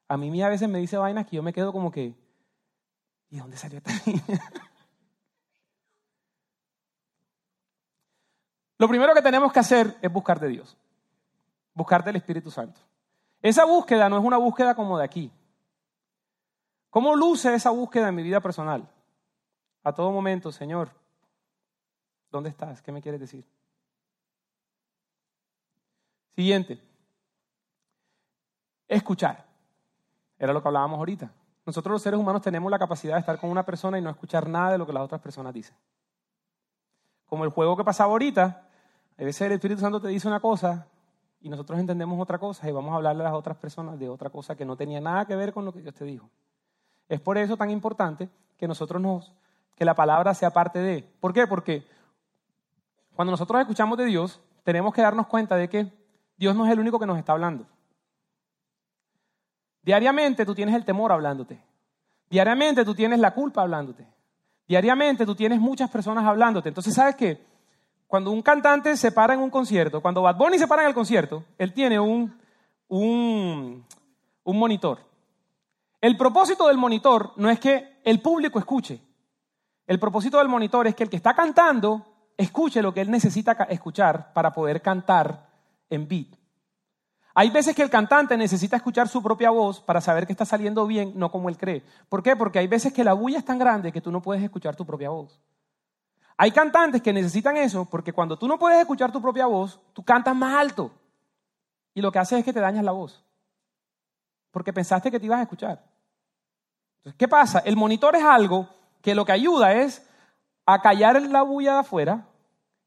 A 0.07 0.15
mí 0.15 0.43
a 0.43 0.49
veces 0.49 0.69
me 0.69 0.77
dice 0.77 0.97
vainas 0.97 1.25
que 1.25 1.37
yo 1.37 1.41
me 1.41 1.53
quedo 1.53 1.71
como 1.71 1.91
que, 1.91 2.13
¿y 3.31 3.39
dónde 3.39 3.57
salió 3.57 3.79
esta 3.79 3.93
niña? 4.05 4.21
Lo 8.79 8.87
primero 8.87 9.13
que 9.13 9.21
tenemos 9.21 9.51
que 9.51 9.59
hacer 9.59 9.97
es 10.01 10.11
buscar 10.11 10.39
de 10.39 10.47
Dios, 10.47 10.77
buscar 11.73 12.01
del 12.01 12.15
Espíritu 12.15 12.49
Santo. 12.49 12.79
Esa 13.41 13.65
búsqueda 13.65 14.07
no 14.07 14.17
es 14.17 14.23
una 14.23 14.37
búsqueda 14.37 14.73
como 14.73 14.97
de 14.97 15.03
aquí. 15.03 15.31
¿Cómo 16.89 17.13
luce 17.13 17.53
esa 17.53 17.71
búsqueda 17.71 18.07
en 18.07 18.15
mi 18.15 18.23
vida 18.23 18.39
personal? 18.39 18.89
A 19.83 19.93
todo 19.93 20.11
momento, 20.11 20.49
Señor, 20.53 20.89
¿dónde 22.31 22.49
estás? 22.49 22.81
¿Qué 22.81 22.93
me 22.93 23.01
quieres 23.01 23.19
decir? 23.19 23.45
Siguiente. 26.35 26.81
Escuchar. 28.87 29.45
Era 30.37 30.53
lo 30.53 30.61
que 30.61 30.69
hablábamos 30.69 30.99
ahorita. 30.99 31.33
Nosotros 31.65 31.91
los 31.91 32.01
seres 32.01 32.17
humanos 32.17 32.41
tenemos 32.41 32.71
la 32.71 32.79
capacidad 32.79 33.15
de 33.15 33.19
estar 33.19 33.39
con 33.41 33.49
una 33.49 33.65
persona 33.65 33.99
y 33.99 34.01
no 34.01 34.09
escuchar 34.09 34.47
nada 34.47 34.71
de 34.71 34.77
lo 34.77 34.87
que 34.87 34.93
las 34.93 35.03
otras 35.03 35.19
personas 35.19 35.53
dicen. 35.53 35.75
Como 37.25 37.43
el 37.43 37.49
juego 37.49 37.75
que 37.75 37.83
pasaba 37.83 38.11
ahorita, 38.11 38.68
a 39.19 39.25
veces 39.25 39.41
el 39.41 39.51
Espíritu 39.51 39.81
Santo 39.81 39.99
te 39.99 40.07
dice 40.07 40.29
una 40.29 40.39
cosa 40.39 40.87
y 41.41 41.49
nosotros 41.49 41.77
entendemos 41.77 42.17
otra 42.21 42.37
cosa 42.37 42.69
y 42.69 42.71
vamos 42.71 42.93
a 42.93 42.95
hablarle 42.95 43.23
a 43.23 43.25
las 43.25 43.33
otras 43.33 43.57
personas 43.57 43.99
de 43.99 44.07
otra 44.07 44.29
cosa 44.29 44.55
que 44.55 44.63
no 44.63 44.77
tenía 44.77 45.01
nada 45.01 45.25
que 45.25 45.35
ver 45.35 45.51
con 45.51 45.65
lo 45.65 45.73
que 45.73 45.81
Dios 45.81 45.93
te 45.93 46.05
dijo. 46.05 46.29
Es 47.09 47.19
por 47.19 47.37
eso 47.37 47.57
tan 47.57 47.69
importante 47.69 48.29
que 48.57 48.65
nosotros 48.65 49.01
nos, 49.01 49.33
que 49.75 49.83
la 49.83 49.93
palabra 49.93 50.33
sea 50.33 50.51
parte 50.51 50.79
de. 50.79 51.03
¿Por 51.19 51.33
qué? 51.33 51.47
Porque 51.47 51.85
cuando 53.13 53.31
nosotros 53.31 53.59
escuchamos 53.59 53.97
de 53.97 54.05
Dios, 54.05 54.39
tenemos 54.63 54.93
que 54.93 55.01
darnos 55.01 55.27
cuenta 55.27 55.57
de 55.57 55.67
que 55.67 55.91
Dios 56.37 56.55
no 56.55 56.65
es 56.65 56.71
el 56.71 56.79
único 56.79 56.97
que 56.97 57.05
nos 57.05 57.17
está 57.17 57.33
hablando. 57.33 57.65
Diariamente 59.81 60.45
tú 60.45 60.55
tienes 60.55 60.75
el 60.75 60.85
temor 60.85 61.11
hablándote. 61.11 61.61
Diariamente 62.29 62.85
tú 62.85 62.95
tienes 62.95 63.19
la 63.19 63.33
culpa 63.33 63.63
hablándote. 63.63 64.07
Diariamente 64.65 65.25
tú 65.25 65.35
tienes 65.35 65.59
muchas 65.59 65.89
personas 65.89 66.23
hablándote. 66.25 66.69
Entonces, 66.69 66.93
¿sabes 66.93 67.17
qué? 67.17 67.48
Cuando 68.09 68.31
un 68.31 68.41
cantante 68.41 68.97
se 68.97 69.11
para 69.11 69.35
en 69.35 69.39
un 69.39 69.51
concierto, 69.51 70.01
cuando 70.01 70.23
Bad 70.23 70.35
Bunny 70.35 70.57
se 70.57 70.65
para 70.65 70.81
en 70.81 70.87
el 70.87 70.95
concierto, 70.95 71.43
él 71.59 71.73
tiene 71.73 71.99
un, 71.99 72.35
un, 72.87 73.85
un 74.43 74.57
monitor. 74.57 74.97
El 76.01 76.17
propósito 76.17 76.67
del 76.67 76.77
monitor 76.77 77.33
no 77.35 77.51
es 77.51 77.59
que 77.59 78.01
el 78.03 78.19
público 78.19 78.57
escuche. 78.57 78.99
El 79.85 79.99
propósito 79.99 80.39
del 80.39 80.47
monitor 80.47 80.87
es 80.87 80.95
que 80.95 81.03
el 81.03 81.09
que 81.11 81.17
está 81.17 81.35
cantando 81.35 82.03
escuche 82.35 82.81
lo 82.81 82.95
que 82.95 83.01
él 83.01 83.11
necesita 83.11 83.51
escuchar 83.69 84.33
para 84.33 84.51
poder 84.53 84.81
cantar 84.81 85.47
en 85.87 86.07
beat. 86.07 86.29
Hay 87.35 87.51
veces 87.51 87.75
que 87.75 87.83
el 87.83 87.91
cantante 87.91 88.35
necesita 88.37 88.77
escuchar 88.77 89.07
su 89.07 89.21
propia 89.21 89.51
voz 89.51 89.81
para 89.81 90.01
saber 90.01 90.25
que 90.25 90.33
está 90.33 90.45
saliendo 90.45 90.87
bien, 90.87 91.13
no 91.15 91.29
como 91.29 91.47
él 91.47 91.59
cree. 91.59 91.83
¿Por 92.09 92.23
qué? 92.23 92.35
Porque 92.35 92.57
hay 92.57 92.65
veces 92.65 92.91
que 92.91 93.03
la 93.03 93.13
bulla 93.13 93.37
es 93.37 93.45
tan 93.45 93.59
grande 93.59 93.91
que 93.91 94.01
tú 94.01 94.11
no 94.11 94.19
puedes 94.19 94.43
escuchar 94.43 94.75
tu 94.75 94.83
propia 94.83 95.11
voz. 95.11 95.39
Hay 96.41 96.51
cantantes 96.51 97.01
que 97.01 97.11
necesitan 97.11 97.57
eso 97.57 97.83
porque 97.83 98.13
cuando 98.13 98.39
tú 98.39 98.47
no 98.47 98.57
puedes 98.57 98.79
escuchar 98.79 99.11
tu 99.11 99.21
propia 99.21 99.45
voz, 99.45 99.77
tú 99.91 100.05
cantas 100.05 100.33
más 100.33 100.55
alto. 100.55 100.89
Y 101.93 102.01
lo 102.01 102.13
que 102.13 102.19
hace 102.19 102.39
es 102.39 102.45
que 102.45 102.53
te 102.53 102.61
dañas 102.61 102.85
la 102.85 102.93
voz. 102.93 103.21
Porque 104.49 104.71
pensaste 104.71 105.11
que 105.11 105.19
te 105.19 105.25
ibas 105.25 105.39
a 105.39 105.41
escuchar. 105.41 105.83
Entonces, 106.99 107.17
¿qué 107.17 107.27
pasa? 107.27 107.59
El 107.59 107.75
monitor 107.75 108.15
es 108.15 108.23
algo 108.23 108.69
que 109.01 109.13
lo 109.13 109.25
que 109.25 109.33
ayuda 109.33 109.73
es 109.73 110.01
a 110.65 110.81
callar 110.81 111.21
la 111.23 111.41
bulla 111.41 111.73
de 111.73 111.79
afuera 111.79 112.25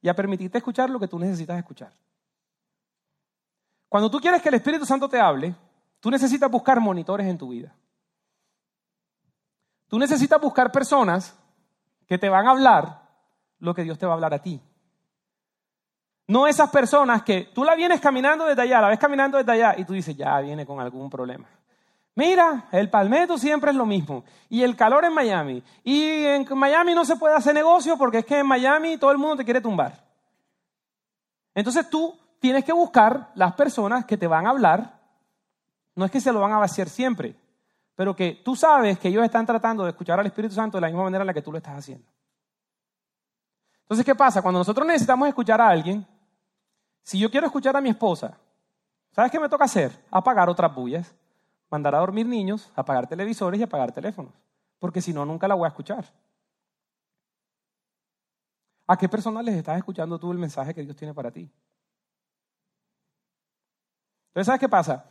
y 0.01 0.09
a 0.09 0.17
permitirte 0.17 0.57
escuchar 0.57 0.88
lo 0.88 0.99
que 0.99 1.09
tú 1.09 1.19
necesitas 1.19 1.59
escuchar. 1.59 1.93
Cuando 3.87 4.11
tú 4.11 4.19
quieres 4.19 4.41
que 4.41 4.49
el 4.49 4.55
Espíritu 4.55 4.87
Santo 4.87 5.11
te 5.11 5.21
hable, 5.21 5.55
tú 6.01 6.11
necesitas 6.11 6.51
buscar 6.51 6.81
monitores 6.81 7.27
en 7.27 7.37
tu 7.37 7.51
vida. 7.51 7.75
Tú 9.88 9.99
necesitas 9.99 10.41
buscar 10.41 10.73
personas 10.73 11.37
que 12.07 12.17
te 12.17 12.31
van 12.31 12.47
a 12.47 12.53
hablar 12.53 13.02
lo 13.62 13.72
que 13.75 13.85
Dios 13.85 13.98
te 13.98 14.07
va 14.07 14.12
a 14.12 14.14
hablar 14.16 14.35
a 14.35 14.42
ti. 14.42 14.61
No 16.27 16.46
esas 16.46 16.68
personas 16.70 17.22
que 17.22 17.51
tú 17.55 17.64
la 17.64 17.75
vienes 17.75 18.01
caminando 18.01 18.44
desde 18.44 18.62
allá, 18.62 18.81
la 18.81 18.88
ves 18.88 18.98
caminando 18.98 19.38
desde 19.38 19.53
allá 19.53 19.75
y 19.79 19.85
tú 19.85 19.92
dices, 19.92 20.16
ya 20.16 20.40
viene 20.40 20.66
con 20.66 20.81
algún 20.81 21.09
problema. 21.09 21.46
Mira, 22.14 22.66
el 22.72 22.90
palmetto 22.90 23.38
siempre 23.38 23.70
es 23.70 23.77
lo 23.77 23.87
mismo. 23.87 24.25
Y 24.48 24.62
el 24.62 24.77
calor 24.77 25.05
en 25.05 25.14
Miami. 25.14 25.62
Y 25.85 26.25
en 26.25 26.46
Miami 26.57 26.94
no 26.94 27.05
se 27.05 27.16
puede 27.16 27.35
hacer 27.35 27.55
negocio 27.55 27.96
porque 27.96 28.18
es 28.18 28.27
que 28.27 28.40
en 28.40 28.46
Miami 28.46 28.98
todo 28.98 29.12
el 29.12 29.18
mundo 29.18 29.37
te 29.37 29.44
quiere 29.44 29.61
tumbar. 29.61 30.05
Entonces 31.55 31.88
tú 31.88 32.18
tienes 32.40 32.64
que 32.64 32.72
buscar 32.72 33.31
las 33.37 33.55
personas 33.55 34.05
que 34.05 34.16
te 34.16 34.27
van 34.27 34.46
a 34.46 34.51
hablar. 34.51 34.98
No 35.94 36.05
es 36.05 36.11
que 36.11 36.20
se 36.20 36.33
lo 36.33 36.40
van 36.40 36.53
a 36.53 36.59
vaciar 36.59 36.88
siempre, 36.88 37.37
pero 37.94 38.16
que 38.16 38.40
tú 38.44 38.57
sabes 38.57 38.98
que 38.98 39.09
ellos 39.09 39.25
están 39.25 39.46
tratando 39.46 39.85
de 39.85 39.90
escuchar 39.90 40.18
al 40.18 40.27
Espíritu 40.27 40.55
Santo 40.55 40.79
de 40.79 40.83
la 40.83 40.88
misma 40.88 41.05
manera 41.05 41.22
en 41.22 41.29
la 41.29 41.35
que 41.35 41.42
tú 41.42 41.53
lo 41.53 41.59
estás 41.59 41.79
haciendo. 41.79 42.07
Entonces, 43.83 44.07
¿qué 44.07 44.14
pasa? 44.14 44.42
Cuando 44.42 44.61
nosotros 44.61 44.87
necesitamos 44.87 45.29
escuchar 45.29 45.61
a 45.61 45.68
alguien, 45.68 46.07
si 47.03 47.18
yo 47.18 47.31
quiero 47.31 47.47
escuchar 47.47 47.77
a 47.77 47.81
mi 47.81 47.90
esposa, 47.90 48.38
¿sabes 49.11 49.31
qué 49.31 49.40
me 49.40 49.49
toca 49.49 49.64
hacer? 49.64 49.92
Apagar 50.11 50.49
otras 50.49 50.75
bullas, 50.75 51.14
mandar 51.71 51.95
a 51.95 51.99
dormir 51.99 52.27
niños, 52.27 52.71
apagar 52.75 53.07
televisores 53.07 53.59
y 53.61 53.62
apagar 53.62 53.92
teléfonos, 53.92 54.33
porque 54.79 55.01
si 55.01 55.12
no, 55.12 55.25
nunca 55.25 55.49
la 55.49 55.55
voy 55.55 55.64
a 55.64 55.68
escuchar. 55.68 56.05
¿A 58.87 58.97
qué 58.97 59.09
personas 59.09 59.45
les 59.45 59.57
estás 59.57 59.79
escuchando 59.79 60.18
tú 60.18 60.33
el 60.33 60.38
mensaje 60.38 60.75
que 60.75 60.83
Dios 60.83 60.97
tiene 60.97 61.14
para 61.14 61.31
ti? 61.31 61.51
Entonces, 64.29 64.47
¿sabes 64.47 64.61
qué 64.61 64.68
pasa? 64.68 65.05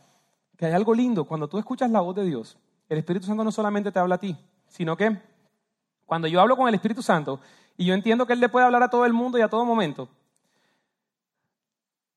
Que 0.56 0.66
hay 0.66 0.72
algo 0.72 0.94
lindo. 0.94 1.24
Cuando 1.24 1.48
tú 1.48 1.58
escuchas 1.58 1.90
la 1.90 2.00
voz 2.00 2.14
de 2.14 2.24
Dios, 2.24 2.58
el 2.88 2.98
Espíritu 2.98 3.26
Santo 3.26 3.44
no 3.44 3.52
solamente 3.52 3.90
te 3.90 3.98
habla 3.98 4.16
a 4.16 4.18
ti, 4.18 4.36
sino 4.66 4.96
que 4.96 5.16
cuando 6.06 6.28
yo 6.28 6.40
hablo 6.40 6.56
con 6.56 6.68
el 6.68 6.74
Espíritu 6.74 7.02
Santo 7.02 7.40
y 7.76 7.86
yo 7.86 7.94
entiendo 7.94 8.26
que 8.26 8.32
Él 8.32 8.40
le 8.40 8.48
puede 8.48 8.66
hablar 8.66 8.82
a 8.82 8.90
todo 8.90 9.04
el 9.06 9.12
mundo 9.12 9.38
y 9.38 9.42
a 9.42 9.48
todo 9.48 9.64
momento, 9.64 10.08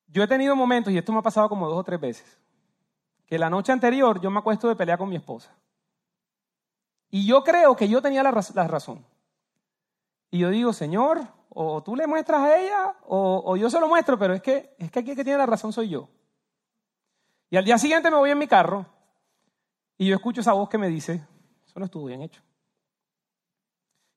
yo 0.08 0.24
he 0.24 0.28
tenido 0.28 0.56
momentos, 0.56 0.94
y 0.94 0.98
esto 0.98 1.12
me 1.12 1.20
ha 1.20 1.22
pasado 1.22 1.50
como 1.50 1.68
dos 1.68 1.80
o 1.80 1.84
tres 1.84 2.00
veces, 2.00 2.38
que 3.26 3.38
la 3.38 3.50
noche 3.50 3.72
anterior 3.72 4.22
yo 4.22 4.32
me 4.32 4.40
acuesto 4.40 4.68
de 4.68 4.76
pelear 4.76 4.98
con 4.98 5.10
mi 5.10 5.16
esposa. 5.16 5.54
Y 7.10 7.26
yo 7.26 7.44
creo 7.44 7.76
que 7.76 7.88
yo 7.88 8.02
tenía 8.02 8.24
la, 8.24 8.32
razón. 8.32 9.06
Y 10.32 10.40
yo 10.40 10.50
digo, 10.50 10.74
Señor, 10.74 11.22
o 11.50 11.82
tú 11.84 11.96
le 11.96 12.08
muestras 12.08 12.42
a 12.42 12.58
ella, 12.58 12.96
o, 13.08 13.42
o, 13.46 13.58
yo 13.58 13.70
se 13.70 13.80
lo 13.80 13.88
muestro, 13.88 14.18
pero 14.18 14.34
es 14.34 14.42
que, 14.42 14.76
es 14.78 14.92
que 14.92 15.00
aquí 15.00 15.12
el 15.12 15.16
que 15.16 15.24
tiene 15.24 15.40
la 15.40 15.46
razón 15.46 15.72
soy 15.72 15.90
yo. 15.90 16.10
Y 17.50 17.58
al 17.58 17.66
día 17.66 17.78
siguiente 17.78 18.10
me 18.10 18.18
voy 18.18 18.32
en 18.32 18.38
mi 18.38 18.48
carro 18.48 18.86
y 19.98 20.08
yo 20.08 20.16
escucho 20.16 20.42
esa 20.42 20.54
voz 20.54 20.68
que 20.68 20.78
me 20.78 20.90
dice, 20.90 21.26
eso 21.66 21.80
no 21.80 21.86
estuvo 21.86 22.06
bien 22.06 22.22
hecho. 22.22 22.42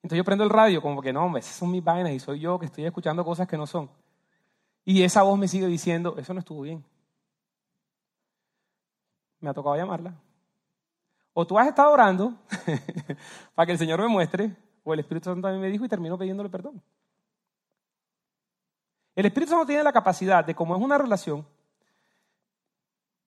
Entonces 0.03 0.19
yo 0.19 0.25
prendo 0.25 0.45
el 0.45 0.51
radio 0.51 0.81
como 0.81 1.03
que 1.03 1.13
no, 1.13 1.25
hombre, 1.25 1.41
esas 1.41 1.57
son 1.57 1.71
mis 1.71 1.83
vainas 1.83 2.13
y 2.13 2.21
soy 2.21 2.41
yo 2.41 2.59
que 2.59 2.67
estoy 2.67 2.85
escuchando 2.85 3.25
cosas 3.25 3.49
que 3.49 3.57
no 3.57 3.67
son. 3.67 3.91
Y 4.85 5.03
esa 5.03 5.23
voz 5.23 5.39
me 5.39 5.49
sigue 5.49 5.67
diciendo, 5.67 6.15
eso 6.19 6.33
no 6.33 6.41
estuvo 6.41 6.63
bien. 6.63 6.85
Me 9.41 9.51
ha 9.51 9.55
tocado 9.55 9.77
llamarla. 9.77 10.15
O 11.33 11.47
tú 11.47 11.59
has 11.59 11.69
estado 11.69 11.93
orando 11.93 12.35
para 13.55 13.67
que 13.67 13.73
el 13.73 13.79
Señor 13.79 14.01
me 14.01 14.09
muestre, 14.09 14.57
o 14.83 14.95
el 14.95 15.01
Espíritu 15.01 15.27
Santo 15.27 15.43
también 15.43 15.61
me 15.61 15.69
dijo 15.69 15.85
y 15.85 15.89
termino 15.89 16.17
pidiéndole 16.17 16.49
perdón. 16.49 16.83
El 19.15 19.27
Espíritu 19.27 19.51
Santo 19.51 19.67
tiene 19.67 19.83
la 19.83 19.93
capacidad 19.93 20.45
de, 20.45 20.55
como 20.55 20.77
es 20.77 20.83
una 20.83 20.97
relación, 20.97 21.47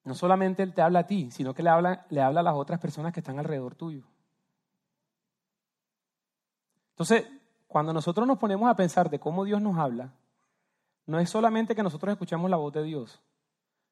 no 0.03 0.15
solamente 0.15 0.63
Él 0.63 0.73
te 0.73 0.81
habla 0.81 0.99
a 0.99 1.07
ti, 1.07 1.29
sino 1.31 1.53
que 1.53 1.63
le 1.63 1.69
habla, 1.69 2.05
le 2.09 2.21
habla 2.21 2.39
a 2.39 2.43
las 2.43 2.55
otras 2.55 2.79
personas 2.79 3.13
que 3.13 3.19
están 3.19 3.37
alrededor 3.37 3.75
tuyo. 3.75 4.03
Entonces, 7.01 7.27
cuando 7.67 7.93
nosotros 7.93 8.27
nos 8.27 8.37
ponemos 8.37 8.69
a 8.69 8.75
pensar 8.75 9.09
de 9.09 9.19
cómo 9.19 9.43
Dios 9.43 9.59
nos 9.59 9.75
habla, 9.75 10.13
no 11.07 11.19
es 11.19 11.31
solamente 11.31 11.73
que 11.73 11.81
nosotros 11.81 12.11
escuchemos 12.11 12.47
la 12.47 12.57
voz 12.57 12.71
de 12.73 12.83
Dios, 12.83 13.19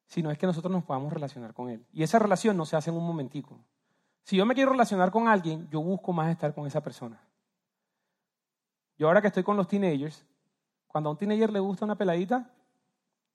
sino 0.06 0.30
es 0.30 0.38
que 0.38 0.46
nosotros 0.46 0.70
nos 0.70 0.84
podamos 0.84 1.12
relacionar 1.12 1.52
con 1.52 1.70
Él. 1.70 1.84
Y 1.92 2.04
esa 2.04 2.20
relación 2.20 2.56
no 2.56 2.64
se 2.66 2.76
hace 2.76 2.90
en 2.90 2.96
un 2.96 3.04
momentico. 3.04 3.58
Si 4.22 4.36
yo 4.36 4.46
me 4.46 4.54
quiero 4.54 4.70
relacionar 4.70 5.10
con 5.10 5.26
alguien, 5.26 5.68
yo 5.70 5.82
busco 5.82 6.12
más 6.12 6.30
estar 6.30 6.54
con 6.54 6.68
esa 6.68 6.82
persona. 6.82 7.20
Yo 8.96 9.08
ahora 9.08 9.20
que 9.20 9.26
estoy 9.26 9.42
con 9.42 9.56
los 9.56 9.66
teenagers, 9.66 10.24
cuando 10.86 11.10
a 11.10 11.12
un 11.12 11.18
teenager 11.18 11.50
le 11.50 11.58
gusta 11.58 11.84
una 11.84 11.96
peladita, 11.96 12.48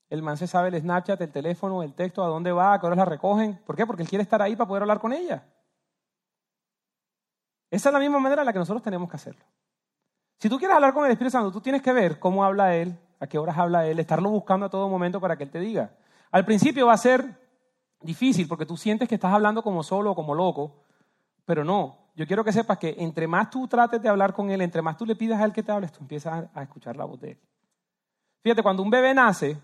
el 0.08 0.22
man 0.22 0.38
se 0.38 0.46
sabe 0.46 0.68
el 0.68 0.80
Snapchat, 0.80 1.20
el 1.20 1.32
teléfono, 1.32 1.82
el 1.82 1.92
texto, 1.92 2.24
a 2.24 2.28
dónde 2.28 2.50
va, 2.50 2.72
a 2.72 2.80
qué 2.80 2.86
horas 2.86 2.96
la 2.96 3.04
recogen. 3.04 3.60
¿Por 3.66 3.76
qué? 3.76 3.84
Porque 3.84 4.04
él 4.04 4.08
quiere 4.08 4.22
estar 4.22 4.40
ahí 4.40 4.56
para 4.56 4.68
poder 4.68 4.84
hablar 4.84 5.00
con 5.00 5.12
ella. 5.12 5.46
Esa 7.70 7.90
es 7.90 7.92
la 7.92 7.98
misma 7.98 8.18
manera 8.18 8.40
en 8.40 8.46
la 8.46 8.54
que 8.54 8.58
nosotros 8.58 8.82
tenemos 8.82 9.10
que 9.10 9.16
hacerlo. 9.16 9.44
Si 10.38 10.48
tú 10.48 10.58
quieres 10.58 10.74
hablar 10.74 10.92
con 10.92 11.04
el 11.04 11.12
Espíritu 11.12 11.32
Santo, 11.32 11.50
tú 11.50 11.60
tienes 11.60 11.82
que 11.82 11.92
ver 11.92 12.18
cómo 12.18 12.44
habla 12.44 12.74
Él, 12.74 12.98
a 13.20 13.26
qué 13.26 13.38
horas 13.38 13.56
habla 13.56 13.86
Él, 13.86 13.98
estarlo 13.98 14.30
buscando 14.30 14.66
a 14.66 14.70
todo 14.70 14.88
momento 14.88 15.20
para 15.20 15.36
que 15.36 15.44
Él 15.44 15.50
te 15.50 15.60
diga. 15.60 15.90
Al 16.30 16.44
principio 16.44 16.86
va 16.86 16.92
a 16.92 16.98
ser 16.98 17.40
difícil 18.00 18.46
porque 18.46 18.66
tú 18.66 18.76
sientes 18.76 19.08
que 19.08 19.14
estás 19.14 19.32
hablando 19.32 19.62
como 19.62 19.82
solo 19.82 20.12
o 20.12 20.14
como 20.14 20.34
loco, 20.34 20.82
pero 21.44 21.64
no. 21.64 22.06
Yo 22.14 22.26
quiero 22.26 22.44
que 22.44 22.52
sepas 22.52 22.78
que 22.78 22.96
entre 22.98 23.26
más 23.26 23.50
tú 23.50 23.68
trates 23.68 24.00
de 24.00 24.08
hablar 24.08 24.32
con 24.32 24.50
Él, 24.50 24.60
entre 24.60 24.82
más 24.82 24.96
tú 24.96 25.06
le 25.06 25.16
pidas 25.16 25.40
a 25.40 25.44
Él 25.44 25.52
que 25.52 25.62
te 25.62 25.72
hables, 25.72 25.92
tú 25.92 26.00
empiezas 26.00 26.48
a 26.54 26.62
escuchar 26.62 26.96
la 26.96 27.04
voz 27.04 27.20
de 27.20 27.32
Él. 27.32 27.38
Fíjate, 28.42 28.62
cuando 28.62 28.82
un 28.82 28.90
bebé 28.90 29.12
nace, 29.12 29.60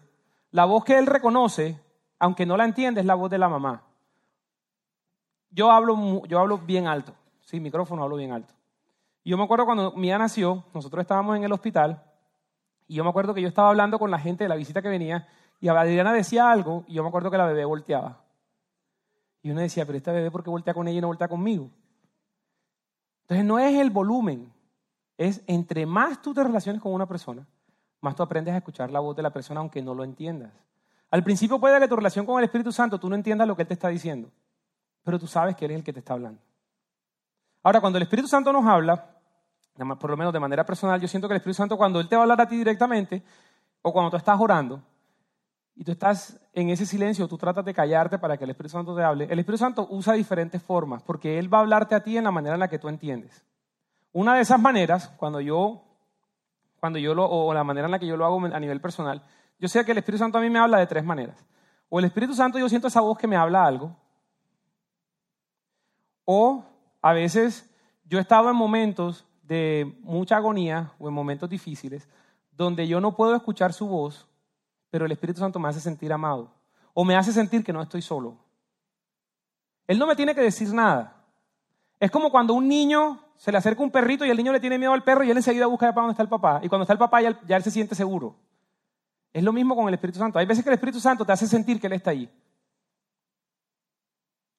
la 0.52 0.64
voz 0.64 0.84
que 0.84 0.98
él 0.98 1.06
reconoce, 1.06 1.80
aunque 2.18 2.46
no 2.46 2.56
la 2.56 2.64
entiende, 2.64 3.00
es 3.00 3.06
la 3.06 3.14
voz 3.14 3.30
de 3.30 3.38
la 3.38 3.48
mamá. 3.48 3.84
Yo 5.50 5.70
hablo, 5.70 6.24
yo 6.26 6.38
hablo 6.38 6.58
bien 6.58 6.86
alto, 6.86 7.14
sin 7.40 7.62
micrófono 7.62 8.02
hablo 8.02 8.16
bien 8.16 8.32
alto. 8.32 8.54
Yo 9.24 9.36
me 9.36 9.44
acuerdo 9.44 9.64
cuando 9.64 9.92
Mía 9.92 10.18
nació, 10.18 10.64
nosotros 10.74 11.02
estábamos 11.02 11.36
en 11.36 11.44
el 11.44 11.52
hospital, 11.52 12.02
y 12.88 12.94
yo 12.94 13.04
me 13.04 13.10
acuerdo 13.10 13.34
que 13.34 13.40
yo 13.40 13.48
estaba 13.48 13.68
hablando 13.68 13.98
con 13.98 14.10
la 14.10 14.18
gente 14.18 14.44
de 14.44 14.48
la 14.48 14.56
visita 14.56 14.82
que 14.82 14.88
venía, 14.88 15.28
y 15.60 15.68
Adriana 15.68 16.12
decía 16.12 16.50
algo, 16.50 16.84
y 16.88 16.94
yo 16.94 17.02
me 17.02 17.08
acuerdo 17.08 17.30
que 17.30 17.38
la 17.38 17.46
bebé 17.46 17.64
volteaba. 17.64 18.20
Y 19.42 19.50
uno 19.50 19.60
decía, 19.60 19.86
pero 19.86 19.96
esta 19.96 20.12
bebé, 20.12 20.30
¿por 20.30 20.42
qué 20.42 20.50
voltea 20.50 20.74
con 20.74 20.88
ella 20.88 20.98
y 20.98 21.00
no 21.00 21.06
voltea 21.06 21.28
conmigo? 21.28 21.70
Entonces 23.22 23.46
no 23.46 23.58
es 23.58 23.74
el 23.78 23.90
volumen, 23.90 24.52
es 25.16 25.42
entre 25.46 25.86
más 25.86 26.20
tú 26.20 26.34
te 26.34 26.42
relaciones 26.42 26.82
con 26.82 26.92
una 26.92 27.06
persona, 27.06 27.46
más 28.00 28.16
tú 28.16 28.22
aprendes 28.24 28.54
a 28.54 28.58
escuchar 28.58 28.90
la 28.90 29.00
voz 29.00 29.14
de 29.16 29.22
la 29.22 29.30
persona 29.30 29.60
aunque 29.60 29.80
no 29.80 29.94
lo 29.94 30.02
entiendas. 30.02 30.50
Al 31.10 31.22
principio 31.22 31.60
puede 31.60 31.78
que 31.78 31.88
tu 31.88 31.94
relación 31.94 32.26
con 32.26 32.38
el 32.38 32.44
Espíritu 32.44 32.72
Santo 32.72 32.98
tú 32.98 33.08
no 33.08 33.14
entiendas 33.14 33.46
lo 33.46 33.54
que 33.54 33.62
Él 33.62 33.68
te 33.68 33.74
está 33.74 33.88
diciendo, 33.88 34.30
pero 35.04 35.18
tú 35.18 35.26
sabes 35.28 35.54
que 35.54 35.64
Él 35.64 35.70
es 35.70 35.76
el 35.78 35.84
que 35.84 35.92
te 35.92 36.00
está 36.00 36.14
hablando. 36.14 36.40
Ahora, 37.62 37.80
cuando 37.80 37.98
el 37.98 38.02
Espíritu 38.02 38.26
Santo 38.26 38.52
nos 38.52 38.66
habla, 38.66 39.11
por 39.98 40.10
lo 40.10 40.16
menos 40.16 40.32
de 40.32 40.40
manera 40.40 40.64
personal, 40.64 41.00
yo 41.00 41.08
siento 41.08 41.28
que 41.28 41.34
el 41.34 41.38
Espíritu 41.38 41.56
Santo 41.56 41.76
cuando 41.76 42.00
Él 42.00 42.08
te 42.08 42.16
va 42.16 42.22
a 42.22 42.24
hablar 42.24 42.40
a 42.40 42.48
ti 42.48 42.56
directamente, 42.56 43.22
o 43.82 43.92
cuando 43.92 44.10
tú 44.10 44.16
estás 44.16 44.38
orando, 44.38 44.82
y 45.74 45.84
tú 45.84 45.92
estás 45.92 46.38
en 46.52 46.68
ese 46.68 46.84
silencio, 46.84 47.26
tú 47.26 47.38
tratas 47.38 47.64
de 47.64 47.72
callarte 47.72 48.18
para 48.18 48.36
que 48.36 48.44
el 48.44 48.50
Espíritu 48.50 48.72
Santo 48.72 48.94
te 48.94 49.02
hable, 49.02 49.24
el 49.24 49.38
Espíritu 49.38 49.58
Santo 49.58 49.86
usa 49.90 50.14
diferentes 50.14 50.62
formas, 50.62 51.02
porque 51.02 51.38
Él 51.38 51.52
va 51.52 51.58
a 51.58 51.60
hablarte 51.62 51.94
a 51.94 52.02
ti 52.02 52.16
en 52.16 52.24
la 52.24 52.30
manera 52.30 52.54
en 52.54 52.60
la 52.60 52.68
que 52.68 52.78
tú 52.78 52.88
entiendes. 52.88 53.44
Una 54.12 54.34
de 54.34 54.42
esas 54.42 54.60
maneras, 54.60 55.08
cuando 55.16 55.40
yo 55.40 55.82
cuando 56.82 56.98
yo 56.98 57.14
lo, 57.14 57.24
o 57.30 57.54
la 57.54 57.62
manera 57.62 57.86
en 57.86 57.92
la 57.92 58.00
que 58.00 58.08
yo 58.08 58.16
lo 58.16 58.24
hago 58.24 58.44
a 58.44 58.58
nivel 58.58 58.80
personal, 58.80 59.22
yo 59.60 59.68
sé 59.68 59.84
que 59.84 59.92
el 59.92 59.98
Espíritu 59.98 60.18
Santo 60.18 60.38
a 60.38 60.40
mí 60.40 60.50
me 60.50 60.58
habla 60.58 60.78
de 60.78 60.88
tres 60.88 61.04
maneras. 61.04 61.46
O 61.88 62.00
el 62.00 62.06
Espíritu 62.06 62.34
Santo 62.34 62.58
yo 62.58 62.68
siento 62.68 62.88
esa 62.88 63.00
voz 63.00 63.16
que 63.16 63.28
me 63.28 63.36
habla 63.36 63.64
algo, 63.64 63.94
o 66.24 66.64
a 67.00 67.12
veces 67.12 67.72
yo 68.04 68.18
he 68.18 68.20
estado 68.20 68.50
en 68.50 68.56
momentos 68.56 69.24
de 69.42 69.96
mucha 70.00 70.36
agonía 70.36 70.92
o 70.98 71.08
en 71.08 71.14
momentos 71.14 71.48
difíciles 71.48 72.08
donde 72.52 72.86
yo 72.86 73.00
no 73.00 73.16
puedo 73.16 73.34
escuchar 73.34 73.72
su 73.72 73.86
voz, 73.86 74.28
pero 74.90 75.06
el 75.06 75.12
Espíritu 75.12 75.40
Santo 75.40 75.58
me 75.58 75.68
hace 75.68 75.80
sentir 75.80 76.12
amado 76.12 76.52
o 76.94 77.04
me 77.04 77.16
hace 77.16 77.32
sentir 77.32 77.64
que 77.64 77.72
no 77.72 77.82
estoy 77.82 78.02
solo. 78.02 78.36
Él 79.86 79.98
no 79.98 80.06
me 80.06 80.16
tiene 80.16 80.34
que 80.34 80.42
decir 80.42 80.72
nada. 80.72 81.16
Es 81.98 82.10
como 82.10 82.30
cuando 82.30 82.54
un 82.54 82.68
niño 82.68 83.20
se 83.36 83.50
le 83.50 83.58
acerca 83.58 83.82
un 83.82 83.90
perrito 83.90 84.24
y 84.24 84.30
el 84.30 84.36
niño 84.36 84.52
le 84.52 84.60
tiene 84.60 84.78
miedo 84.78 84.92
al 84.92 85.02
perro 85.02 85.24
y 85.24 85.30
él 85.30 85.36
enseguida 85.36 85.66
busca 85.66 85.86
para 85.92 86.02
dónde 86.02 86.12
está 86.12 86.22
el 86.22 86.28
papá. 86.28 86.60
Y 86.62 86.68
cuando 86.68 86.82
está 86.82 86.92
el 86.92 86.98
papá 86.98 87.22
ya, 87.22 87.40
ya 87.46 87.56
él 87.56 87.62
se 87.62 87.70
siente 87.70 87.94
seguro. 87.94 88.36
Es 89.32 89.42
lo 89.42 89.52
mismo 89.52 89.74
con 89.74 89.88
el 89.88 89.94
Espíritu 89.94 90.18
Santo. 90.18 90.38
Hay 90.38 90.46
veces 90.46 90.62
que 90.62 90.70
el 90.70 90.74
Espíritu 90.74 91.00
Santo 91.00 91.24
te 91.24 91.32
hace 91.32 91.46
sentir 91.46 91.80
que 91.80 91.86
Él 91.86 91.94
está 91.94 92.10
ahí. 92.10 92.30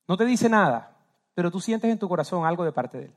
No 0.08 0.18
te 0.18 0.26
dice 0.26 0.50
nada, 0.50 0.98
pero 1.34 1.52
tú 1.52 1.60
sientes 1.60 1.90
en 1.92 2.00
tu 2.00 2.10
corazón 2.10 2.46
algo 2.46 2.66
de 2.66 2.72
parte 2.72 2.98
de 2.98 3.06
Él. 3.06 3.14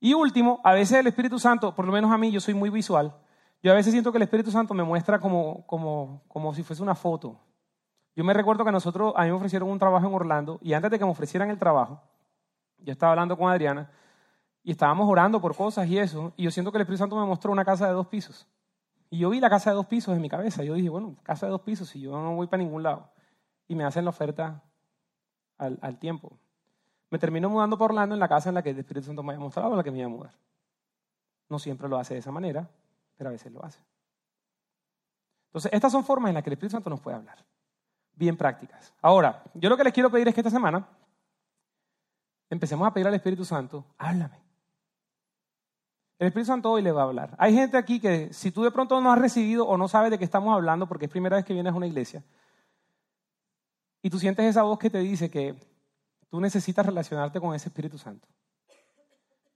Y 0.00 0.14
último, 0.14 0.60
a 0.64 0.72
veces 0.72 0.98
el 0.98 1.06
Espíritu 1.06 1.38
Santo, 1.38 1.74
por 1.74 1.84
lo 1.84 1.92
menos 1.92 2.10
a 2.10 2.18
mí, 2.18 2.32
yo 2.32 2.40
soy 2.40 2.54
muy 2.54 2.70
visual, 2.70 3.14
yo 3.62 3.70
a 3.70 3.74
veces 3.74 3.92
siento 3.92 4.10
que 4.10 4.18
el 4.18 4.22
Espíritu 4.22 4.50
Santo 4.50 4.72
me 4.72 4.82
muestra 4.82 5.18
como, 5.18 5.66
como, 5.66 6.22
como 6.26 6.54
si 6.54 6.62
fuese 6.62 6.82
una 6.82 6.94
foto. 6.94 7.38
Yo 8.16 8.24
me 8.24 8.32
recuerdo 8.32 8.64
que 8.64 8.72
nosotros, 8.72 9.12
a 9.14 9.24
mí 9.24 9.28
me 9.28 9.36
ofrecieron 9.36 9.68
un 9.68 9.78
trabajo 9.78 10.06
en 10.06 10.14
Orlando 10.14 10.58
y 10.62 10.72
antes 10.72 10.90
de 10.90 10.98
que 10.98 11.04
me 11.04 11.10
ofrecieran 11.10 11.50
el 11.50 11.58
trabajo, 11.58 12.00
yo 12.78 12.92
estaba 12.92 13.12
hablando 13.12 13.36
con 13.36 13.50
Adriana 13.50 13.90
y 14.62 14.70
estábamos 14.70 15.08
orando 15.08 15.40
por 15.40 15.54
cosas 15.54 15.86
y 15.86 15.98
eso, 15.98 16.32
y 16.36 16.44
yo 16.44 16.50
siento 16.50 16.72
que 16.72 16.78
el 16.78 16.82
Espíritu 16.82 17.00
Santo 17.00 17.16
me 17.16 17.26
mostró 17.26 17.52
una 17.52 17.64
casa 17.64 17.86
de 17.86 17.92
dos 17.92 18.06
pisos. 18.06 18.48
Y 19.10 19.18
yo 19.18 19.30
vi 19.30 19.40
la 19.40 19.50
casa 19.50 19.70
de 19.70 19.76
dos 19.76 19.86
pisos 19.86 20.14
en 20.14 20.22
mi 20.22 20.28
cabeza. 20.28 20.62
Yo 20.62 20.74
dije, 20.74 20.88
bueno, 20.88 21.16
casa 21.24 21.46
de 21.46 21.52
dos 21.52 21.62
pisos 21.62 21.94
y 21.96 22.00
yo 22.00 22.12
no 22.12 22.36
voy 22.36 22.46
para 22.46 22.62
ningún 22.62 22.84
lado. 22.84 23.10
Y 23.66 23.74
me 23.74 23.84
hacen 23.84 24.04
la 24.04 24.10
oferta 24.10 24.62
al, 25.58 25.78
al 25.82 25.98
tiempo. 25.98 26.38
Me 27.10 27.18
termino 27.18 27.50
mudando 27.50 27.76
por 27.76 27.90
Orlando 27.90 28.14
en 28.14 28.20
la 28.20 28.28
casa 28.28 28.48
en 28.48 28.54
la 28.54 28.62
que 28.62 28.70
el 28.70 28.78
Espíritu 28.78 29.06
Santo 29.06 29.22
me 29.22 29.32
había 29.32 29.44
mostrado 29.44 29.74
la 29.74 29.82
que 29.82 29.90
me 29.90 29.98
iba 29.98 30.06
a 30.06 30.10
mudar. 30.10 30.32
No 31.48 31.58
siempre 31.58 31.88
lo 31.88 31.98
hace 31.98 32.14
de 32.14 32.20
esa 32.20 32.30
manera, 32.30 32.68
pero 33.16 33.28
a 33.28 33.32
veces 33.32 33.52
lo 33.52 33.64
hace. 33.64 33.80
Entonces, 35.46 35.72
estas 35.72 35.90
son 35.90 36.04
formas 36.04 36.28
en 36.30 36.34
las 36.34 36.44
que 36.44 36.50
el 36.50 36.52
Espíritu 36.52 36.76
Santo 36.76 36.88
nos 36.88 37.00
puede 37.00 37.16
hablar. 37.16 37.44
Bien 38.14 38.36
prácticas. 38.36 38.94
Ahora, 39.02 39.42
yo 39.54 39.68
lo 39.68 39.76
que 39.76 39.84
les 39.84 39.92
quiero 39.92 40.10
pedir 40.10 40.28
es 40.28 40.34
que 40.34 40.40
esta 40.40 40.50
semana 40.50 40.86
empecemos 42.48 42.86
a 42.86 42.92
pedir 42.92 43.08
al 43.08 43.14
Espíritu 43.14 43.44
Santo, 43.44 43.84
háblame. 43.98 44.40
El 46.20 46.28
Espíritu 46.28 46.46
Santo 46.46 46.70
hoy 46.70 46.82
le 46.82 46.92
va 46.92 47.02
a 47.02 47.04
hablar. 47.06 47.34
Hay 47.38 47.54
gente 47.54 47.76
aquí 47.76 47.98
que 47.98 48.32
si 48.32 48.52
tú 48.52 48.62
de 48.62 48.70
pronto 48.70 49.00
no 49.00 49.10
has 49.10 49.18
recibido 49.18 49.66
o 49.66 49.76
no 49.76 49.88
sabes 49.88 50.10
de 50.10 50.18
qué 50.18 50.24
estamos 50.24 50.54
hablando 50.54 50.86
porque 50.86 51.06
es 51.06 51.10
primera 51.10 51.36
vez 51.36 51.44
que 51.44 51.54
vienes 51.54 51.72
a 51.72 51.76
una 51.76 51.86
iglesia 51.86 52.22
y 54.02 54.10
tú 54.10 54.18
sientes 54.18 54.44
esa 54.44 54.62
voz 54.62 54.78
que 54.78 54.90
te 54.90 54.98
dice 54.98 55.30
que 55.30 55.69
tú 56.30 56.40
necesitas 56.40 56.86
relacionarte 56.86 57.40
con 57.40 57.54
ese 57.54 57.68
Espíritu 57.68 57.98
Santo. 57.98 58.26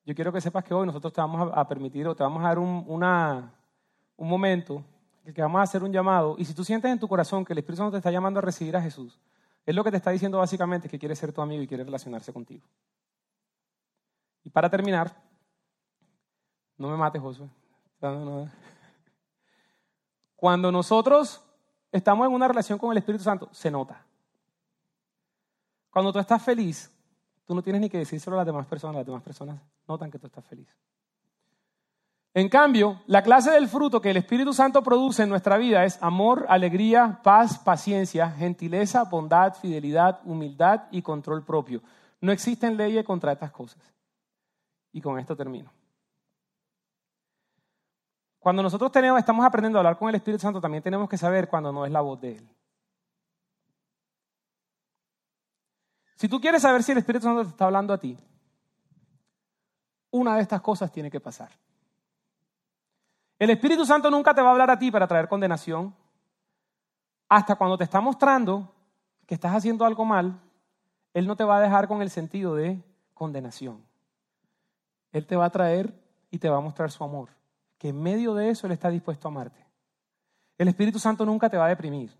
Yo 0.04 0.14
quiero 0.14 0.32
que 0.32 0.40
sepas 0.40 0.64
que 0.64 0.74
hoy 0.74 0.86
nosotros 0.86 1.12
te 1.12 1.20
vamos 1.20 1.50
a 1.54 1.66
permitir 1.66 2.06
o 2.06 2.14
te 2.14 2.22
vamos 2.22 2.44
a 2.44 2.48
dar 2.48 2.58
un, 2.58 2.88
momento 4.18 4.84
en 5.24 5.32
que 5.32 5.40
vamos 5.40 5.60
a 5.60 5.62
hacer 5.62 5.82
un 5.82 5.92
llamado 5.92 6.34
y 6.36 6.44
si 6.44 6.52
tú 6.52 6.62
sientes 6.62 6.90
en 6.90 6.98
tu 6.98 7.08
corazón 7.08 7.44
que 7.44 7.54
el 7.54 7.60
Espíritu 7.60 7.78
Santo 7.78 7.92
te 7.92 7.98
está 7.98 8.10
llamando 8.10 8.38
a 8.38 8.42
recibir 8.42 8.76
a 8.76 8.82
Jesús, 8.82 9.18
es 9.64 9.74
lo 9.74 9.82
que 9.82 9.90
te 9.90 9.96
está 9.96 10.10
diciendo 10.10 10.36
básicamente 10.36 10.88
que 10.88 10.98
quiere 10.98 11.16
ser 11.16 11.32
tu 11.32 11.40
amigo 11.40 11.62
y 11.62 11.66
quiere 11.66 11.84
relacionarse 11.84 12.32
contigo. 12.34 12.66
Y 14.42 14.50
para 14.50 14.68
terminar, 14.68 15.16
no 16.76 16.90
me 16.90 16.98
mates, 16.98 17.22
Josué. 17.22 17.48
Cuando 20.36 20.70
nosotros 20.70 21.42
estamos 21.90 22.26
en 22.26 22.34
una 22.34 22.46
relación 22.46 22.78
con 22.78 22.92
el 22.92 22.98
Espíritu 22.98 23.24
Santo, 23.24 23.48
se 23.52 23.70
nota. 23.70 24.04
Cuando 25.94 26.12
tú 26.12 26.18
estás 26.18 26.42
feliz, 26.42 26.92
tú 27.46 27.54
no 27.54 27.62
tienes 27.62 27.80
ni 27.80 27.88
que 27.88 27.98
decírselo 27.98 28.34
a 28.34 28.38
las 28.38 28.46
demás 28.46 28.66
personas, 28.66 28.96
las 28.96 29.06
demás 29.06 29.22
personas 29.22 29.60
notan 29.86 30.10
que 30.10 30.18
tú 30.18 30.26
estás 30.26 30.44
feliz. 30.44 30.66
En 32.34 32.48
cambio, 32.48 33.00
la 33.06 33.22
clase 33.22 33.52
del 33.52 33.68
fruto 33.68 34.00
que 34.00 34.10
el 34.10 34.16
Espíritu 34.16 34.52
Santo 34.52 34.82
produce 34.82 35.22
en 35.22 35.28
nuestra 35.28 35.56
vida 35.56 35.84
es 35.84 36.02
amor, 36.02 36.46
alegría, 36.48 37.20
paz, 37.22 37.60
paciencia, 37.60 38.28
gentileza, 38.32 39.04
bondad, 39.04 39.54
fidelidad, 39.54 40.18
humildad 40.24 40.82
y 40.90 41.00
control 41.00 41.44
propio. 41.44 41.80
No 42.20 42.32
existen 42.32 42.76
leyes 42.76 43.04
contra 43.04 43.30
estas 43.30 43.52
cosas. 43.52 43.80
Y 44.90 45.00
con 45.00 45.16
esto 45.20 45.36
termino. 45.36 45.70
Cuando 48.40 48.64
nosotros 48.64 48.90
tenemos, 48.90 49.20
estamos 49.20 49.46
aprendiendo 49.46 49.78
a 49.78 49.82
hablar 49.82 49.96
con 49.96 50.08
el 50.08 50.16
Espíritu 50.16 50.42
Santo, 50.42 50.60
también 50.60 50.82
tenemos 50.82 51.08
que 51.08 51.16
saber 51.16 51.48
cuando 51.48 51.70
no 51.70 51.86
es 51.86 51.92
la 51.92 52.00
voz 52.00 52.20
de 52.20 52.38
Él. 52.38 52.48
Si 56.24 56.28
tú 56.28 56.40
quieres 56.40 56.62
saber 56.62 56.82
si 56.82 56.90
el 56.90 56.96
Espíritu 56.96 57.26
Santo 57.26 57.42
te 57.42 57.50
está 57.50 57.66
hablando 57.66 57.92
a 57.92 57.98
ti, 57.98 58.16
una 60.10 60.36
de 60.36 60.40
estas 60.40 60.62
cosas 60.62 60.90
tiene 60.90 61.10
que 61.10 61.20
pasar. 61.20 61.50
El 63.38 63.50
Espíritu 63.50 63.84
Santo 63.84 64.10
nunca 64.10 64.32
te 64.32 64.40
va 64.40 64.48
a 64.48 64.52
hablar 64.52 64.70
a 64.70 64.78
ti 64.78 64.90
para 64.90 65.06
traer 65.06 65.28
condenación. 65.28 65.94
Hasta 67.28 67.56
cuando 67.56 67.76
te 67.76 67.84
está 67.84 68.00
mostrando 68.00 68.74
que 69.26 69.34
estás 69.34 69.54
haciendo 69.54 69.84
algo 69.84 70.06
mal, 70.06 70.40
Él 71.12 71.26
no 71.26 71.36
te 71.36 71.44
va 71.44 71.58
a 71.58 71.60
dejar 71.60 71.88
con 71.88 72.00
el 72.00 72.08
sentido 72.08 72.54
de 72.54 72.82
condenación. 73.12 73.84
Él 75.12 75.26
te 75.26 75.36
va 75.36 75.44
a 75.44 75.50
traer 75.50 75.92
y 76.30 76.38
te 76.38 76.48
va 76.48 76.56
a 76.56 76.62
mostrar 76.62 76.90
su 76.90 77.04
amor 77.04 77.28
que 77.76 77.90
en 77.90 78.02
medio 78.02 78.32
de 78.32 78.48
eso 78.48 78.66
Él 78.66 78.72
está 78.72 78.88
dispuesto 78.88 79.28
a 79.28 79.30
amarte. 79.30 79.62
El 80.56 80.68
Espíritu 80.68 80.98
Santo 80.98 81.26
nunca 81.26 81.50
te 81.50 81.58
va 81.58 81.66
a 81.66 81.68
deprimir. 81.68 82.16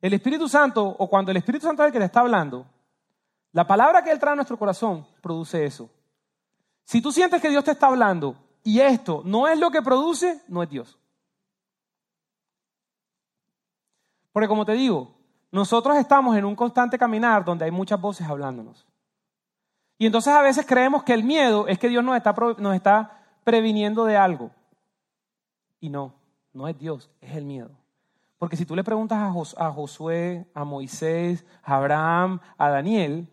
El 0.00 0.14
Espíritu 0.14 0.48
Santo, 0.48 0.84
o 0.84 1.08
cuando 1.08 1.30
el 1.30 1.36
Espíritu 1.36 1.66
Santo 1.66 1.82
es 1.82 1.88
el 1.88 1.92
que 1.92 1.98
te 1.98 2.04
está 2.04 2.20
hablando, 2.20 2.66
la 3.52 3.66
palabra 3.66 4.02
que 4.02 4.10
Él 4.10 4.18
trae 4.18 4.32
a 4.32 4.36
nuestro 4.36 4.58
corazón 4.58 5.06
produce 5.20 5.64
eso. 5.64 5.90
Si 6.84 7.02
tú 7.02 7.10
sientes 7.10 7.42
que 7.42 7.50
Dios 7.50 7.64
te 7.64 7.72
está 7.72 7.88
hablando 7.88 8.36
y 8.62 8.80
esto 8.80 9.22
no 9.24 9.48
es 9.48 9.58
lo 9.58 9.70
que 9.70 9.82
produce, 9.82 10.42
no 10.48 10.62
es 10.62 10.70
Dios. 10.70 10.98
Porque 14.32 14.48
como 14.48 14.64
te 14.64 14.72
digo, 14.72 15.14
nosotros 15.50 15.96
estamos 15.96 16.36
en 16.36 16.44
un 16.44 16.54
constante 16.54 16.98
caminar 16.98 17.44
donde 17.44 17.64
hay 17.64 17.70
muchas 17.70 18.00
voces 18.00 18.26
hablándonos. 18.28 18.86
Y 19.98 20.06
entonces 20.06 20.32
a 20.32 20.42
veces 20.42 20.64
creemos 20.64 21.02
que 21.02 21.12
el 21.12 21.24
miedo 21.24 21.66
es 21.66 21.78
que 21.78 21.88
Dios 21.88 22.04
nos 22.04 22.16
está, 22.16 22.34
nos 22.58 22.74
está 22.74 23.24
previniendo 23.42 24.04
de 24.04 24.16
algo. 24.16 24.50
Y 25.80 25.88
no, 25.88 26.14
no 26.52 26.68
es 26.68 26.78
Dios, 26.78 27.10
es 27.20 27.34
el 27.34 27.44
miedo. 27.44 27.70
Porque 28.38 28.56
si 28.56 28.64
tú 28.64 28.76
le 28.76 28.84
preguntas 28.84 29.18
a, 29.18 29.70
Josué, 29.72 30.46
a 30.54 30.64
Moisés, 30.64 31.44
a 31.62 31.76
Abraham, 31.76 32.40
a 32.56 32.68
Daniel, 32.70 33.28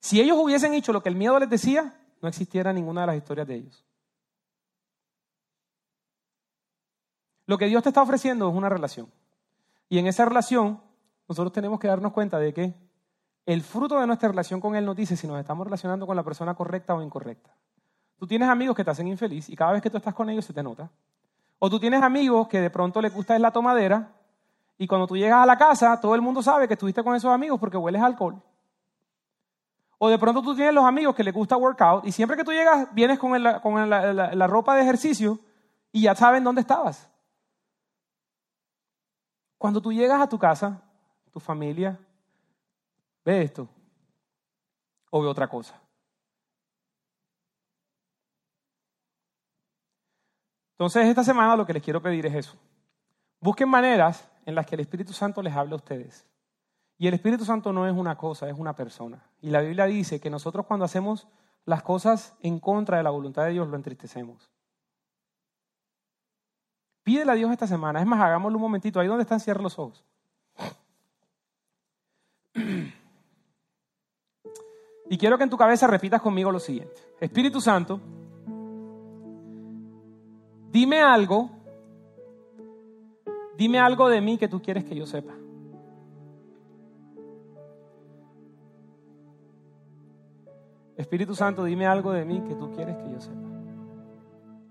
si 0.00 0.20
ellos 0.20 0.38
hubiesen 0.40 0.72
hecho 0.74 0.92
lo 0.92 1.02
que 1.02 1.10
el 1.10 1.16
miedo 1.16 1.38
les 1.38 1.50
decía, 1.50 1.94
no 2.22 2.28
existiera 2.28 2.72
ninguna 2.72 3.02
de 3.02 3.06
las 3.08 3.16
historias 3.16 3.46
de 3.46 3.54
ellos. 3.56 3.84
Lo 7.46 7.58
que 7.58 7.66
Dios 7.66 7.82
te 7.82 7.90
está 7.90 8.00
ofreciendo 8.00 8.48
es 8.48 8.54
una 8.54 8.70
relación. 8.70 9.12
Y 9.88 9.98
en 9.98 10.06
esa 10.06 10.24
relación 10.24 10.80
nosotros 11.28 11.52
tenemos 11.52 11.78
que 11.78 11.88
darnos 11.88 12.12
cuenta 12.12 12.38
de 12.38 12.54
que 12.54 12.74
el 13.44 13.62
fruto 13.62 14.00
de 14.00 14.06
nuestra 14.06 14.28
relación 14.28 14.60
con 14.60 14.76
Él 14.76 14.86
nos 14.86 14.96
dice 14.96 15.16
si 15.16 15.26
nos 15.26 15.38
estamos 15.38 15.66
relacionando 15.66 16.06
con 16.06 16.16
la 16.16 16.22
persona 16.22 16.54
correcta 16.54 16.94
o 16.94 17.02
incorrecta. 17.02 17.54
Tú 18.16 18.26
tienes 18.26 18.48
amigos 18.48 18.76
que 18.76 18.84
te 18.84 18.90
hacen 18.90 19.08
infeliz 19.08 19.50
y 19.50 19.56
cada 19.56 19.72
vez 19.72 19.82
que 19.82 19.90
tú 19.90 19.98
estás 19.98 20.14
con 20.14 20.30
ellos 20.30 20.44
se 20.44 20.52
te 20.52 20.62
nota. 20.62 20.90
O 21.64 21.70
tú 21.70 21.78
tienes 21.78 22.02
amigos 22.02 22.48
que 22.48 22.60
de 22.60 22.70
pronto 22.70 23.00
les 23.00 23.14
gusta 23.14 23.38
la 23.38 23.52
tomadera 23.52 24.10
y 24.78 24.88
cuando 24.88 25.06
tú 25.06 25.16
llegas 25.16 25.42
a 25.42 25.46
la 25.46 25.56
casa 25.56 26.00
todo 26.00 26.16
el 26.16 26.20
mundo 26.20 26.42
sabe 26.42 26.66
que 26.66 26.74
estuviste 26.74 27.04
con 27.04 27.14
esos 27.14 27.30
amigos 27.30 27.60
porque 27.60 27.76
hueles 27.76 28.02
alcohol. 28.02 28.42
O 29.98 30.08
de 30.08 30.18
pronto 30.18 30.42
tú 30.42 30.56
tienes 30.56 30.74
los 30.74 30.84
amigos 30.84 31.14
que 31.14 31.22
les 31.22 31.32
gusta 31.32 31.56
workout 31.56 32.04
y 32.04 32.10
siempre 32.10 32.36
que 32.36 32.42
tú 32.42 32.50
llegas 32.50 32.92
vienes 32.92 33.18
con, 33.18 33.30
con 33.62 33.90
la 33.90 34.46
ropa 34.48 34.74
de 34.74 34.82
ejercicio 34.82 35.38
y 35.92 36.02
ya 36.02 36.16
saben 36.16 36.42
dónde 36.42 36.62
estabas. 36.62 37.08
Cuando 39.58 39.80
tú 39.80 39.92
llegas 39.92 40.20
a 40.20 40.28
tu 40.28 40.38
casa, 40.40 40.82
tu 41.30 41.38
familia, 41.38 41.96
¿Ve 43.24 43.42
esto? 43.42 43.68
¿O 45.10 45.22
ve 45.22 45.28
otra 45.28 45.48
cosa? 45.48 45.80
Entonces, 50.82 51.06
esta 51.06 51.22
semana 51.22 51.54
lo 51.54 51.64
que 51.64 51.74
les 51.74 51.80
quiero 51.80 52.02
pedir 52.02 52.26
es 52.26 52.34
eso. 52.34 52.56
Busquen 53.40 53.68
maneras 53.68 54.28
en 54.44 54.56
las 54.56 54.66
que 54.66 54.74
el 54.74 54.80
Espíritu 54.80 55.12
Santo 55.12 55.40
les 55.40 55.54
hable 55.54 55.74
a 55.74 55.76
ustedes. 55.76 56.26
Y 56.98 57.06
el 57.06 57.14
Espíritu 57.14 57.44
Santo 57.44 57.72
no 57.72 57.86
es 57.86 57.96
una 57.96 58.18
cosa, 58.18 58.48
es 58.48 58.58
una 58.58 58.74
persona. 58.74 59.22
Y 59.40 59.50
la 59.50 59.60
Biblia 59.60 59.84
dice 59.84 60.18
que 60.18 60.28
nosotros 60.28 60.66
cuando 60.66 60.84
hacemos 60.84 61.28
las 61.66 61.84
cosas 61.84 62.34
en 62.40 62.58
contra 62.58 62.96
de 62.96 63.04
la 63.04 63.10
voluntad 63.10 63.44
de 63.44 63.52
Dios 63.52 63.68
lo 63.68 63.76
entristecemos. 63.76 64.50
Pídele 67.04 67.30
a 67.30 67.36
Dios 67.36 67.52
esta 67.52 67.68
semana. 67.68 68.00
Es 68.00 68.06
más, 68.06 68.20
hagámoslo 68.20 68.58
un 68.58 68.62
momentito. 68.62 68.98
Ahí 68.98 69.06
donde 69.06 69.22
están, 69.22 69.38
cierren 69.38 69.62
los 69.62 69.78
ojos. 69.78 70.04
Y 75.08 75.16
quiero 75.16 75.38
que 75.38 75.44
en 75.44 75.50
tu 75.50 75.56
cabeza 75.56 75.86
repitas 75.86 76.20
conmigo 76.20 76.50
lo 76.50 76.58
siguiente. 76.58 77.00
Espíritu 77.20 77.60
Santo, 77.60 78.00
dime 80.72 81.00
algo, 81.00 81.50
dime 83.56 83.78
algo 83.78 84.08
de 84.08 84.20
mí 84.20 84.38
que 84.38 84.48
tú 84.48 84.60
quieres 84.60 84.84
que 84.84 84.96
yo 84.96 85.06
sepa. 85.06 85.34
Espíritu 90.96 91.34
Santo, 91.34 91.64
dime 91.64 91.86
algo 91.86 92.12
de 92.12 92.24
mí 92.24 92.40
que 92.42 92.54
tú 92.54 92.70
quieres 92.72 92.96
que 92.96 93.10
yo 93.10 93.20
sepa. 93.20 93.48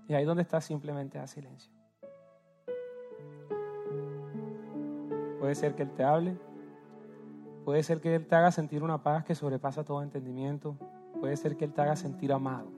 Y 0.08 0.14
ahí 0.14 0.24
donde 0.24 0.42
estás 0.42 0.64
simplemente 0.64 1.18
a 1.18 1.26
silencio. 1.26 1.72
Puede 5.38 5.54
ser 5.54 5.74
que 5.74 5.82
Él 5.82 5.90
te 5.92 6.04
hable, 6.04 6.36
puede 7.64 7.82
ser 7.82 8.00
que 8.00 8.14
Él 8.16 8.26
te 8.26 8.34
haga 8.34 8.50
sentir 8.50 8.82
una 8.82 9.02
paz 9.02 9.24
que 9.24 9.34
sobrepasa 9.34 9.84
todo 9.84 10.02
entendimiento, 10.02 10.76
puede 11.20 11.36
ser 11.36 11.56
que 11.56 11.64
Él 11.64 11.72
te 11.72 11.80
haga 11.80 11.96
sentir 11.96 12.32
amado, 12.32 12.70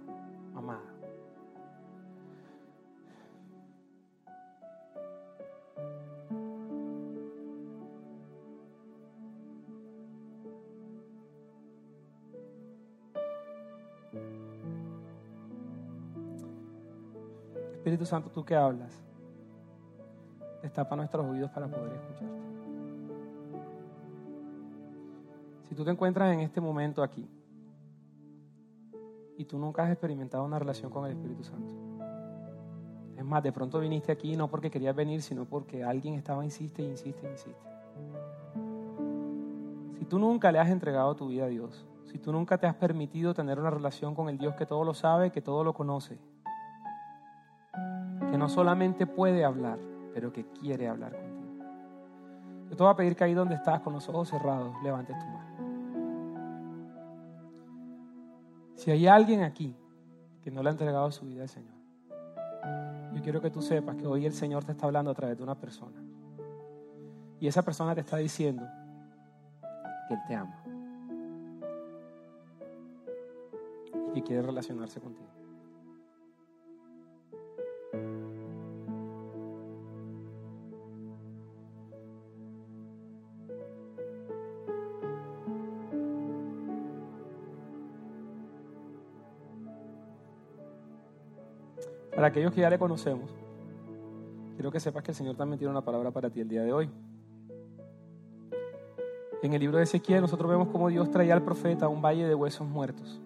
Santo, 18.06 18.30
tú 18.30 18.44
que 18.44 18.54
hablas, 18.54 19.02
destapa 20.62 20.96
nuestros 20.96 21.26
oídos 21.26 21.50
para 21.50 21.68
poder 21.68 21.92
escucharte. 21.92 22.42
Si 25.68 25.74
tú 25.74 25.84
te 25.84 25.90
encuentras 25.90 26.32
en 26.32 26.40
este 26.40 26.60
momento 26.60 27.02
aquí 27.02 27.28
y 29.36 29.44
tú 29.44 29.58
nunca 29.58 29.84
has 29.84 29.90
experimentado 29.90 30.44
una 30.44 30.58
relación 30.58 30.90
con 30.90 31.04
el 31.06 31.12
Espíritu 31.12 31.44
Santo, 31.44 31.74
es 33.16 33.24
más, 33.24 33.42
de 33.42 33.52
pronto 33.52 33.80
viniste 33.80 34.12
aquí 34.12 34.36
no 34.36 34.48
porque 34.48 34.70
querías 34.70 34.94
venir, 34.94 35.22
sino 35.22 35.44
porque 35.44 35.84
alguien 35.84 36.14
estaba, 36.14 36.44
insiste, 36.44 36.82
insiste, 36.82 37.28
insiste. 37.28 37.60
Si 39.98 40.04
tú 40.04 40.18
nunca 40.18 40.50
le 40.52 40.58
has 40.58 40.68
entregado 40.68 41.14
tu 41.14 41.28
vida 41.28 41.44
a 41.44 41.48
Dios, 41.48 41.86
si 42.04 42.18
tú 42.18 42.32
nunca 42.32 42.58
te 42.58 42.66
has 42.66 42.74
permitido 42.74 43.34
tener 43.34 43.58
una 43.58 43.70
relación 43.70 44.14
con 44.14 44.28
el 44.28 44.38
Dios 44.38 44.54
que 44.54 44.66
todo 44.66 44.84
lo 44.84 44.94
sabe, 44.94 45.30
que 45.30 45.40
todo 45.40 45.64
lo 45.64 45.72
conoce, 45.72 46.18
no 48.44 48.50
solamente 48.50 49.06
puede 49.06 49.42
hablar, 49.42 49.78
pero 50.12 50.30
que 50.30 50.44
quiere 50.44 50.86
hablar 50.86 51.12
contigo. 51.12 51.64
Yo 52.68 52.76
te 52.76 52.82
voy 52.82 52.92
a 52.92 52.94
pedir 52.94 53.16
que 53.16 53.24
ahí 53.24 53.32
donde 53.32 53.54
estás, 53.54 53.80
con 53.80 53.94
los 53.94 54.06
ojos 54.10 54.28
cerrados, 54.28 54.74
levantes 54.82 55.18
tu 55.18 55.24
mano. 55.24 55.56
Si 58.74 58.90
hay 58.90 59.06
alguien 59.06 59.44
aquí 59.44 59.74
que 60.42 60.50
no 60.50 60.62
le 60.62 60.68
ha 60.68 60.72
entregado 60.72 61.10
su 61.10 61.24
vida 61.24 61.40
al 61.40 61.48
Señor, 61.48 61.72
yo 63.14 63.22
quiero 63.22 63.40
que 63.40 63.48
tú 63.48 63.62
sepas 63.62 63.96
que 63.96 64.06
hoy 64.06 64.26
el 64.26 64.34
Señor 64.34 64.62
te 64.62 64.72
está 64.72 64.84
hablando 64.84 65.10
a 65.10 65.14
través 65.14 65.38
de 65.38 65.42
una 65.42 65.54
persona. 65.54 65.98
Y 67.40 67.46
esa 67.48 67.62
persona 67.62 67.94
te 67.94 68.02
está 68.02 68.18
diciendo 68.18 68.62
que 70.06 70.14
Él 70.14 70.20
te 70.28 70.34
ama. 70.34 70.62
Y 74.10 74.12
que 74.16 74.22
quiere 74.22 74.42
relacionarse 74.42 75.00
contigo. 75.00 75.34
Para 92.14 92.28
aquellos 92.28 92.52
que 92.52 92.60
ya 92.60 92.70
le 92.70 92.78
conocemos, 92.78 93.30
quiero 94.54 94.70
que 94.70 94.78
sepas 94.78 95.02
que 95.02 95.10
el 95.10 95.16
Señor 95.16 95.36
también 95.36 95.58
tiene 95.58 95.72
una 95.72 95.84
palabra 95.84 96.12
para 96.12 96.30
ti 96.30 96.40
el 96.40 96.48
día 96.48 96.62
de 96.62 96.72
hoy. 96.72 96.90
En 99.42 99.52
el 99.52 99.60
libro 99.60 99.78
de 99.78 99.84
Ezequiel 99.84 100.20
nosotros 100.20 100.48
vemos 100.48 100.68
cómo 100.68 100.88
Dios 100.88 101.10
traía 101.10 101.34
al 101.34 101.42
profeta 101.42 101.86
a 101.86 101.88
un 101.88 102.00
valle 102.00 102.26
de 102.26 102.34
huesos 102.34 102.66
muertos. 102.66 103.20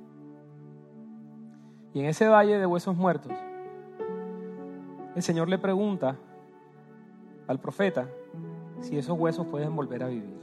Y 1.93 2.01
en 2.01 2.07
ese 2.07 2.29
valle 2.29 2.59
de 2.59 2.67
huesos 2.67 2.97
muertos, 2.97 3.33
el 5.15 5.23
Señor 5.23 5.49
le 5.49 5.59
pregunta 5.59 6.17
al 7.47 7.61
profeta 7.61 8.09
si 8.81 8.97
esos 8.97 9.19
huesos 9.19 9.47
pueden 9.47 9.77
volver 9.77 10.03
a 10.03 10.09
vivir. 10.09 10.39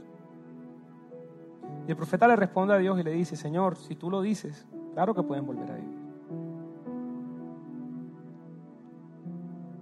Y 1.86 1.90
el 1.90 1.96
profeta 1.96 2.28
le 2.28 2.36
responde 2.36 2.74
a 2.74 2.78
Dios 2.78 2.98
y 3.00 3.02
le 3.02 3.10
dice, 3.10 3.36
Señor, 3.36 3.76
si 3.76 3.96
tú 3.96 4.08
lo 4.08 4.22
dices, 4.22 4.66
claro 4.94 5.14
que 5.14 5.22
pueden 5.22 5.46
volver 5.46 5.70
a 5.70 5.74
vivir. 5.74 6.05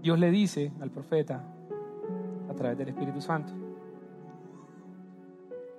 Dios 0.04 0.18
le 0.18 0.30
dice 0.30 0.70
al 0.82 0.90
profeta, 0.90 1.42
a 2.50 2.52
través 2.52 2.76
del 2.76 2.88
Espíritu 2.88 3.22
Santo, 3.22 3.54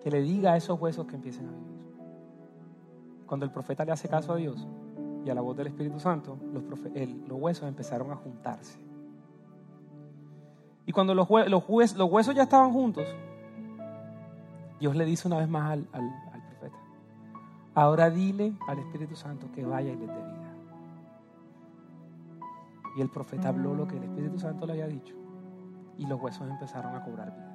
que 0.01 0.09
le 0.09 0.19
diga 0.23 0.53
a 0.53 0.57
esos 0.57 0.82
huesos 0.82 1.05
que 1.05 1.15
empiecen 1.15 1.45
a 1.45 1.51
vivir. 1.51 1.76
Cuando 3.28 3.45
el 3.45 3.51
profeta 3.51 3.86
le 3.86 3.91
hace 3.91 4.09
caso 4.09 4.34
a 4.34 4.38
Dios 4.38 4.67
y 5.23 5.30
a 5.30 5.36
la 5.36 5.41
voz 5.41 5.55
del 5.55 5.67
Espíritu 5.67 5.99
Santo, 5.99 6.39
los, 6.51 6.63
huesos 7.39 7.67
empezaron 7.67 8.09
a 8.09 8.15
juntarse. 8.15 8.80
Y 10.88 10.91
cuando 10.91 11.13
los, 11.13 11.30
huesos 11.30 12.34
ya 12.34 12.41
estaban 12.41 12.73
juntos, 12.73 13.05
Dios 14.80 14.95
le 14.95 15.05
dice 15.05 15.28
una 15.28 15.38
vez 15.38 15.49
más 15.49 15.71
al, 15.71 15.88
al, 15.91 16.41
profeta, 16.49 16.78
ahora 17.76 18.09
dile 18.09 18.53
al 18.67 18.80
Espíritu 18.80 19.15
Santo 19.15 19.51
que 19.53 19.63
vaya 19.63 19.91
y 19.91 19.97
les 19.97 20.07
dé. 20.07 20.34
Y 22.96 23.02
el 23.02 23.10
profeta 23.10 23.50
habló 23.50 23.74
lo 23.74 23.88
que 23.88 23.98
el 23.98 24.04
Espíritu 24.04 24.39
Santo 24.39 24.66
le 24.66 24.74
había 24.74 24.88
dicho. 24.88 25.16
Y 25.98 26.06
los 26.06 26.22
huesos 26.22 26.50
empezaron 26.50 26.96
a 26.96 27.04
cobrar 27.04 27.34
vida. 27.34 27.52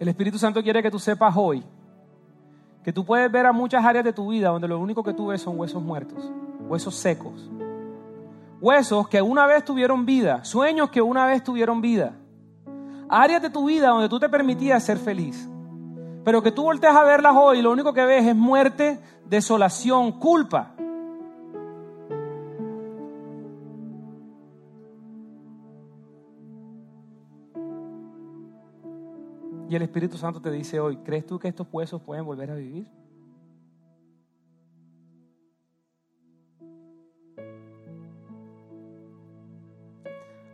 El 0.00 0.08
Espíritu 0.08 0.38
Santo 0.38 0.62
quiere 0.62 0.82
que 0.82 0.90
tú 0.90 0.98
sepas 0.98 1.34
hoy 1.36 1.64
que 2.82 2.92
tú 2.92 3.04
puedes 3.04 3.30
ver 3.30 3.46
a 3.46 3.52
muchas 3.52 3.84
áreas 3.84 4.04
de 4.04 4.12
tu 4.12 4.28
vida 4.28 4.48
donde 4.48 4.66
lo 4.66 4.78
único 4.78 5.02
que 5.04 5.14
tú 5.14 5.28
ves 5.28 5.40
son 5.40 5.58
huesos 5.58 5.82
muertos, 5.82 6.30
huesos 6.68 6.94
secos. 6.96 7.48
Huesos 8.60 9.08
que 9.08 9.22
una 9.22 9.46
vez 9.46 9.64
tuvieron 9.64 10.04
vida, 10.04 10.44
sueños 10.44 10.90
que 10.90 11.02
una 11.02 11.26
vez 11.26 11.42
tuvieron 11.42 11.80
vida. 11.80 12.14
Áreas 13.08 13.42
de 13.42 13.50
tu 13.50 13.66
vida 13.66 13.88
donde 13.88 14.08
tú 14.08 14.18
te 14.18 14.28
permitías 14.28 14.82
ser 14.82 14.98
feliz. 14.98 15.48
Pero 16.24 16.42
que 16.42 16.52
tú 16.52 16.62
volteas 16.62 16.94
a 16.94 17.02
verlas 17.02 17.34
hoy 17.36 17.58
y 17.58 17.62
lo 17.62 17.72
único 17.72 17.92
que 17.92 18.04
ves 18.04 18.26
es 18.26 18.36
muerte, 18.36 19.00
desolación, 19.26 20.12
culpa. 20.12 20.71
Y 29.72 29.74
el 29.74 29.80
Espíritu 29.80 30.18
Santo 30.18 30.38
te 30.42 30.50
dice 30.50 30.78
hoy, 30.80 30.98
¿crees 30.98 31.24
tú 31.24 31.38
que 31.38 31.48
estos 31.48 31.66
huesos 31.72 32.02
pueden 32.02 32.26
volver 32.26 32.50
a 32.50 32.54
vivir? 32.54 32.86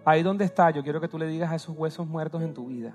Ahí 0.04 0.22
donde 0.22 0.44
está, 0.44 0.70
yo 0.70 0.84
quiero 0.84 1.00
que 1.00 1.08
tú 1.08 1.18
le 1.18 1.26
digas 1.26 1.50
a 1.50 1.56
esos 1.56 1.76
huesos 1.76 2.06
muertos 2.06 2.42
en 2.42 2.54
tu 2.54 2.68
vida 2.68 2.94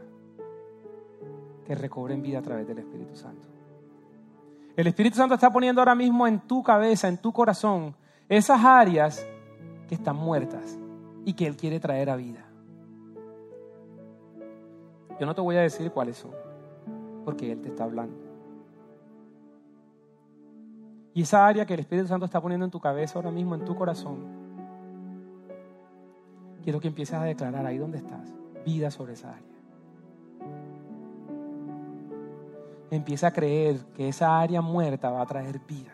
que 1.66 1.76
recobren 1.76 2.22
vida 2.22 2.40
a 2.40 2.42
través 2.42 2.66
del 2.70 2.78
Espíritu 2.78 3.18
Santo. 3.18 3.46
El 4.78 4.88
Espíritu 4.88 5.18
Santo 5.18 5.36
está 5.36 5.52
poniendo 5.52 5.82
ahora 5.82 5.94
mismo 5.94 6.26
en 6.26 6.40
tu 6.40 6.64
cabeza, 6.64 7.10
en 7.10 7.18
tu 7.18 7.34
corazón, 7.34 7.98
esas 8.30 8.64
áreas 8.64 9.28
que 9.90 9.96
están 9.96 10.16
muertas 10.16 10.80
y 11.26 11.34
que 11.34 11.48
Él 11.48 11.58
quiere 11.58 11.82
traer 11.82 12.10
a 12.10 12.16
vida. 12.16 12.53
Yo 15.24 15.28
no 15.28 15.34
te 15.34 15.40
voy 15.40 15.56
a 15.56 15.62
decir 15.62 15.90
cuáles 15.90 16.18
son, 16.18 16.32
porque 17.24 17.50
Él 17.50 17.62
te 17.62 17.70
está 17.70 17.86
hablando. 17.86 18.14
Y 21.14 21.22
esa 21.22 21.48
área 21.48 21.66
que 21.66 21.76
el 21.76 21.80
Espíritu 21.80 22.10
Santo 22.10 22.26
está 22.26 22.42
poniendo 22.42 22.66
en 22.66 22.72
tu 22.72 22.82
cabeza 22.82 23.18
ahora 23.18 23.32
mismo, 23.32 23.56
en 23.56 23.64
tu 23.64 23.74
corazón, 23.74 24.18
quiero 26.62 26.82
que 26.82 26.90
empieces 26.90 27.16
a 27.16 27.24
declarar 27.24 27.66
ahí 27.66 27.78
donde 27.78 28.00
estás, 28.00 28.36
vida 28.66 28.92
sobre 28.92 29.14
esa 29.14 29.30
área. 29.30 29.48
Empieza 32.92 33.28
a 33.28 33.32
creer 33.32 33.78
que 33.96 34.10
esa 34.10 34.42
área 34.42 34.60
muerta 34.60 35.10
va 35.10 35.22
a 35.22 35.26
traer 35.26 35.62
vida. 35.66 35.94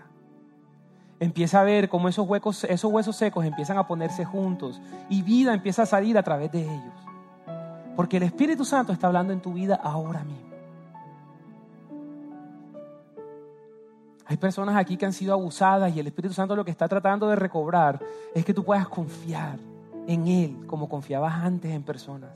Empieza 1.20 1.62
a 1.62 1.64
ver 1.64 1.88
cómo 1.88 2.10
esos, 2.10 2.28
huecos, 2.28 2.64
esos 2.64 2.92
huesos 2.92 3.16
secos 3.16 3.46
empiezan 3.46 3.78
a 3.78 3.86
ponerse 3.86 4.26
juntos 4.26 4.82
y 5.08 5.22
vida 5.22 5.54
empieza 5.54 5.84
a 5.84 5.86
salir 5.86 6.18
a 6.18 6.24
través 6.24 6.52
de 6.52 6.64
ellos. 6.64 7.09
Porque 8.00 8.16
el 8.16 8.24
Espíritu 8.24 8.64
Santo 8.64 8.94
está 8.94 9.08
hablando 9.08 9.34
en 9.34 9.42
tu 9.42 9.52
vida 9.52 9.76
ahora 9.76 10.24
mismo. 10.24 10.48
Hay 14.26 14.38
personas 14.38 14.78
aquí 14.78 14.96
que 14.96 15.06
han 15.06 15.12
sido 15.12 15.34
abusadas 15.34 15.94
y 15.94 16.00
el 16.00 16.08
Espíritu 16.08 16.34
Santo 16.34 16.56
lo 16.56 16.64
que 16.64 16.72
está 16.72 16.88
tratando 16.88 17.28
de 17.28 17.36
recobrar 17.36 18.00
es 18.34 18.46
que 18.46 18.54
tú 18.54 18.64
puedas 18.64 18.88
confiar 18.88 19.60
en 20.08 20.28
Él 20.30 20.66
como 20.66 20.88
confiabas 20.88 21.44
antes 21.44 21.74
en 21.74 21.84
personas. 21.84 22.30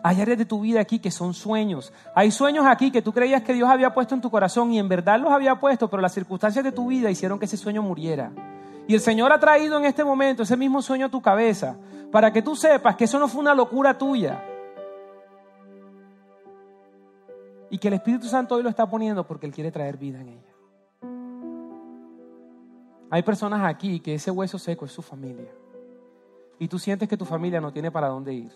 Hay 0.00 0.20
áreas 0.20 0.38
de 0.38 0.44
tu 0.44 0.60
vida 0.60 0.80
aquí 0.80 1.00
que 1.00 1.10
son 1.10 1.34
sueños. 1.34 1.92
Hay 2.14 2.30
sueños 2.30 2.64
aquí 2.64 2.92
que 2.92 3.02
tú 3.02 3.12
creías 3.12 3.42
que 3.42 3.54
Dios 3.54 3.68
había 3.68 3.92
puesto 3.92 4.14
en 4.14 4.20
tu 4.20 4.30
corazón 4.30 4.72
y 4.72 4.78
en 4.78 4.88
verdad 4.88 5.18
los 5.18 5.32
había 5.32 5.58
puesto, 5.58 5.90
pero 5.90 6.00
las 6.00 6.14
circunstancias 6.14 6.64
de 6.64 6.70
tu 6.70 6.86
vida 6.86 7.10
hicieron 7.10 7.40
que 7.40 7.46
ese 7.46 7.56
sueño 7.56 7.82
muriera. 7.82 8.30
Y 8.86 8.94
el 8.94 9.00
Señor 9.00 9.32
ha 9.32 9.40
traído 9.40 9.76
en 9.76 9.86
este 9.86 10.04
momento 10.04 10.44
ese 10.44 10.56
mismo 10.56 10.80
sueño 10.82 11.06
a 11.06 11.10
tu 11.10 11.20
cabeza 11.20 11.74
para 12.12 12.32
que 12.32 12.42
tú 12.42 12.54
sepas 12.54 12.94
que 12.94 13.06
eso 13.06 13.18
no 13.18 13.26
fue 13.26 13.40
una 13.40 13.54
locura 13.54 13.98
tuya, 13.98 14.40
y 17.70 17.78
que 17.78 17.88
el 17.88 17.94
Espíritu 17.94 18.26
Santo 18.26 18.54
hoy 18.54 18.62
lo 18.62 18.68
está 18.68 18.88
poniendo 18.88 19.26
porque 19.26 19.46
Él 19.46 19.52
quiere 19.52 19.70
traer 19.70 19.96
vida 19.96 20.20
en 20.20 20.28
ella. 20.28 20.54
Hay 23.10 23.22
personas 23.22 23.64
aquí 23.64 24.00
que 24.00 24.14
ese 24.14 24.30
hueso 24.30 24.58
seco 24.58 24.84
es 24.84 24.92
su 24.92 25.02
familia. 25.02 25.50
Y 26.58 26.68
tú 26.68 26.78
sientes 26.78 27.08
que 27.08 27.16
tu 27.16 27.24
familia 27.24 27.60
no 27.60 27.72
tiene 27.72 27.90
para 27.90 28.08
dónde 28.08 28.34
ir. 28.34 28.52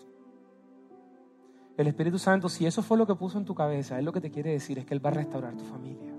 El 1.75 1.87
Espíritu 1.87 2.19
Santo, 2.19 2.49
si 2.49 2.65
eso 2.67 2.83
fue 2.83 2.97
lo 2.97 3.07
que 3.07 3.15
puso 3.15 3.37
en 3.37 3.45
tu 3.45 3.55
cabeza, 3.55 3.97
Él 3.97 4.05
lo 4.05 4.11
que 4.11 4.21
te 4.21 4.29
quiere 4.29 4.51
decir 4.51 4.77
es 4.77 4.85
que 4.85 4.93
Él 4.93 5.03
va 5.03 5.09
a 5.09 5.13
restaurar 5.13 5.55
tu 5.55 5.63
familia. 5.63 6.13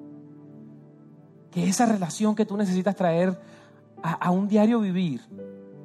Que 1.50 1.64
esa 1.64 1.86
relación 1.86 2.34
que 2.34 2.44
tú 2.44 2.56
necesitas 2.56 2.96
traer 2.96 3.38
a, 4.02 4.14
a 4.14 4.30
un 4.30 4.48
diario 4.48 4.80
vivir 4.80 5.20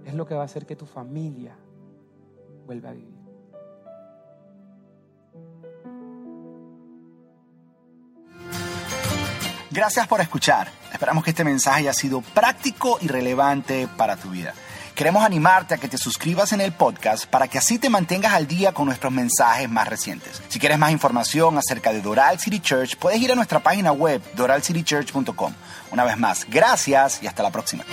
es 0.05 0.15
lo 0.15 0.25
que 0.25 0.33
va 0.33 0.41
a 0.41 0.45
hacer 0.45 0.65
que 0.65 0.75
tu 0.75 0.87
familia 0.87 1.55
vuelva 2.65 2.89
a 2.89 2.93
vivir. 2.93 3.18
Gracias 9.79 10.07
por 10.07 10.19
escuchar. 10.19 10.69
Esperamos 10.91 11.23
que 11.23 11.29
este 11.29 11.45
mensaje 11.45 11.79
haya 11.79 11.93
sido 11.93 12.19
práctico 12.19 12.97
y 12.99 13.07
relevante 13.07 13.87
para 13.87 14.17
tu 14.17 14.29
vida. 14.29 14.53
Queremos 14.93 15.23
animarte 15.23 15.73
a 15.73 15.77
que 15.77 15.87
te 15.87 15.97
suscribas 15.97 16.51
en 16.51 16.59
el 16.59 16.73
podcast 16.73 17.27
para 17.27 17.47
que 17.47 17.59
así 17.59 17.79
te 17.79 17.89
mantengas 17.89 18.33
al 18.33 18.45
día 18.45 18.73
con 18.73 18.87
nuestros 18.87 19.13
mensajes 19.13 19.69
más 19.69 19.87
recientes. 19.87 20.41
Si 20.49 20.59
quieres 20.59 20.79
más 20.79 20.91
información 20.91 21.57
acerca 21.57 21.93
de 21.93 22.01
Doral 22.01 22.41
City 22.41 22.59
Church, 22.59 22.97
puedes 22.97 23.21
ir 23.21 23.31
a 23.31 23.35
nuestra 23.35 23.61
página 23.61 23.93
web 23.93 24.21
doralcitychurch.com. 24.35 25.53
Una 25.91 26.03
vez 26.03 26.17
más, 26.17 26.45
gracias 26.49 27.23
y 27.23 27.27
hasta 27.27 27.41
la 27.41 27.51
próxima. 27.51 27.85